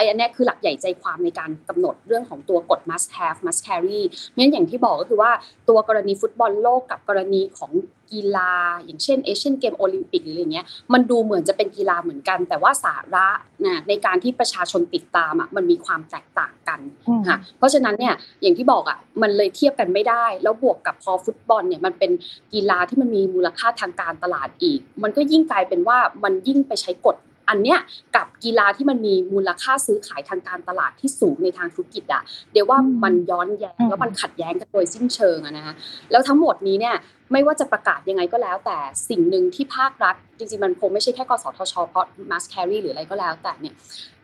[0.00, 4.02] ไอ้อันนี้คือหลักใหญ่ใจความในการกำหนดเรื่องของตัวกฎ must have must carry
[4.36, 5.30] งั้นอย่างที่บอกก็คือว่า
[5.68, 7.72] ตัวกรณีฟุตบอลโลกกับกรณีของ
[8.12, 8.52] กีฬา
[8.84, 13.28] อย่างเช่นเอเชียนเกมโอลิมปิกหรืออะไรเงี้ยมันดูเหมือนจะเป็นกีฬาเหมือนกัน แต่ว่าสาระ
[13.64, 16.80] นะในการที่ประชาชนติดตามอะมันมีความแตกต่างกัน
[17.28, 22.10] ค่ะเพราะฉะนั้นเนี่ยอย่างที่บอกอะมันเลยเทียบกันไม่ได้ แล้วบวกกับพอฟุตบอลเนี่ยมันเป็น
[22.54, 27.16] กีฬาที่มันมีมูลค่าทางการตลาดอีก มันก็ยิ่งกลายเป็นว่ามันยิ่งไปใช้กฎ
[27.50, 27.78] อันเนี้ย
[28.16, 32.22] กับกีฬาที่มันมีมูลค่าซื้อขายทางการตลาดที่สูงในทางธุรกิจอะ
[32.52, 35.74] เดี๋ยวว่ามันย้อนแย้งแล้วมันขัดแย้งกันโดยสิ้นเชิงอะนะคะ
[36.10, 36.96] แล้วทั้งหมดนี้เนี่ย
[37.32, 38.78] ไม่ว่าจะประกาศยังไงก็แล้ว แต่
[39.08, 43.74] สิ่งหนึ่งที่ภาครัฐจริงๆมันคงไม่ใช่แค่กสทชเพราะ mass carry หรืออะไรก็แล้วแต่เนี่ย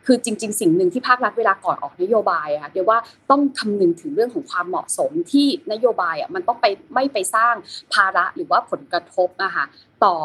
[0.07, 2.97] คือจริง ๆ สิ่งหนึ่งที่ภาครัฐเวลาก่อนออกนโยบายอะเดี๋ยวว่า
[3.29, 7.55] ต้องคำนึงถึงเรื่องของความเหมาะสมที่นโยบายอะมันต้องไปไม่ไปสร้าง
[7.93, 9.65] ภาระหรือว่าผลกระทบนะคะ
[10.05, 10.15] ต่อ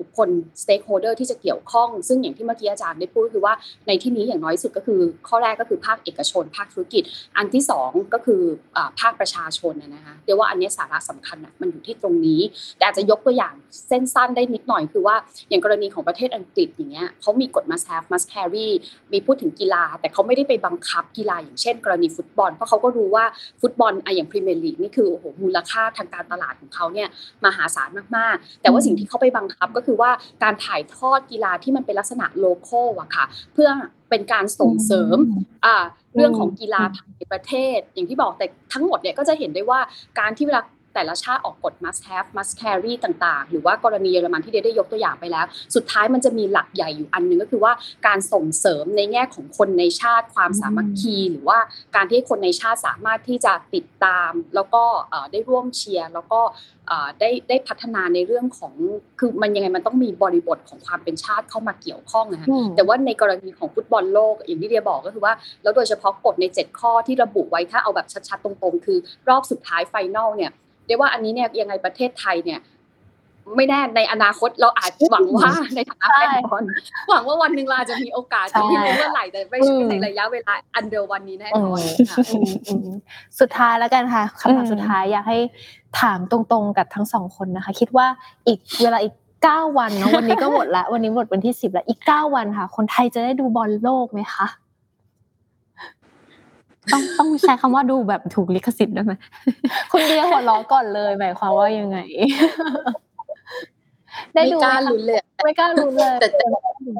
[0.00, 0.28] บุคคล
[0.62, 3.54] stakeholder ที่จะเกี่ยวข้อง ซึ่งอย่างที่เมื่อกี้อาจารย์ได้พูดคือว่า
[3.86, 7.02] ในที่นี้อย่างน้อยสุดก็คือ ข้อแรกก็คือภาคเอกชน ภาคธุรกิจ
[7.36, 8.42] อันที่ 2 ก็คือ
[9.00, 12.40] ภาคประชาชนนะคะเดี๋ยวว่าอันนี้สาระสำคัญนะมันอยู่ที่ตรงนี้
[12.76, 13.54] แต่อาจจะยกตัวอย่าง
[13.88, 15.16] เส้นสั้นได้นิดหน่อยคือว่า
[15.48, 18.68] อย่างกรณีของประเทศอังกฤษอย่างเงี้ยเขามีกฎ must have must carry
[19.12, 23.24] มีพูดถึงกีฬา แต่เขาไม่ได้ไปบังคับกีฬาอย่างเช่น กรณีฟุตบอล เพราะเขาก็รู้ว่า
[23.60, 27.08] ฟุตบอลอะอย่างพรีเมียร์ลีกนี่คือโอ้โหมูลค่าทางการตลาดของเขาเนี่ย
[27.44, 30.10] มหาศาลมากๆ แต่ว่าสิ่งที่เขาไปบังคับก็คือว่า
[30.42, 33.24] การถ่ายทอดกีฬาที่มันเป็นลักษณะโลโก้อะค่ะ
[33.54, 33.68] เพื่อ
[34.10, 35.16] เป็นการส่งเสริม
[35.64, 35.84] อ่า
[36.14, 36.82] เรื่องของกีฬา
[37.18, 39.80] ในประเทศ อย่างที่บอกแต่ทั้งหมดเนี่ยก็จะเห็นได้ว่า
[40.20, 40.60] การที่เวลา
[40.94, 47.72] แต่ละชาติออกกฎ must have must carry ต่างๆ หรือว่ากรณีเยอรมันที่เดได้ยกตัวอย่างไปแล้ว สุดท้ายมันจะมีหลักใหญ่อยู่อันนึงก็คือว่า
[48.06, 51.58] การส่งเสริมในแง่ของคนในชาติความสามัคคี หรือว่า
[51.96, 54.82] การที่คนในชาติสามารถที่จะติดตาม แล้วก็
[55.32, 56.40] ได้ร่วมเชียร์แล้วก็
[57.20, 58.72] ได้ได้พัฒนาในเรื่องของ
[59.18, 72.60] คือมันยังไงมันต้องมีบริบทของความเป็นชาติเข้ามาเกี่ยวข้องนะฮะแต่ว่าในกรณีของฟุตบอลโลกอย่างที่เดียบอกก็คือว่าแล้วโดยเฉพาะกฎใน 7 ข้อที่ระบุไว้ถ้าเอาแบบชัดๆตรงๆ คือรอบสุดท้ายไฟแนลเนี่ยเรียกว่าอันนี้เนี่ยยังไงประเทศไทยเนี่ย
[73.56, 76.64] ไม่แน่ในอนาคตเราอาจหวังว่าในฐานะแฟนบอล
[77.10, 81.78] หวังว่าวันหนึ่งเราจะมีโอกาสจะไม่รู้เมื่อไหร่แต่ไม่ใช่ในระยะเวลาอันเดียววันนี้แน่นอน
[82.10, 82.16] ค่ะ
[83.40, 85.38] สุดท้ายแล้วกันค่ะคำถามสุดท้ายอยากให้
[86.00, 88.06] ถามตรงๆกับทั้งสองคนนะคะ คิดว่า
[88.46, 94.46] อีกเวลาอีกเก้าวันเนาะวันนี้ก็หมดละวันนี้หมดวันที่สิบแล้วอีกเก้าวันค่ะ คนไทยจะได้ดูบอลโลกไหมคะ
[96.92, 99.12] ต้องต้องใช้คำว่าดูแบบถูกลิขสิทธิ์ได้ไหม
[99.92, 101.98] คุณเดียหัวล้อก่อนเลยหมายความว่ายังไง
[104.34, 106.28] ได้ดูไม่กล้าลุ้นเลยไม่กล้าลุ้นเลยแต่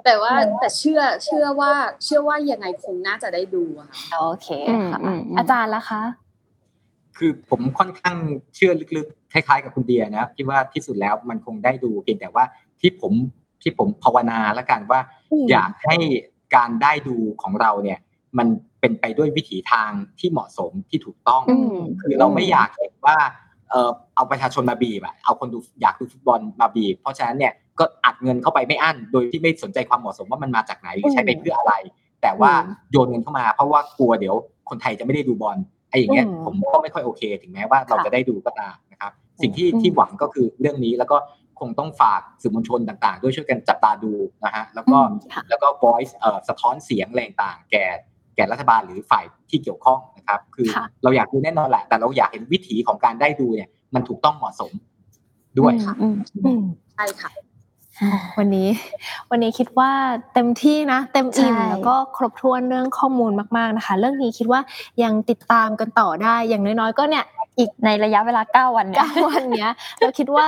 [0.04, 1.72] แต่ว่าแต่เชื่อเชื่อว่า
[2.04, 3.88] เชื่อว่ายังไงคงน่าจะได้ดูค่ะ
[4.20, 4.48] โอเค
[4.92, 5.00] ค่ะ
[5.38, 6.02] อาจารย์ละคะ
[7.16, 8.16] คือผมค่อนข้าง
[8.54, 12.44] เชื่อลึกๆคล้ายๆกับคุณเดียนะคิดว่าที่สุดแล้วมันคงได้ดูเพียงแต่ว่า
[12.80, 13.12] ที่ผม
[13.62, 15.00] ที่ผมภาวนาแล้วกันว่า
[15.50, 15.96] อยากให้
[16.56, 17.98] การได้ดูของเราเนี่ย
[18.38, 18.48] มัน
[18.82, 21.42] เป็นไปด้วยวิถีทางที่เหมาะสมที่ถูกต้อง
[22.00, 23.16] คือเราไม่อยากเห็นว่า
[23.70, 31.74] เออเอาประชาชนมาบีบอะเอาคนดูอยากดูฟุตบอลมาบีบ เพราะฉะนั้นเนี่ยก็อัดเงินเข้าไปไม่อั้น โดยที่ไม่สนใจความเหมาะสมว่ามันมาจากไหนหรือใช้ไปเพื่ออะไร
[32.22, 32.52] แต่ว่า
[32.90, 34.34] โยนเงินเข้ามาเพราะว่ากลัวเดี๋ยว
[34.70, 35.56] คนไทยจะไม่ได้ดูบอล
[35.90, 39.12] ไอ้อย่างเงี้ยผมก็ไม่ค่อยโอเค ถึงแม้ว่าเราจะได้ดูก็ตามนะครับ
[39.42, 41.16] สิ่งที่ที่หวังก็คือเรื่องนี้แล้วก็
[41.60, 44.12] คงต้องฝากสื่อมวลชนต่าง ๆ ด้วยช่วยกันจับตาดู
[44.44, 44.98] นะฮะแล้วก็
[45.48, 47.86] แล้วก็ voice เอ่อสะท้อนเสียงแรงต่างแก่
[48.36, 50.68] แก่รัฐบาลหรือฝ่ายที่เกี่ยวข้องนะครับ คือ
[51.02, 54.72] เราอยากดูแน่นอนแหละ แต่เราอยากเห็นวิถีของการได้ดูเนี่ย มันถูกต้องเหมาะสม
[55.58, 55.94] ด้วยค่ะ
[56.94, 57.30] ใช่ค่ะ
[58.38, 58.68] วันนี้
[59.30, 59.90] วันนี้คิดว่า
[60.34, 64.60] เต็มที่นะ เต็มอิ่มแล้วก็ครบถ้วนเรื่องข้อมูลมาก ๆนะคะ เรื่องนี้คิดว่า
[65.02, 67.24] ยังติดตามกันต่อได้อย่างน้อยๆ ก็เนี่ย
[67.58, 69.70] อีกในระยะเวลา 9 วันเนี่ยวันเนี้ย
[70.00, 70.46] เราคิดว่า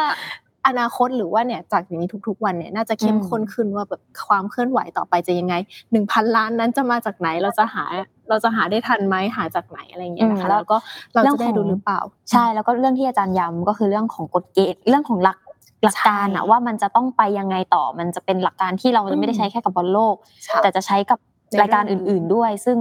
[0.67, 5.55] อนาคตหรือว่าเนี่ยจากอย่างนี้ทุก ๆ วันเนี่ยน่าจะเข้มข้นขึ้นว่าแบบความเคลื่อนไหวต่อไปจะยังไง
[5.93, 7.85] หนึ่งพันล้านนั้นจะมาจากไหนเราจะหา
[8.29, 10.77] เราจะหาได้ทันไหมหาจากไหนอะไรเงี้ยนะคะแล้วก็
[11.15, 12.01] เราจะได้ดูหรือเปล่า
[12.31, 15.39] ใช่แล้วก็เรื่องที่อาจารย์ย้ำก็คือเรื่องของกฎเกณฑ์เรื่องของหลัก
[15.85, 20.15] หลักการอะว่ามันจะต้องไปยังไงต่อมันจะเป็นหลักการที่เราจะไม่ได้ใช้แค่กับบอลโลก
[20.63, 21.19] แต่จะใช้กับ
[21.61, 22.77] รายการอื่น ๆด้วย ซึ่ง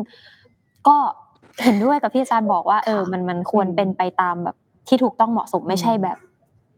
[0.87, 0.97] ก็
[1.63, 4.55] เห็นด้วยกับที่อาจารย์บอกว่าเออมันมันควรเป็นไปตามแบบ
[4.87, 6.17] ที่ถูกต้องเหมาะสมไม่ใช่แบบ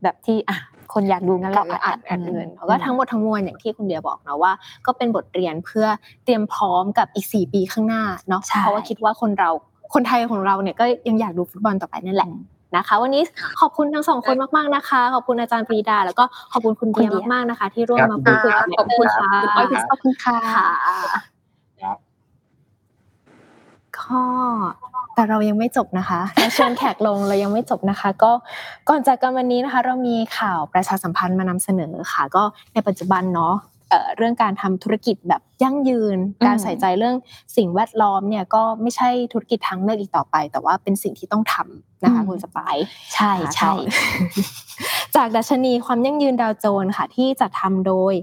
[0.03, 0.57] แบบที่อะ
[0.93, 4.51] คนอยากดูงั้นเราอัดอัดเงินก็ทั้งหมดทั้งมวลอย่างที่คุณเดียบอกนะว่า
[4.85, 5.87] ก็เป็นบทเรียนเพื่อ
[6.25, 9.49] เตรียมพร้อมกับอีกสี่ปีข้างหน้าเนาะเพราะว่าคิดว่าคนเรา
[9.93, 12.29] คนไทยของเราเนี่ยก็ยังอยากดูฟุตบอลต่อไปนั่นแหละ
[12.75, 13.23] นะคะวันนี้
[13.61, 19.29] ขอบคุณทั้งสองคนมากๆนะคะ ขอบคุณอาจารย์ปรีดา แล้วก็ขอบคุณคุณเดียมากๆนะคะ ที่ร่วมมาพูดคุยกับขอบคุณค่ะ
[19.89, 21.34] ขอบคุณค่ะ
[24.01, 24.23] ข้อ
[25.15, 26.21] แต่เรายังไม่จบนะคะ
[26.53, 28.31] เชิญแขกลงเรายังไม่จบนะคะ ก็
[28.89, 32.43] ก่อนจากกันวันนี้นะคะ เรามีข่าวประชาสัมพันธ์มานำเสนอค่ะ ก็
[32.73, 33.55] ในปัจจุบันเนาะ
[34.17, 37.15] เรื่องการทำธุรกิจแบบยั่งยืน การใส่ใจเรื่อง
[37.57, 42.75] สิ่งแวดล้อมเนี่ยก็ไม่ใช่ธุรกิจทางเลือกอีกต่อไป แต่ว่าเป็นสิ่งที่ต้องทำนะคะคุณสปาย
[43.13, 43.71] ใช่ใช่
[45.15, 48.13] จากดัชนีความยั่งยืนดาวโจนส์ค่ะที่จัดทำโดย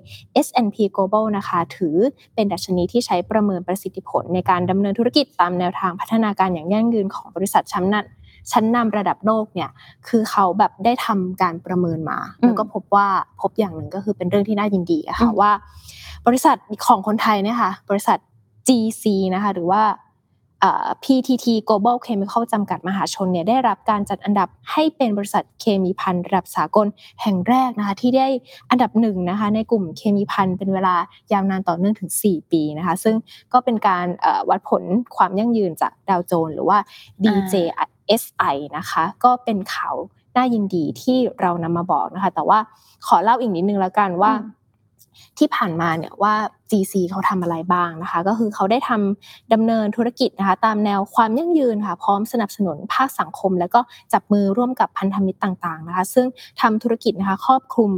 [0.47, 1.97] S&P Global นะคะ ถือ
[2.35, 8.07] เป็นดัชนีที่ใช้ประเมินประสิทธิผลในการดำเนินธุรกิจตามแนวทางพัฒนาการอย่างยั่งยืนของบริษัทชั้นนั้น
[8.53, 9.71] ชั้นนำระดับโลกเนี่ย
[10.09, 13.09] คือเขาแบบได้ทำการประเมินมา แล้วก็พบว่า
[13.41, 15.51] พบอย่างหนึ่งก็คือเป็นเรื่องที่น่ายินดีอะค่ะว่า
[16.27, 18.19] บริษัทของคนไทยเนี่ยค่ะบริษัท
[18.69, 19.83] GC นะคะหรือว่า
[21.03, 26.87] PTT Global Chemical จำกัดมหาชนเนี่ยได้รับการจัดอันดับให้เป็นบริษัทเคมีพันระดับสากล
[27.23, 28.29] แห่งแรกนะคะที่ได้
[28.71, 30.95] อันดับหนึ่งนะคะในกลุ่มเคมีพันเป็นเวลา
[31.33, 33.17] ยาวนานต่อเนื่องถึง 4 ปีนะคะซึ่ง
[33.53, 34.07] ก็เป็นการ
[34.51, 34.83] วัดผล
[35.17, 36.79] ความยั่งยืนจากดาวโจนหรือว่า
[37.25, 39.95] DJSI นะคะก็เป็นข่าว
[40.37, 42.59] น่ายินดีที่เรานำมาบอกนะคะแต่ว่า
[43.07, 44.33] ขอเล่าอีกนิดนึงแล้วกันว่า
[45.39, 46.35] ที่ผ่านมาเนี่ยว่า
[46.71, 53.81] GC เขาทำอะไรบ้างนะคะ ก็คือเขาได้ทำดำเนินธุรกิจนะคะ ตามแนวความยั่งยืนค่ะ พร้อมสนับสนุนภาคสังคม แล้วก็
[54.13, 56.27] จับมือร่วมกับพันธมิตรต่างๆนะคะ ซึ่ง
[56.61, 57.91] ทำธุรกิจนะคะครอบคลุม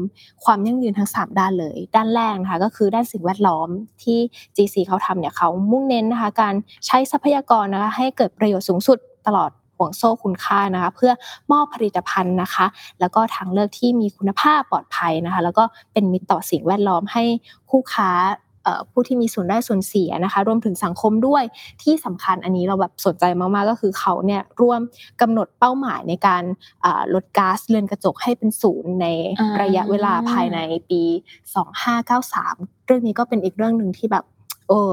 [0.45, 3.69] ความยั่งยืนทั้ง 3 ด้านเลย ด้านแรกนะคะก็คือด้านสิ่งแวดล้อม
[4.03, 4.19] ที่
[4.57, 6.55] GC เขาทำเนี่ยเขามุ่งเน้นนะคะการ
[6.87, 11.13] ใช้ทรัพยากรนะคะให้เกิดประโยชน์สูงสุดตลอด ห่วงโซ่คุณค่านะคะ เพื่อ
[11.53, 12.67] มอบผลิตภัณฑ์นะคะ
[13.01, 17.25] แล้วก็ทางเลือกที่มีคุณภาพปลอดภัยนะคะ แล้วก็เป็นมิตรต่อสิ่งแวดล้อมให้
[17.71, 18.11] คู่ค้า
[18.91, 21.43] ผู้ที่มีส่วนได้ส่วนเสียนะคะ รวมถึงสังคมด้วย
[21.83, 24.81] ที่สำคัญอันนี้เราแบบสนใจมากๆก็คือเขาเนี่ยร่วม
[25.21, 26.43] กำหนดเป้าหมายในการ
[27.15, 29.07] ลดก๊าซเรือนกระจกให้เป็นศูนย์ใน
[29.63, 30.59] ระยะเวลาภายใน
[30.91, 31.03] ปี
[32.15, 34.25] 2593 เรื่องนี้ก็เป็นอีกเรื่องหนึ่งที่แบบ
[34.69, 34.93] เออ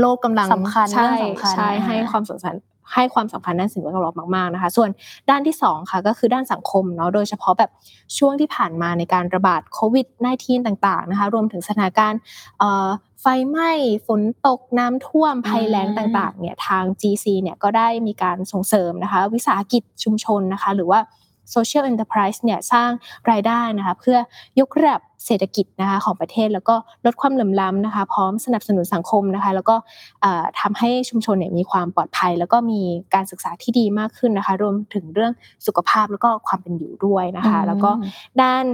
[0.00, 1.12] โลกกำลังสำคัญใช่
[1.52, 2.46] ใช่ให้ความสนใจ
[2.94, 4.90] ให้ความสำคัญด้านสิ่งแวดล้อมมากๆนะคะ ส่วน
[5.30, 7.70] ด้านที่2ค่ะก็คือด้านสังคมเนาะโดยเฉพาะแบบ
[8.18, 10.06] ช่วงที่ผ่านมาในการระบาดโควิด
[10.38, 12.20] -19 ต่างๆนะคะรวมถึงสถานการณ์
[13.20, 13.70] ไฟไหม้
[14.06, 21.00] ฝนตกน้ำท่วมภัยแล้งต่างๆเนี่ยทาง GC เนี่ยก็ได้มีการส่งเสริมนะคะ วิสาหกิจชุมชนนะคะ หรือว่า
[21.54, 22.90] Social Enterprise เนี่ยสร้าง
[23.30, 24.18] รายได้นะคะเพื่อ
[24.60, 29.76] ยกระดับ เศรษฐกิจนะคะของประเทศ แล้วก็ลดความเหลื่อมล้ำนะคะ พร้อมสนับสนุนสังคมนะคะ แล้วก็
[30.60, 32.80] ทำให้ชุมชนเนี่ยมีความปลอดภัย แล้วก็มี
[33.14, 35.32] การศึกษาที่ดีมากขึ้นนะคะ รวมถึงเรื่อง
[35.66, 37.90] สุขภาพแล้วก็ความเป็นอยู่ด้วยนะคะ แล้วก็
[38.42, 38.64] ด้าน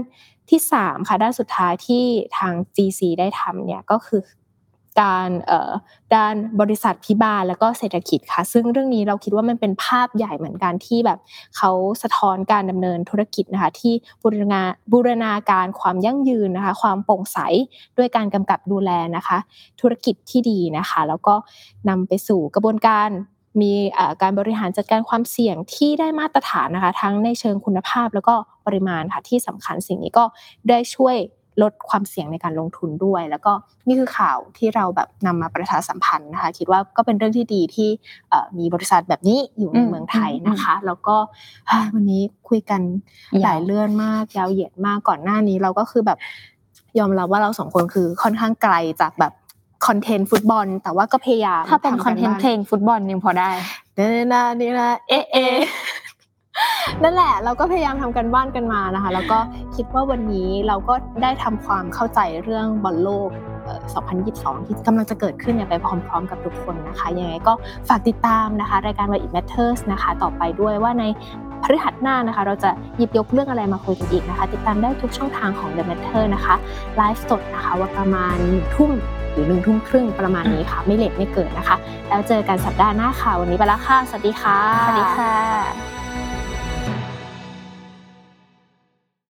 [0.51, 2.05] ที่3ค่ะด้านสุดท้ายที่
[2.39, 4.21] ทาง GC ได้ทำเนี่ยก็คือ
[5.01, 5.29] การ
[6.15, 11.19] ด้านบริษัทพิบาลแล้วก็เศรษฐกิจค่ะ ซึ่งเรื่องนี้เราคิดว่ามันเป็นภาพใหญ่เหมือนกันที่แบบ
[11.57, 11.71] เขา
[12.03, 17.39] สะท้อนการดำเนินธุรกิจนะคะที่บูรณาบูรณาการความยั่งยืนนะคะ ความโปร่งใส
[17.97, 19.39] ด้วยการกำกับดูแลนะคะ
[19.81, 21.35] ธุรกิจที่ดีนะคะ แล้วก็
[21.89, 23.11] นำไปสู่กระบวนการ
[23.63, 23.73] มี
[24.23, 28.35] การบริหารจัดการความเสี่ยงที่ได้มาตรฐานนะคะ ทั้งในเชิงคุณภาพแล้วก็
[28.67, 30.25] ปริมาณค่ะที่สำคัญสิ่งนี้ก็
[30.69, 31.17] ได้ช่วย
[31.63, 33.53] ลดความเสี่ยงในการลงทุนด้วย แล้วก็
[33.87, 37.89] นี่คือข่าวที่เราแบบนำมาประชาสัมพันธ์นะคะ คิดว่าก็เป็นเรื่องที่ดีที่
[38.59, 41.17] มีบริษัทแบบนี้อยู่ในเมืองไทยนะคะ แล้วก็
[41.95, 42.81] วันนี้คุยกัน
[43.43, 46.19] หลายเรื่องมากยาวเหยียดมากก่อนหน้านี้เราก็คือแบบ
[46.99, 49.33] ยอมรับว่าเราสองคนคือค่อนข้างไกลจากแบบ
[49.87, 53.51] คอนเทนต์ฟุตบอล แต่ว่าก็พยายามถ้าเป็นคอนเทนต์เพลงฟุตบอลยังพอได้
[53.99, 55.37] นี่นะนี่นะเอะเอ
[57.03, 59.39] นั่นแหละเราก็พยายามทำกันบ้านกันมานะคะ แล้วก็
[59.77, 63.31] คิดว่าวันนี้เราก็ได้ทำความเข้าใจเรื่องบอลโลก
[63.99, 67.53] 2022 ที่กำลังจะเกิดขึ้นไปพร้อมๆ กับทุกคนนะคะยังไงก็
[67.89, 71.05] ฝากติดตามนะคะ รายการ Why It Matters นะคะ ต่อไปด้วยว่าใน
[71.63, 76.55] พฤหัสหน้านะคะ เราจะหยิบยกเรื่องอะไรมาคุยกันอีกนะคะ ติดตามได้ทุกช่องทางของ The Matter นะคะ
[76.97, 78.91] ไลฟ์สดนะคะว่าประมาณหนึ่งทุ่ม
[79.33, 81.77] หรือหนึ่งทุ่มครึ่งประมาณนี้ค่ะ ไม่เลทไม่เกินนะคะ
[82.09, 85.94] แล้วเจอกันสัปดาห์หน้าค่ะ วันนี้ไปแล้วค่ะ สวัสดีค่ะ สวัสดีค่ะ